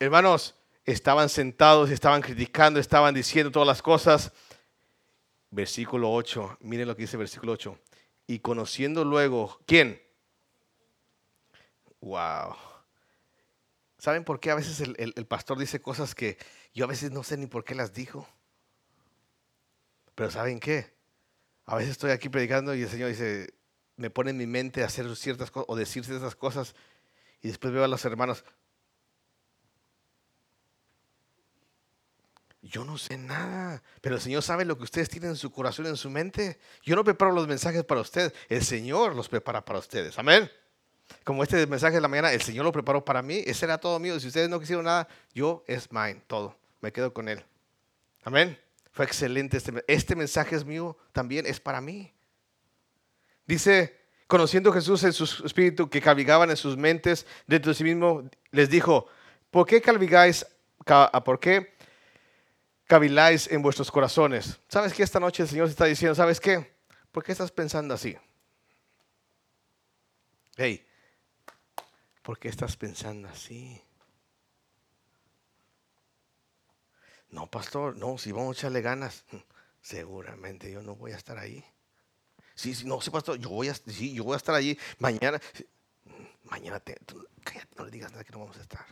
Hermanos, 0.00 0.56
estaban 0.84 1.28
sentados, 1.28 1.90
estaban 1.90 2.20
criticando, 2.20 2.80
estaban 2.80 3.14
diciendo 3.14 3.52
todas 3.52 3.68
las 3.68 3.80
cosas. 3.80 4.32
Versículo 5.50 6.12
8, 6.12 6.58
miren 6.62 6.88
lo 6.88 6.96
que 6.96 7.02
dice 7.02 7.16
versículo 7.16 7.52
8. 7.52 7.78
Y 8.26 8.40
conociendo 8.40 9.04
luego, 9.04 9.60
¿quién? 9.66 10.02
Wow. 12.00 12.56
¿Saben 13.98 14.24
por 14.24 14.40
qué 14.40 14.50
a 14.50 14.56
veces 14.56 14.80
el 14.80 15.26
pastor 15.26 15.58
dice 15.58 15.80
cosas 15.80 16.14
que 16.14 16.38
yo 16.74 16.84
a 16.84 16.88
veces 16.88 17.10
no 17.10 17.22
sé 17.22 17.36
ni 17.36 17.46
por 17.46 17.64
qué 17.64 17.74
las 17.74 17.92
dijo. 17.92 18.28
Pero 20.14 20.30
¿saben 20.30 20.60
qué? 20.60 20.92
A 21.64 21.76
veces 21.76 21.92
estoy 21.92 22.10
aquí 22.10 22.28
predicando 22.28 22.74
y 22.74 22.82
el 22.82 22.88
Señor 22.88 23.08
dice, 23.08 23.54
me 23.96 24.10
pone 24.10 24.30
en 24.30 24.36
mi 24.36 24.46
mente 24.46 24.82
hacer 24.82 25.14
ciertas 25.16 25.50
cosas 25.50 25.66
o 25.68 25.76
decir 25.76 26.04
ciertas 26.04 26.34
cosas 26.34 26.74
y 27.42 27.48
después 27.48 27.72
veo 27.72 27.84
a 27.84 27.88
los 27.88 28.04
hermanos. 28.04 28.44
Yo 32.62 32.84
no 32.84 32.98
sé 32.98 33.16
nada, 33.16 33.82
pero 34.00 34.16
el 34.16 34.20
Señor 34.20 34.42
sabe 34.42 34.64
lo 34.64 34.76
que 34.76 34.84
ustedes 34.84 35.08
tienen 35.08 35.30
en 35.30 35.36
su 35.36 35.50
corazón, 35.50 35.86
en 35.86 35.96
su 35.96 36.10
mente. 36.10 36.58
Yo 36.82 36.96
no 36.96 37.04
preparo 37.04 37.32
los 37.32 37.46
mensajes 37.46 37.84
para 37.84 38.00
ustedes, 38.00 38.32
el 38.48 38.64
Señor 38.64 39.14
los 39.14 39.28
prepara 39.28 39.64
para 39.64 39.78
ustedes. 39.78 40.18
Amén. 40.18 40.50
Como 41.24 41.42
este 41.42 41.66
mensaje 41.66 41.96
de 41.96 42.00
la 42.00 42.08
mañana, 42.08 42.32
el 42.32 42.42
Señor 42.42 42.64
lo 42.64 42.72
preparó 42.72 43.04
para 43.04 43.22
mí, 43.22 43.42
ese 43.46 43.64
era 43.64 43.78
todo 43.78 43.98
mío. 43.98 44.18
Si 44.18 44.28
ustedes 44.28 44.48
no 44.48 44.60
quisieron 44.60 44.84
nada, 44.84 45.08
yo 45.34 45.64
es 45.66 45.90
mine, 45.92 46.22
todo 46.26 46.56
me 46.80 46.92
quedo 46.92 47.12
con 47.12 47.28
él. 47.28 47.44
Amén. 48.24 48.58
Fue 48.92 49.04
excelente 49.04 49.56
este, 49.56 49.84
este 49.86 50.16
mensaje 50.16 50.56
es 50.56 50.64
mío, 50.64 50.96
también 51.12 51.46
es 51.46 51.60
para 51.60 51.80
mí. 51.80 52.12
Dice, 53.46 53.96
conociendo 54.26 54.72
Jesús 54.72 55.04
en 55.04 55.12
su 55.12 55.24
espíritu 55.44 55.88
que 55.88 56.00
cavigaban 56.00 56.50
en 56.50 56.56
sus 56.56 56.76
mentes 56.76 57.26
dentro 57.46 57.70
de 57.70 57.76
sí 57.76 57.84
mismo, 57.84 58.28
les 58.50 58.68
dijo, 58.68 59.06
¿por 59.50 59.66
qué 59.66 59.80
cavigáis, 59.80 60.46
por 61.24 61.40
qué 61.40 61.74
caviláis 62.86 63.48
en 63.50 63.62
vuestros 63.62 63.90
corazones? 63.90 64.58
¿Sabes 64.68 64.92
que 64.92 65.02
esta 65.02 65.20
noche 65.20 65.44
el 65.44 65.48
Señor 65.48 65.68
se 65.68 65.72
está 65.72 65.84
diciendo, 65.84 66.14
¿sabes 66.14 66.40
qué? 66.40 66.72
¿Por 67.12 67.24
qué 67.24 67.32
estás 67.32 67.50
pensando 67.50 67.94
así? 67.94 68.16
Hey, 70.56 70.84
¿por 72.28 72.38
qué 72.38 72.48
estás 72.48 72.76
pensando 72.76 73.26
así? 73.26 73.80
No, 77.30 77.50
pastor, 77.50 77.96
no, 77.96 78.18
si 78.18 78.32
vamos 78.32 78.54
a 78.54 78.60
echarle 78.60 78.82
ganas, 78.82 79.24
seguramente 79.80 80.70
yo 80.70 80.82
no 80.82 80.94
voy 80.94 81.12
a 81.12 81.16
estar 81.16 81.38
ahí. 81.38 81.64
Sí, 82.54 82.74
sí, 82.74 82.84
no, 82.84 83.00
sí, 83.00 83.08
pastor, 83.08 83.38
yo 83.38 83.48
voy 83.48 83.68
a, 83.68 83.74
sí, 83.74 84.12
yo 84.12 84.24
voy 84.24 84.34
a 84.34 84.36
estar 84.36 84.54
allí 84.54 84.78
mañana. 84.98 85.40
Mañana, 86.44 86.78
te, 86.80 86.98
cállate, 87.42 87.74
no 87.78 87.86
le 87.86 87.92
digas 87.92 88.12
nada 88.12 88.24
que 88.24 88.32
no 88.32 88.40
vamos 88.40 88.58
a 88.58 88.60
estar. 88.60 88.84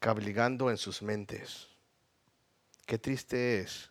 Cabligando 0.00 0.68
en 0.68 0.76
sus 0.76 1.00
mentes. 1.00 1.66
Qué 2.84 2.98
triste 2.98 3.60
es 3.60 3.88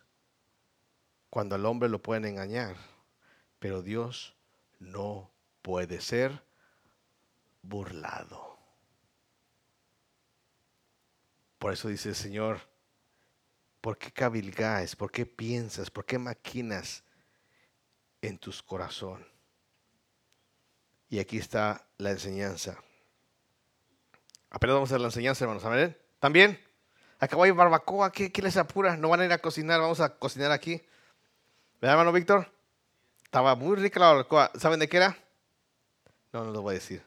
cuando 1.28 1.56
al 1.56 1.66
hombre 1.66 1.88
lo 1.88 2.00
pueden 2.00 2.24
engañar, 2.24 2.76
pero 3.58 3.82
Dios 3.82 4.36
no 4.78 5.29
puede 5.62 6.00
ser 6.00 6.42
burlado. 7.62 8.58
Por 11.58 11.72
eso 11.72 11.88
dice 11.88 12.08
el 12.10 12.14
Señor, 12.14 12.60
¿por 13.80 13.98
qué 13.98 14.10
cabilgáis? 14.10 14.96
¿Por 14.96 15.10
qué 15.10 15.26
piensas? 15.26 15.90
¿Por 15.90 16.06
qué 16.06 16.18
maquinas 16.18 17.04
en 18.22 18.38
tus 18.38 18.62
corazón? 18.62 19.26
Y 21.10 21.18
aquí 21.18 21.38
está 21.38 21.86
la 21.98 22.10
enseñanza. 22.10 22.78
Apenas 24.48 24.74
vamos 24.74 24.92
a 24.92 24.98
la 24.98 25.06
enseñanza, 25.06 25.44
hermanos. 25.44 25.64
¿Amén? 25.64 25.96
¿También? 26.18 26.58
Acabo 27.18 27.42
hay 27.42 27.50
barbacoa. 27.50 28.10
¿Qué, 28.10 28.32
¿Qué 28.32 28.40
les 28.40 28.56
apura? 28.56 28.96
No 28.96 29.10
van 29.10 29.20
a 29.20 29.24
ir 29.26 29.32
a 29.32 29.38
cocinar. 29.38 29.80
Vamos 29.80 30.00
a 30.00 30.16
cocinar 30.16 30.52
aquí. 30.52 30.80
¿Verdad, 31.80 31.94
hermano 31.94 32.12
Víctor? 32.12 32.50
Estaba 33.24 33.54
muy 33.54 33.76
rica 33.76 34.00
la 34.00 34.06
barbacoa. 34.06 34.50
¿Saben 34.54 34.80
de 34.80 34.88
qué 34.88 34.96
era? 34.96 35.16
No, 36.32 36.44
no 36.44 36.52
lo 36.52 36.62
voy 36.62 36.72
a 36.72 36.78
decir. 36.78 37.02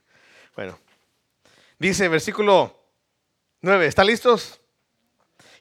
Bueno. 0.55 0.77
Dice 1.79 2.07
versículo 2.07 2.79
9. 3.61 3.87
¿Están 3.87 4.07
listos? 4.07 4.59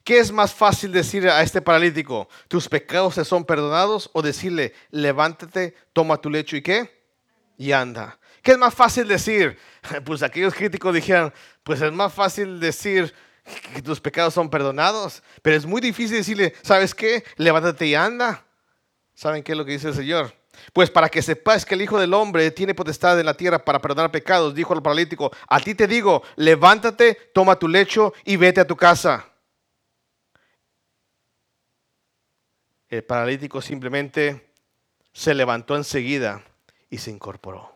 ¿Qué 0.05 0.19
es 0.19 0.33
más 0.33 0.53
fácil 0.53 0.91
decir 0.91 1.29
a 1.29 1.43
este 1.43 1.63
paralítico? 1.63 2.29
¿Tus 2.49 2.69
pecados 2.69 3.15
se 3.15 3.25
son 3.25 3.45
perdonados? 3.45 4.11
¿O 4.13 4.23
decirle, 4.23 4.75
levántate, 4.91 5.77
toma 5.93 6.21
tu 6.21 6.29
lecho 6.29 6.57
y 6.57 6.63
qué? 6.63 7.05
Y 7.57 7.73
anda. 7.73 8.19
¿Qué 8.43 8.53
es 8.53 8.59
más 8.59 8.75
fácil 8.75 9.07
decir? 9.07 9.59
Pues 10.05 10.23
aquellos 10.23 10.55
críticos 10.55 10.95
dijeron, 10.95 11.33
pues 11.63 11.81
es 11.81 11.93
más 11.93 12.13
fácil 12.13 12.61
decir 12.61 13.13
que 13.75 13.83
tus 13.83 14.01
pecados 14.01 14.35
son 14.35 14.49
perdonados, 14.49 15.23
pero 15.43 15.57
es 15.57 15.67
muy 15.67 15.81
difícil 15.81 16.19
decirle, 16.19 16.55
¿sabes 16.63 16.95
qué? 16.95 17.25
Levántate 17.37 17.87
y 17.87 17.95
anda. 17.97 18.45
¿Saben 19.15 19.43
qué 19.43 19.53
es 19.53 19.59
lo 19.59 19.65
que 19.65 19.73
dice 19.73 19.89
el 19.89 19.95
Señor? 19.95 20.42
Pues 20.73 20.91
para 20.91 21.09
que 21.09 21.23
sepas 21.23 21.65
que 21.65 21.75
el 21.75 21.83
Hijo 21.83 21.99
del 21.99 22.15
Hombre 22.15 22.51
tiene 22.51 22.75
potestad 22.75 23.19
en 23.19 23.27
la 23.27 23.35
tierra 23.35 23.65
para 23.65 23.81
perdonar 23.81 24.11
pecados, 24.11 24.55
dijo 24.55 24.75
el 24.75 24.83
paralítico, 24.83 25.33
a 25.49 25.61
ti 25.61 25.75
te 25.75 25.87
digo, 25.87 26.23
levántate, 26.37 27.31
toma 27.35 27.59
tu 27.59 27.69
lecho 27.69 28.13
y 28.25 28.37
vete 28.37 28.61
a 28.61 28.67
tu 28.67 28.77
casa. 28.77 29.29
El 32.89 33.05
paralítico 33.05 33.63
simplemente 33.63 34.53
se 35.13 35.35
levantó 35.35 35.77
enseguida 35.77 36.45
y 36.91 36.99
se 36.99 37.11
incorporó. 37.11 37.73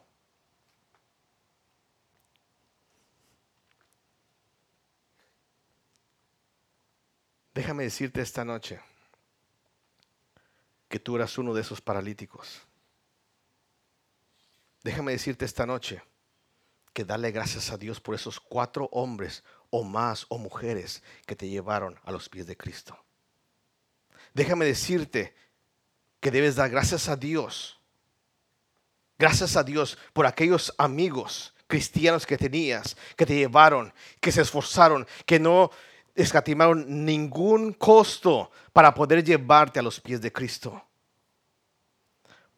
Déjame 7.55 7.85
decirte 7.85 8.21
esta 8.21 8.45
noche 8.45 8.81
que 10.89 10.99
tú 10.99 11.17
eras 11.17 11.39
uno 11.39 11.55
de 11.55 11.63
esos 11.63 11.81
paralíticos. 11.81 12.63
Déjame 14.83 15.13
decirte 15.13 15.45
esta 15.45 15.67
noche 15.67 16.03
que 16.93 17.05
dale 17.05 17.31
gracias 17.31 17.71
a 17.71 17.77
Dios 17.77 18.01
por 18.01 18.15
esos 18.15 18.41
cuatro 18.41 18.89
hombres 18.93 19.45
o 19.71 19.85
más 19.85 20.27
o 20.29 20.39
mujeres 20.39 21.03
que 21.27 21.37
te 21.37 21.49
llevaron 21.49 21.99
a 22.05 22.13
los 22.13 22.29
pies 22.29 22.47
de 22.47 22.57
Cristo. 22.57 22.97
Déjame 24.33 24.65
decirte 24.65 25.35
que 26.21 26.31
debes 26.31 26.57
dar 26.57 26.71
gracias 26.71 27.09
a 27.09 27.17
Dios. 27.17 27.79
Gracias 29.19 29.57
a 29.57 29.65
Dios 29.65 29.99
por 30.13 30.27
aquellos 30.27 30.75
amigos 30.79 31.55
cristianos 31.67 32.27
que 32.27 32.39
tenías, 32.39 32.97
que 33.17 33.27
te 33.27 33.35
llevaron, 33.35 33.93
que 34.21 34.31
se 34.31 34.43
esforzaron, 34.43 35.07
que 35.25 35.39
no 35.39 35.71
escatimaron 36.17 37.05
ningún 37.05 37.73
costo 37.75 38.51
para 38.73 38.93
poder 38.95 39.23
llevarte 39.23 39.79
a 39.79 39.83
los 39.83 40.01
pies 40.01 40.21
de 40.21 40.33
Cristo. 40.33 40.83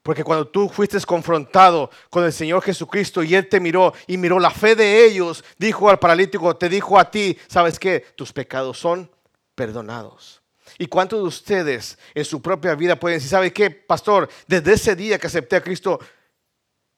Porque 0.02 0.24
cuando 0.24 0.48
tú 0.48 0.70
fuiste 0.70 0.98
confrontado 1.02 1.90
con 2.09 2.24
el 2.24 2.32
Señor 2.32 2.62
Jesucristo 2.62 3.22
y 3.22 3.34
Él 3.34 3.48
te 3.48 3.61
miró 3.61 3.92
y 4.06 4.16
miró 4.16 4.38
la 4.38 4.50
fe 4.50 4.74
de 4.74 5.04
ellos, 5.04 5.44
dijo 5.59 5.90
al 5.90 5.98
paralítico, 5.98 6.56
te 6.56 6.68
dijo 6.68 6.98
a 6.98 7.11
ti, 7.11 7.36
¿sabes 7.46 7.78
qué? 7.78 8.06
Tus 8.16 8.32
pecados 8.32 8.78
son 8.78 9.11
perdonados. 9.54 10.40
¿Y 10.78 10.86
cuántos 10.86 11.20
de 11.20 11.26
ustedes 11.26 11.98
en 12.14 12.24
su 12.24 12.40
propia 12.40 12.74
vida 12.74 12.98
pueden 12.98 13.18
decir, 13.18 13.30
¿sabe 13.30 13.52
qué, 13.52 13.70
pastor? 13.70 14.28
Desde 14.46 14.72
ese 14.72 14.96
día 14.96 15.18
que 15.18 15.26
acepté 15.26 15.56
a 15.56 15.62
Cristo, 15.62 15.98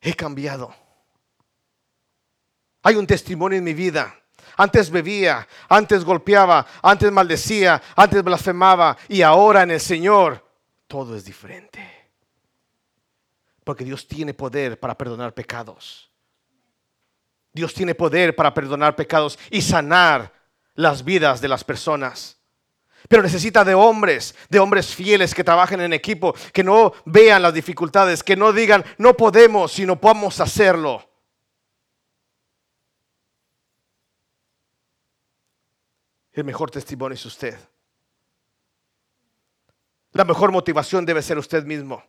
he 0.00 0.14
cambiado. 0.14 0.72
Hay 2.82 2.96
un 2.96 3.06
testimonio 3.06 3.58
en 3.58 3.64
mi 3.64 3.74
vida 3.74 4.19
antes 4.57 4.90
bebía, 4.90 5.46
antes 5.68 6.05
golpeaba, 6.05 6.66
antes 6.82 7.11
maldecía, 7.11 7.80
antes 7.96 8.22
blasfemaba 8.22 8.96
y 9.09 9.22
ahora 9.22 9.62
en 9.62 9.72
el 9.72 9.80
Señor 9.80 10.44
todo 10.86 11.16
es 11.16 11.24
diferente. 11.24 11.80
Porque 13.64 13.84
Dios 13.84 14.07
tiene 14.09 14.34
poder 14.34 14.78
para 14.80 14.96
perdonar 14.96 15.34
pecados. 15.34 16.11
Dios 17.53 17.74
tiene 17.74 17.94
poder 17.94 18.34
para 18.34 18.55
perdonar 18.55 18.96
pecados 18.96 19.38
y 19.51 19.62
sanar 19.62 20.32
las 20.74 21.05
vidas 21.05 21.40
de 21.40 21.48
las 21.48 21.64
personas. 21.64 22.38
Pero 23.09 23.22
necesita 23.22 23.64
de 23.64 23.74
hombres, 23.74 24.34
de 24.48 24.59
hombres 24.59 24.94
fieles 24.94 25.34
que 25.34 25.44
trabajen 25.44 25.80
en 25.80 25.92
equipo, 25.92 26.34
que 26.53 26.62
no 26.62 26.92
vean 27.05 27.42
las 27.42 27.55
dificultades, 27.55 28.22
que 28.22 28.36
no 28.36 28.53
digan 28.53 28.84
no 28.98 29.16
podemos, 29.16 29.72
sino 29.72 30.01
podemos 30.01 30.40
hacerlo. 30.40 31.09
El 36.41 36.47
mejor 36.47 36.70
testimonio 36.70 37.14
es 37.14 37.24
usted. 37.24 37.59
La 40.12 40.24
mejor 40.24 40.51
motivación 40.51 41.07
debe 41.07 41.22
ser 41.22 41.38
usted 41.38 41.64
mismo. 41.64 42.03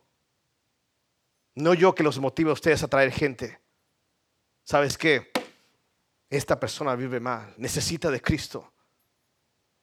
No 1.54 1.74
yo 1.74 1.94
que 1.94 2.02
los 2.02 2.18
motive 2.18 2.50
a 2.50 2.54
ustedes 2.54 2.82
a 2.82 2.88
traer 2.88 3.12
gente. 3.12 3.60
¿Sabes 4.64 4.96
qué? 4.96 5.30
Esta 6.30 6.58
persona 6.58 6.94
vive 6.94 7.20
mal, 7.20 7.54
necesita 7.58 8.10
de 8.10 8.20
Cristo. 8.20 8.72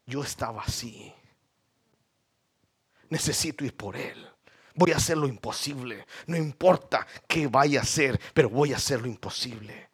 Yo 0.06 0.24
estaba 0.24 0.64
así. 0.64 1.14
Necesito 3.10 3.64
ir 3.64 3.76
por 3.76 3.96
Él. 3.96 4.28
Voy 4.74 4.92
a 4.92 4.98
hacer 4.98 5.18
lo 5.18 5.28
imposible. 5.28 6.06
No 6.26 6.38
importa 6.38 7.06
qué 7.28 7.48
vaya 7.48 7.80
a 7.80 7.84
hacer, 7.84 8.20
pero 8.34 8.50
voy 8.50 8.74
a 8.74 8.78
hacer 8.78 9.02
lo 9.02 9.08
imposible. 9.08 9.89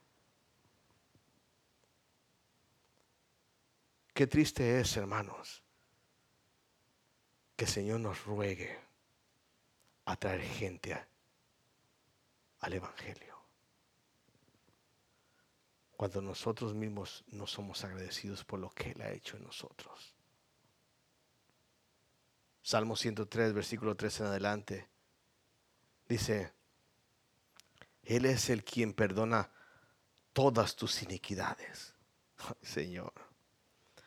Qué 4.16 4.28
triste 4.28 4.80
es, 4.80 4.96
hermanos, 4.96 5.62
que 7.58 7.66
el 7.66 7.70
Señor 7.70 8.00
nos 8.00 8.24
ruegue 8.24 8.80
a 10.06 10.16
traer 10.16 10.42
gente 10.42 11.06
al 12.62 12.74
Evangelio. 12.74 13.38
Cuando 15.98 16.22
nosotros 16.22 16.74
mismos 16.74 17.26
no 17.28 17.46
somos 17.46 17.84
agradecidos 17.84 18.46
por 18.46 18.62
lo 18.62 18.70
que 18.70 18.92
Él 18.92 19.02
ha 19.02 19.12
hecho 19.12 19.36
en 19.36 19.44
nosotros. 19.44 20.16
Salmo 22.62 22.96
103, 22.96 23.52
versículo 23.52 23.98
3 23.98 24.22
en 24.22 24.26
adelante, 24.28 24.90
dice, 26.08 26.54
Él 28.04 28.24
es 28.24 28.50
el 28.50 28.64
quien 28.64 28.94
perdona 28.94 29.52
todas 30.32 30.78
tus 30.78 31.04
iniquidades. 31.04 31.94
Señor 32.62 33.25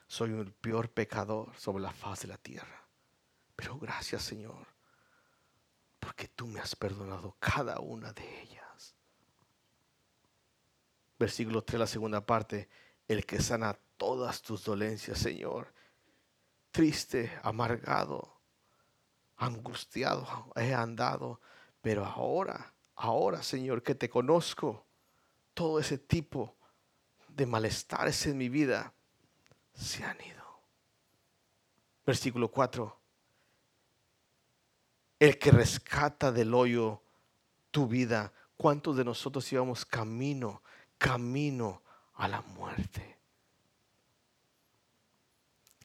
soy 0.09 0.33
el 0.33 0.53
peor 0.53 0.91
pecador 0.91 1.55
sobre 1.57 1.83
la 1.83 1.93
faz 1.93 2.23
de 2.23 2.29
la 2.29 2.39
tierra. 2.39 2.89
Pero 3.55 3.79
gracias 3.79 4.23
Señor, 4.23 4.67
porque 6.01 6.27
tú 6.29 6.47
me 6.49 6.59
has 6.59 6.75
perdonado 6.75 7.37
cada 7.39 7.79
una 7.79 8.13
de 8.13 8.43
ellas. 8.43 8.97
Versículo 11.19 11.63
3, 11.63 11.81
la 11.81 11.87
segunda 11.87 12.25
parte, 12.25 12.69
el 13.07 13.27
que 13.27 13.41
sana 13.41 13.79
todas 13.97 14.41
tus 14.41 14.65
dolencias, 14.65 15.19
Señor. 15.19 15.75
Triste, 16.71 17.39
amargado, 17.43 18.41
angustiado 19.37 20.53
he 20.57 20.75
andado, 20.75 21.41
pero 21.81 22.05
ahora, 22.05 22.75
ahora, 22.95 23.43
Señor, 23.43 23.83
que 23.83 23.95
te 23.95 24.09
conozco, 24.09 24.87
todo 25.55 25.81
ese 25.81 25.99
tipo 25.99 26.57
de 27.29 27.47
malestares 27.47 28.27
en 28.27 28.39
mi 28.39 28.49
vida, 28.49 28.95
se 29.79 30.05
han 30.05 30.21
ido. 30.21 30.45
Versículo 32.05 32.51
4. 32.51 32.99
El 35.21 35.39
que 35.39 35.51
rescata 35.51 36.33
del 36.33 36.53
hoyo 36.53 37.03
tu 37.71 37.87
vida. 37.87 38.33
¿Cuántos 38.57 38.97
de 38.97 39.05
nosotros 39.05 39.51
íbamos 39.53 39.85
camino, 39.85 40.63
camino 40.97 41.83
a 42.15 42.27
la 42.27 42.41
muerte? 42.41 43.19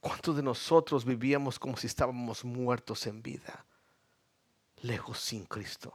¿Cuántos 0.01 0.35
de 0.35 0.43
nosotros 0.43 1.05
vivíamos 1.05 1.59
como 1.59 1.77
si 1.77 1.87
estábamos 1.87 2.43
muertos 2.43 3.05
en 3.07 3.21
vida, 3.21 3.65
lejos 4.81 5.19
sin 5.19 5.45
Cristo? 5.45 5.93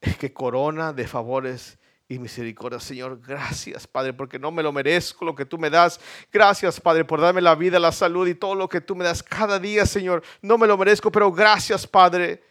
El 0.00 0.16
que 0.16 0.32
corona 0.32 0.92
de 0.92 1.06
favores 1.06 1.78
y 2.12 2.18
misericordia. 2.18 2.78
Señor, 2.78 3.20
gracias, 3.20 3.86
Padre, 3.86 4.12
porque 4.12 4.38
no 4.38 4.50
me 4.50 4.62
lo 4.62 4.72
merezco 4.72 5.24
lo 5.24 5.34
que 5.34 5.46
tú 5.46 5.58
me 5.58 5.70
das. 5.70 5.98
Gracias, 6.30 6.80
Padre, 6.80 7.04
por 7.04 7.20
darme 7.20 7.40
la 7.40 7.54
vida, 7.54 7.78
la 7.78 7.92
salud 7.92 8.26
y 8.28 8.34
todo 8.34 8.54
lo 8.54 8.68
que 8.68 8.80
tú 8.80 8.94
me 8.94 9.04
das 9.04 9.22
cada 9.22 9.58
día, 9.58 9.86
Señor. 9.86 10.22
No 10.42 10.58
me 10.58 10.66
lo 10.66 10.76
merezco, 10.76 11.10
pero 11.10 11.32
gracias, 11.32 11.86
Padre. 11.86 12.42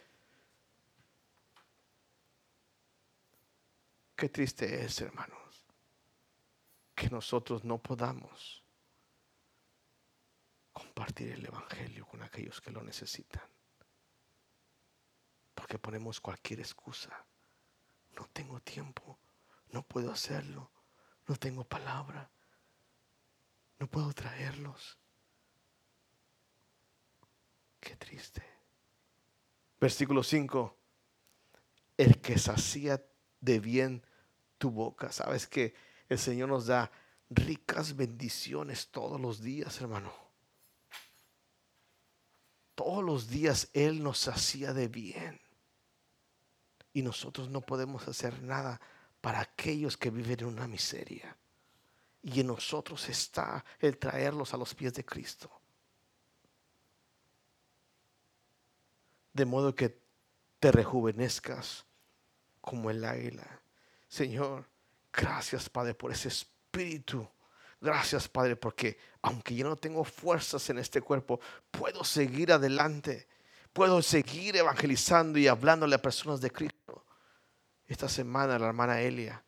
Qué 4.16 4.28
triste 4.28 4.84
es, 4.84 5.00
hermanos, 5.00 5.66
que 6.94 7.08
nosotros 7.10 7.64
no 7.64 7.78
podamos 7.78 8.62
compartir 10.72 11.32
el 11.32 11.46
Evangelio 11.46 12.06
con 12.06 12.22
aquellos 12.22 12.60
que 12.60 12.70
lo 12.70 12.82
necesitan. 12.82 13.42
Porque 15.54 15.78
ponemos 15.78 16.20
cualquier 16.20 16.60
excusa. 16.60 17.24
No 18.16 18.28
tengo 18.32 18.60
tiempo 18.60 19.18
no 19.72 19.82
puedo 19.82 20.12
hacerlo, 20.12 20.70
No 21.26 21.36
tengo 21.36 21.64
palabra. 21.64 22.30
No 23.78 23.86
puedo 23.86 24.12
traerlos. 24.12 24.98
Qué 27.80 27.96
triste. 27.96 28.42
Versículo 29.80 30.22
5. 30.22 30.76
El 31.96 32.20
que 32.20 32.38
sacía 32.38 33.02
de 33.40 33.60
bien 33.60 34.04
tu 34.58 34.70
boca. 34.70 35.10
Sabes 35.10 35.46
que 35.46 35.74
el 36.08 36.18
Señor 36.18 36.48
nos 36.48 36.66
da 36.66 36.90
ricas 37.30 37.96
bendiciones 37.96 38.88
todos 38.88 39.20
los 39.20 39.40
días, 39.40 39.80
hermano. 39.80 40.12
Todos 42.74 43.02
los 43.02 43.28
días 43.28 43.68
Él 43.72 44.02
nos 44.02 44.28
hacía 44.28 44.72
de 44.72 44.88
bien. 44.88 45.40
Y 46.92 47.02
nosotros 47.02 47.48
no 47.48 47.60
podemos 47.60 48.06
hacer 48.06 48.42
nada 48.42 48.80
para 49.22 49.40
aquellos 49.40 49.96
que 49.96 50.10
viven 50.10 50.40
en 50.40 50.46
una 50.46 50.68
miseria. 50.68 51.34
Y 52.22 52.40
en 52.40 52.48
nosotros 52.48 53.08
está 53.08 53.64
el 53.78 53.96
traerlos 53.96 54.52
a 54.52 54.56
los 54.58 54.74
pies 54.74 54.92
de 54.92 55.04
Cristo. 55.04 55.50
De 59.32 59.46
modo 59.46 59.74
que 59.74 59.96
te 60.60 60.70
rejuvenezcas 60.70 61.86
como 62.60 62.90
el 62.90 63.04
águila. 63.04 63.60
Señor, 64.08 64.66
gracias 65.12 65.70
Padre 65.70 65.94
por 65.94 66.12
ese 66.12 66.28
espíritu. 66.28 67.26
Gracias 67.80 68.28
Padre 68.28 68.56
porque 68.56 68.98
aunque 69.22 69.54
yo 69.54 69.68
no 69.68 69.76
tengo 69.76 70.04
fuerzas 70.04 70.68
en 70.68 70.78
este 70.78 71.00
cuerpo, 71.00 71.40
puedo 71.70 72.02
seguir 72.04 72.52
adelante. 72.52 73.28
Puedo 73.72 74.02
seguir 74.02 74.56
evangelizando 74.56 75.38
y 75.38 75.46
hablándole 75.46 75.94
a 75.94 76.02
personas 76.02 76.40
de 76.40 76.50
Cristo. 76.50 76.81
Esta 77.86 78.08
semana 78.08 78.58
la 78.58 78.68
hermana 78.68 79.00
Elia, 79.00 79.44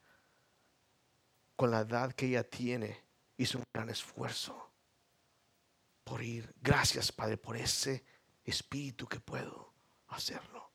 con 1.57 1.71
la 1.71 1.81
edad 1.81 2.13
que 2.13 2.27
ella 2.27 2.49
tiene, 2.49 3.03
hizo 3.37 3.59
un 3.59 3.65
gran 3.73 3.89
esfuerzo 3.91 4.71
por 6.03 6.23
ir. 6.23 6.55
Gracias 6.61 7.13
Padre 7.13 7.37
por 7.37 7.57
ese 7.57 8.05
espíritu 8.45 9.07
que 9.07 9.21
puedo 9.21 9.73
hacerlo. 10.09 10.71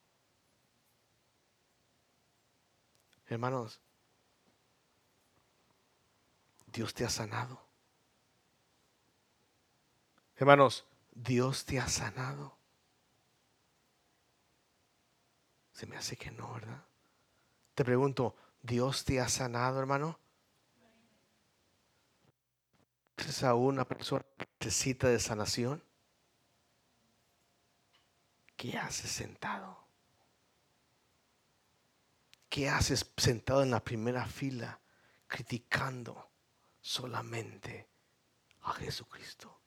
Hermanos, 3.28 3.80
Dios 6.66 6.94
te 6.94 7.06
ha 7.06 7.10
sanado. 7.10 7.62
Hermanos, 10.36 10.86
Dios 11.12 11.66
te 11.66 11.80
ha 11.80 11.88
sanado. 11.88 12.58
Se 15.74 15.86
me 15.86 15.96
hace 15.96 16.18
que 16.18 16.32
no, 16.32 16.54
¿verdad? 16.54 16.89
Te 17.80 17.86
pregunto, 17.86 18.36
¿Dios 18.62 19.06
te 19.06 19.22
ha 19.22 19.30
sanado, 19.30 19.80
hermano? 19.80 20.20
¿Es 23.16 23.42
a 23.42 23.56
una 23.56 23.86
persona 23.88 24.26
que 24.38 24.50
necesita 24.60 25.08
de 25.08 25.18
sanación? 25.18 25.82
¿Qué 28.58 28.78
haces 28.78 29.10
sentado? 29.10 29.88
¿Qué 32.50 32.68
haces 32.68 33.10
sentado 33.16 33.64
en 33.64 33.72
la 33.72 33.82
primera 33.82 34.26
fila 34.26 34.82
criticando 35.26 36.32
solamente 36.82 37.88
a 38.64 38.74
Jesucristo? 38.74 39.58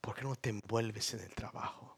¿Por 0.00 0.14
qué 0.14 0.22
no 0.22 0.36
te 0.36 0.50
envuelves 0.50 1.14
en 1.14 1.20
el 1.22 1.34
trabajo? 1.34 1.97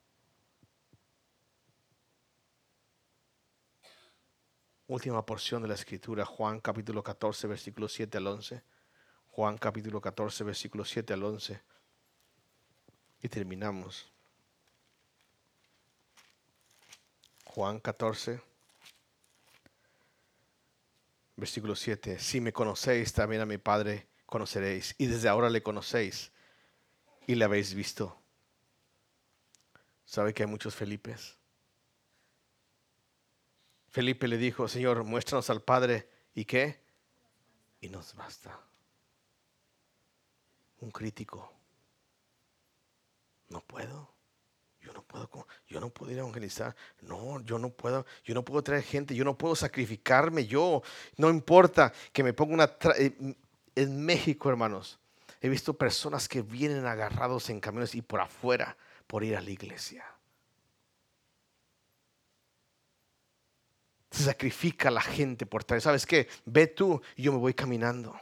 Última 4.91 5.24
porción 5.24 5.62
de 5.62 5.68
la 5.68 5.74
escritura, 5.74 6.24
Juan 6.24 6.59
capítulo 6.59 7.01
14, 7.01 7.47
versículo 7.47 7.88
7 7.88 8.18
al 8.18 8.26
11. 8.26 8.61
Juan 9.28 9.57
capítulo 9.57 10.01
14, 10.01 10.43
versículo 10.43 10.84
7 10.84 11.12
al 11.12 11.22
11. 11.22 11.62
Y 13.22 13.28
terminamos. 13.28 14.11
Juan 17.45 17.78
14, 17.78 18.43
versículo 21.36 21.76
7. 21.76 22.18
Si 22.18 22.41
me 22.41 22.53
conocéis, 22.53 23.12
también 23.12 23.43
a 23.43 23.47
mi 23.47 23.59
Padre 23.59 24.09
conoceréis. 24.26 24.97
Y 24.99 25.07
desde 25.07 25.28
ahora 25.28 25.51
le 25.51 25.62
conocéis 25.62 26.32
y 27.28 27.36
le 27.36 27.45
habéis 27.45 27.74
visto. 27.74 28.20
¿Sabe 30.05 30.34
que 30.34 30.43
hay 30.43 30.49
muchos 30.49 30.74
Felipes? 30.74 31.39
Felipe 33.91 34.28
le 34.28 34.38
dijo, 34.38 34.68
Señor, 34.68 35.05
muéstranos 35.05 35.51
al 35.51 35.62
Padre. 35.62 36.09
¿Y 36.34 36.45
qué? 36.45 36.80
Y 37.80 37.88
nos 37.88 38.14
basta. 38.14 38.59
Un 40.80 40.91
crítico. 40.91 41.53
No 43.49 43.61
puedo. 43.61 44.14
Yo 44.80 44.95
no 44.95 45.03
puedo, 45.03 45.47
yo 45.68 45.78
no 45.78 45.91
puedo 45.91 46.11
ir 46.11 46.18
a 46.18 46.20
evangelizar. 46.22 46.74
No, 47.03 47.41
yo 47.43 47.59
no 47.59 47.68
puedo, 47.68 48.07
yo 48.24 48.32
no 48.32 48.43
puedo 48.45 48.62
traer 48.62 48.82
gente, 48.82 49.14
yo 49.14 49.24
no 49.24 49.36
puedo 49.36 49.55
sacrificarme 49.55 50.47
yo. 50.47 50.82
No 51.16 51.28
importa 51.28 51.93
que 52.12 52.22
me 52.22 52.32
ponga 52.32 52.55
una 52.55 52.76
eh, 52.97 53.34
en 53.74 54.05
México, 54.05 54.49
hermanos. 54.49 54.99
He 55.43 55.49
visto 55.49 55.74
personas 55.74 56.28
que 56.28 56.43
vienen 56.43 56.86
agarrados 56.86 57.51
en 57.51 57.61
camiones 57.61 57.95
y 57.95 58.03
por 58.03 58.20
afuera 58.20 58.76
por 59.07 59.22
ir 59.24 59.36
a 59.36 59.41
la 59.41 59.51
iglesia. 59.51 60.05
Se 64.11 64.25
sacrifica 64.25 64.91
la 64.91 65.01
gente 65.01 65.47
por 65.47 65.65
traer. 65.65 65.83
¿Sabes 65.83 66.05
qué? 66.05 66.29
Ve 66.45 66.67
tú 66.67 67.01
y 67.17 67.23
yo 67.23 67.33
me 67.33 67.39
voy 67.39 67.55
caminando. 67.55 68.19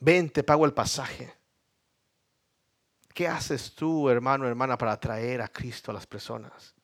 Ven, 0.00 0.30
te 0.30 0.42
pago 0.42 0.64
el 0.64 0.72
pasaje. 0.72 1.34
¿Qué 3.12 3.28
haces 3.28 3.74
tú, 3.74 4.08
hermano, 4.08 4.46
hermana, 4.46 4.76
para 4.76 4.98
traer 4.98 5.40
a 5.40 5.48
Cristo 5.48 5.90
a 5.90 5.94
las 5.94 6.06
personas? 6.06 6.74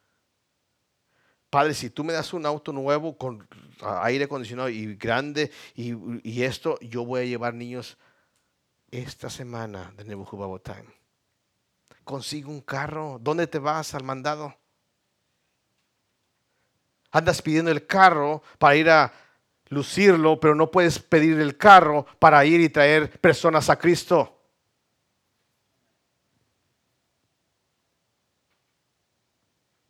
Padre, 1.51 1.75
si 1.75 1.91
tú 1.91 2.05
me 2.05 2.13
das 2.13 2.33
un 2.33 2.47
auto 2.47 2.73
nuevo 2.73 3.19
con 3.19 3.47
aire 3.83 4.25
acondicionado 4.25 4.69
y 4.69 4.95
grande 4.95 5.51
y, 5.75 6.43
esto, 6.43 6.79
yo 6.81 7.05
voy 7.05 7.23
a 7.23 7.25
llevar 7.25 7.55
niños 7.55 7.99
esta 8.93 9.29
semana 9.29 9.93
de 9.97 10.05
Nebuchadnezzar. 10.05 10.85
Consigo 12.05 12.51
un 12.53 12.61
carro. 12.61 13.19
¿Dónde 13.21 13.49
te 13.49 13.59
vas 13.59 13.95
al 13.95 14.05
mandado? 14.05 14.55
Andas 17.13 17.43
pidiendo 17.43 17.71
el 17.71 17.87
carro 17.87 18.43
para 18.59 18.77
ir 18.77 18.91
a 18.91 19.13
lucirlo, 19.69 20.39
pero 20.39 20.55
no 20.55 20.71
puedes 20.71 20.99
pedir 20.99 21.41
el 21.41 21.57
carro 21.57 22.07
para 22.19 22.45
ir 22.45 22.61
y 22.61 22.69
traer 22.69 23.11
personas 23.21 23.71
a 23.71 23.79
Cristo. 23.79 24.37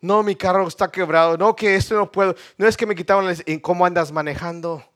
No, 0.00 0.22
mi 0.22 0.34
carro 0.34 0.66
está 0.66 0.90
quebrado. 0.90 1.36
No, 1.36 1.54
que 1.54 1.76
esto 1.76 1.94
no 1.94 2.10
puedo. 2.10 2.34
No 2.56 2.66
es 2.66 2.76
que 2.76 2.86
me 2.86 2.94
quitaron 2.94 3.34
en 3.44 3.60
cómo 3.60 3.84
andas 3.84 4.12
manejando. 4.12 4.89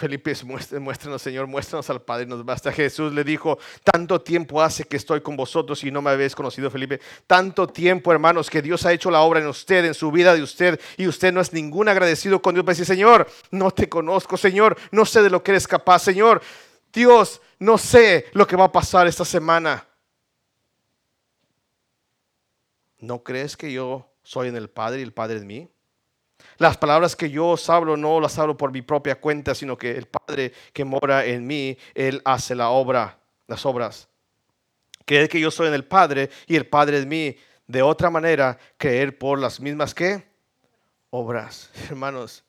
Felipe, 0.00 0.32
muéstranos, 0.80 1.20
Señor, 1.20 1.46
muéstranos 1.46 1.90
al 1.90 2.00
Padre, 2.00 2.24
nos 2.24 2.42
basta. 2.42 2.72
Jesús 2.72 3.12
le 3.12 3.22
dijo, 3.22 3.58
tanto 3.84 4.18
tiempo 4.22 4.62
hace 4.62 4.84
que 4.84 4.96
estoy 4.96 5.20
con 5.20 5.36
vosotros 5.36 5.84
y 5.84 5.90
no 5.90 6.00
me 6.00 6.08
habéis 6.08 6.34
conocido, 6.34 6.70
Felipe. 6.70 7.02
Tanto 7.26 7.66
tiempo, 7.66 8.10
hermanos, 8.10 8.48
que 8.48 8.62
Dios 8.62 8.86
ha 8.86 8.94
hecho 8.94 9.10
la 9.10 9.20
obra 9.20 9.40
en 9.40 9.46
usted, 9.46 9.84
en 9.84 9.92
su 9.92 10.10
vida 10.10 10.34
de 10.34 10.42
usted, 10.42 10.80
y 10.96 11.06
usted 11.06 11.34
no 11.34 11.42
es 11.42 11.52
ningún 11.52 11.86
agradecido 11.86 12.40
con 12.40 12.54
Dios. 12.54 12.64
Para 12.64 12.72
decir, 12.72 12.86
Señor, 12.86 13.28
no 13.50 13.70
te 13.72 13.90
conozco, 13.90 14.38
Señor, 14.38 14.74
no 14.90 15.04
sé 15.04 15.20
de 15.20 15.28
lo 15.28 15.42
que 15.42 15.50
eres 15.50 15.68
capaz, 15.68 15.98
Señor. 15.98 16.40
Dios, 16.94 17.42
no 17.58 17.76
sé 17.76 18.24
lo 18.32 18.46
que 18.46 18.56
va 18.56 18.64
a 18.64 18.72
pasar 18.72 19.06
esta 19.06 19.26
semana. 19.26 19.86
¿No 23.00 23.22
crees 23.22 23.54
que 23.54 23.70
yo 23.70 24.10
soy 24.22 24.48
en 24.48 24.56
el 24.56 24.70
Padre 24.70 25.00
y 25.00 25.02
el 25.02 25.12
Padre 25.12 25.36
en 25.36 25.46
mí? 25.46 25.68
Las 26.58 26.76
palabras 26.76 27.16
que 27.16 27.30
yo 27.30 27.48
os 27.48 27.68
hablo 27.70 27.96
no 27.96 28.20
las 28.20 28.38
hablo 28.38 28.56
por 28.56 28.72
mi 28.72 28.82
propia 28.82 29.20
cuenta, 29.20 29.54
sino 29.54 29.76
que 29.76 29.90
el 29.96 30.06
Padre 30.06 30.52
que 30.72 30.84
mora 30.84 31.24
en 31.24 31.46
mí, 31.46 31.76
Él 31.94 32.20
hace 32.24 32.54
la 32.54 32.70
obra, 32.70 33.18
las 33.46 33.64
obras. 33.66 34.08
Creer 35.04 35.28
que 35.28 35.40
yo 35.40 35.50
soy 35.50 35.68
en 35.68 35.74
el 35.74 35.84
Padre 35.84 36.30
y 36.46 36.56
el 36.56 36.66
Padre 36.66 36.98
en 36.98 37.08
mí. 37.08 37.36
De 37.66 37.82
otra 37.82 38.10
manera, 38.10 38.58
creer 38.76 39.16
por 39.16 39.38
las 39.38 39.60
mismas 39.60 39.94
que 39.94 40.24
obras. 41.10 41.70
Hermanos, 41.88 42.44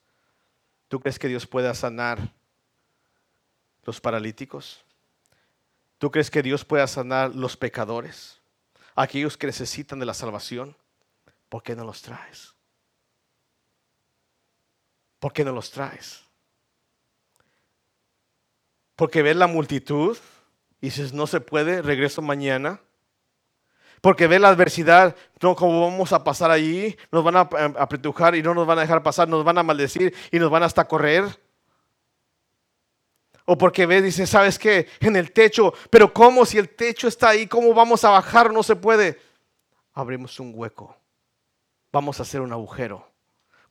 ¿tú 0.87 0.99
crees 0.99 1.19
que 1.19 1.27
Dios 1.27 1.45
pueda 1.45 1.73
sanar 1.73 2.33
los 3.83 4.01
paralíticos? 4.01 4.83
¿Tú 5.97 6.09
crees 6.09 6.31
que 6.31 6.41
Dios 6.41 6.65
pueda 6.65 6.87
sanar 6.87 7.35
los 7.35 7.55
pecadores? 7.55 8.41
Aquellos 8.95 9.37
que 9.37 9.47
necesitan 9.47 9.99
de 9.99 10.05
la 10.05 10.13
salvación. 10.13 10.75
¿Por 11.49 11.63
qué 11.63 11.75
no 11.75 11.83
los 11.83 12.01
traes? 12.01 12.55
¿Por 15.21 15.33
qué 15.33 15.45
no 15.45 15.51
los 15.51 15.69
traes? 15.69 16.23
Porque 18.95 19.21
ves 19.21 19.35
la 19.35 19.45
multitud 19.45 20.17
y 20.81 20.87
dices, 20.87 21.13
no 21.13 21.27
se 21.27 21.39
puede, 21.39 21.83
regreso 21.83 22.23
mañana. 22.23 22.81
Porque 24.01 24.25
ve 24.25 24.39
la 24.39 24.49
adversidad, 24.49 25.15
no 25.39 25.55
como 25.55 25.79
vamos 25.79 26.11
a 26.11 26.23
pasar 26.23 26.49
allí, 26.49 26.97
nos 27.11 27.23
van 27.23 27.35
a 27.35 27.41
apretujar 27.41 28.33
y 28.33 28.41
no 28.41 28.55
nos 28.55 28.65
van 28.65 28.79
a 28.79 28.81
dejar 28.81 29.03
pasar, 29.03 29.29
nos 29.29 29.43
van 29.43 29.59
a 29.59 29.63
maldecir 29.63 30.11
y 30.31 30.39
nos 30.39 30.49
van 30.49 30.63
hasta 30.63 30.87
correr. 30.87 31.23
O 33.45 33.55
porque 33.55 33.85
ve, 33.85 34.01
dice, 34.01 34.25
¿sabes 34.25 34.57
qué? 34.57 34.87
En 35.01 35.15
el 35.15 35.31
techo, 35.31 35.71
pero 35.91 36.11
¿cómo 36.11 36.47
si 36.47 36.57
el 36.57 36.69
techo 36.69 37.07
está 37.07 37.29
ahí? 37.29 37.45
¿Cómo 37.45 37.75
vamos 37.75 38.03
a 38.03 38.09
bajar? 38.09 38.51
No 38.51 38.63
se 38.63 38.75
puede. 38.75 39.21
Abrimos 39.93 40.39
un 40.39 40.51
hueco. 40.55 40.97
Vamos 41.91 42.19
a 42.19 42.23
hacer 42.23 42.41
un 42.41 42.51
agujero. 42.51 43.10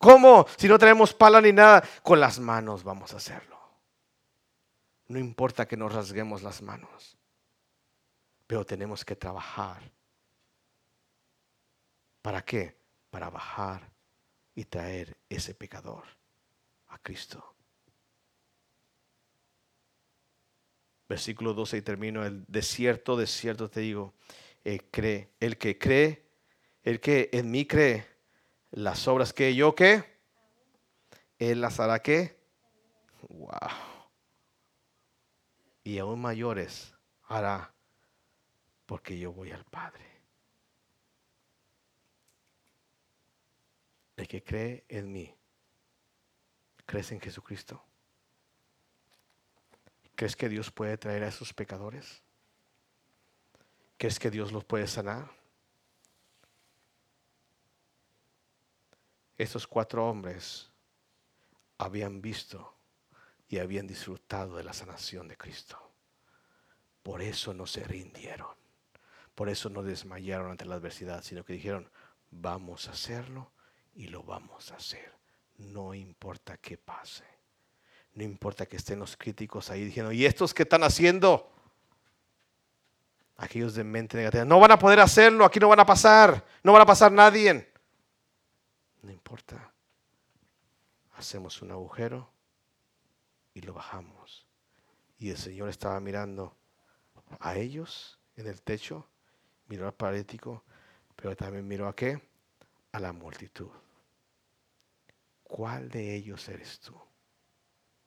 ¿Cómo? 0.01 0.47
Si 0.57 0.67
no 0.67 0.79
tenemos 0.79 1.15
pala 1.15 1.41
ni 1.41 1.53
nada, 1.53 1.85
con 2.03 2.19
las 2.19 2.41
manos 2.41 2.83
vamos 2.83 3.15
a 3.15 3.19
hacerlo. 3.19 3.61
No 5.07 5.19
importa 5.19 5.69
que 5.69 5.77
nos 5.77 5.93
rasguemos 5.93 6.43
las 6.43 6.63
manos, 6.63 7.17
pero 8.47 8.67
tenemos 8.67 9.05
que 9.05 9.15
trabajar 9.15 9.81
¿Para 12.23 12.45
qué? 12.45 12.77
Para 13.11 13.31
bajar 13.31 13.91
y 14.55 14.65
traer 14.65 15.17
ese 15.29 15.55
pecador 15.55 16.05
a 16.89 16.99
Cristo. 16.99 17.55
Versículo 21.09 21.55
12 21.55 21.79
y 21.79 21.83
termino. 21.83 22.25
El 22.25 22.45
desierto, 22.47 23.17
desierto 23.17 23.71
te 23.71 23.81
digo, 23.81 24.15
el, 24.65 24.85
cree, 24.91 25.31
el 25.41 25.57
que 25.57 25.79
cree, 25.79 26.27
el 26.83 27.01
que 27.01 27.31
en 27.33 27.51
mí 27.51 27.67
cree, 27.67 28.07
las 28.71 29.07
obras 29.09 29.33
que 29.33 29.55
yo 29.55 29.75
qué, 29.75 30.05
él 31.39 31.61
las 31.61 31.81
hará 31.81 32.01
qué. 32.01 32.39
Wow. 33.29 33.51
Y 35.85 35.99
aún 35.99 36.21
mayores 36.21 36.95
hará 37.25 37.73
porque 38.87 39.19
yo 39.19 39.33
voy 39.33 39.51
al 39.51 39.65
Padre. 39.65 40.11
el 44.21 44.29
que 44.29 44.43
cree 44.43 44.85
en 44.89 45.11
mí, 45.11 45.35
¿crees 46.87 47.11
en 47.13 47.21
Jesucristo? 47.21 47.83
¿Crees 50.15 50.37
que 50.37 50.49
Dios 50.49 50.71
puede 50.71 50.99
traer 50.99 51.25
a 51.25 51.29
esos 51.29 51.55
pecadores? 51.55 52.23
¿Crees 53.97 54.19
que 54.19 54.31
Dios 54.31 54.53
los 54.53 54.65
puede 54.65 54.87
sanar? 54.87 55.31
Estos 59.41 59.67
cuatro 59.67 60.07
hombres 60.07 60.71
habían 61.79 62.21
visto 62.21 62.75
y 63.49 63.57
habían 63.57 63.87
disfrutado 63.87 64.59
de 64.59 64.63
la 64.63 64.75
sanación 64.75 65.29
de 65.29 65.39
Cristo. 65.39 65.79
Por 67.03 67.23
eso 67.23 67.55
no 67.55 67.67
se 67.67 67.83
rindieron. 67.83 68.55
Por 69.35 69.49
eso 69.49 69.71
no 69.71 69.83
desmayaron 69.83 70.51
ante 70.51 70.67
la 70.67 70.75
adversidad, 70.75 71.25
sino 71.25 71.43
que 71.43 71.55
dijeron, 71.55 71.91
vamos 72.31 72.87
a 72.89 72.91
hacerlo 72.91 73.51
y 73.95 74.09
lo 74.09 74.23
vamos 74.25 74.73
a 74.73 74.77
hacer. 74.77 75.11
No 75.57 75.95
importa 75.95 76.59
qué 76.59 76.77
pase. 76.77 77.25
No 78.13 78.25
importa 78.25 78.67
que 78.67 78.77
estén 78.77 78.99
los 78.99 79.17
críticos 79.17 79.71
ahí 79.71 79.87
diciendo, 79.87 80.13
¿y 80.13 80.27
estos 80.27 80.53
qué 80.53 80.65
están 80.65 80.83
haciendo? 80.83 81.51
Aquellos 83.39 83.75
de 83.75 83.85
mente 83.85 84.19
negativa, 84.19 84.45
no 84.45 84.61
van 84.61 84.73
a 84.73 84.79
poder 84.79 85.01
hacerlo, 85.01 85.47
aquí 85.47 85.59
no 85.59 85.71
van 85.71 85.81
a 85.81 85.87
pasar, 85.87 86.45
no 86.63 86.75
van 86.75 86.83
a 86.83 86.87
pasar 86.87 87.11
nadie. 87.11 87.70
No 89.03 89.11
importa. 89.11 89.73
Hacemos 91.13 91.61
un 91.63 91.71
agujero 91.73 92.31
y 93.55 93.61
lo 93.61 93.75
bajamos. 93.75 94.47
Y 95.19 95.31
el 95.31 95.37
Señor 95.37 95.69
estaba 95.69 96.01
mirando 96.01 96.57
a 97.41 97.57
ellos 97.57 98.19
en 98.37 98.47
el 98.47 98.63
techo, 98.63 99.07
miró 99.67 99.87
al 99.87 99.95
paralítico, 99.95 100.65
pero 101.17 101.37
también 101.37 101.67
miró 101.67 101.89
a 101.89 101.95
qué? 101.95 102.21
A 102.93 103.01
la 103.01 103.13
multitud. 103.13 103.71
¿cuál 105.51 105.91
de 105.91 106.15
ellos 106.15 106.49
eres 106.49 106.79
tú? 106.79 106.95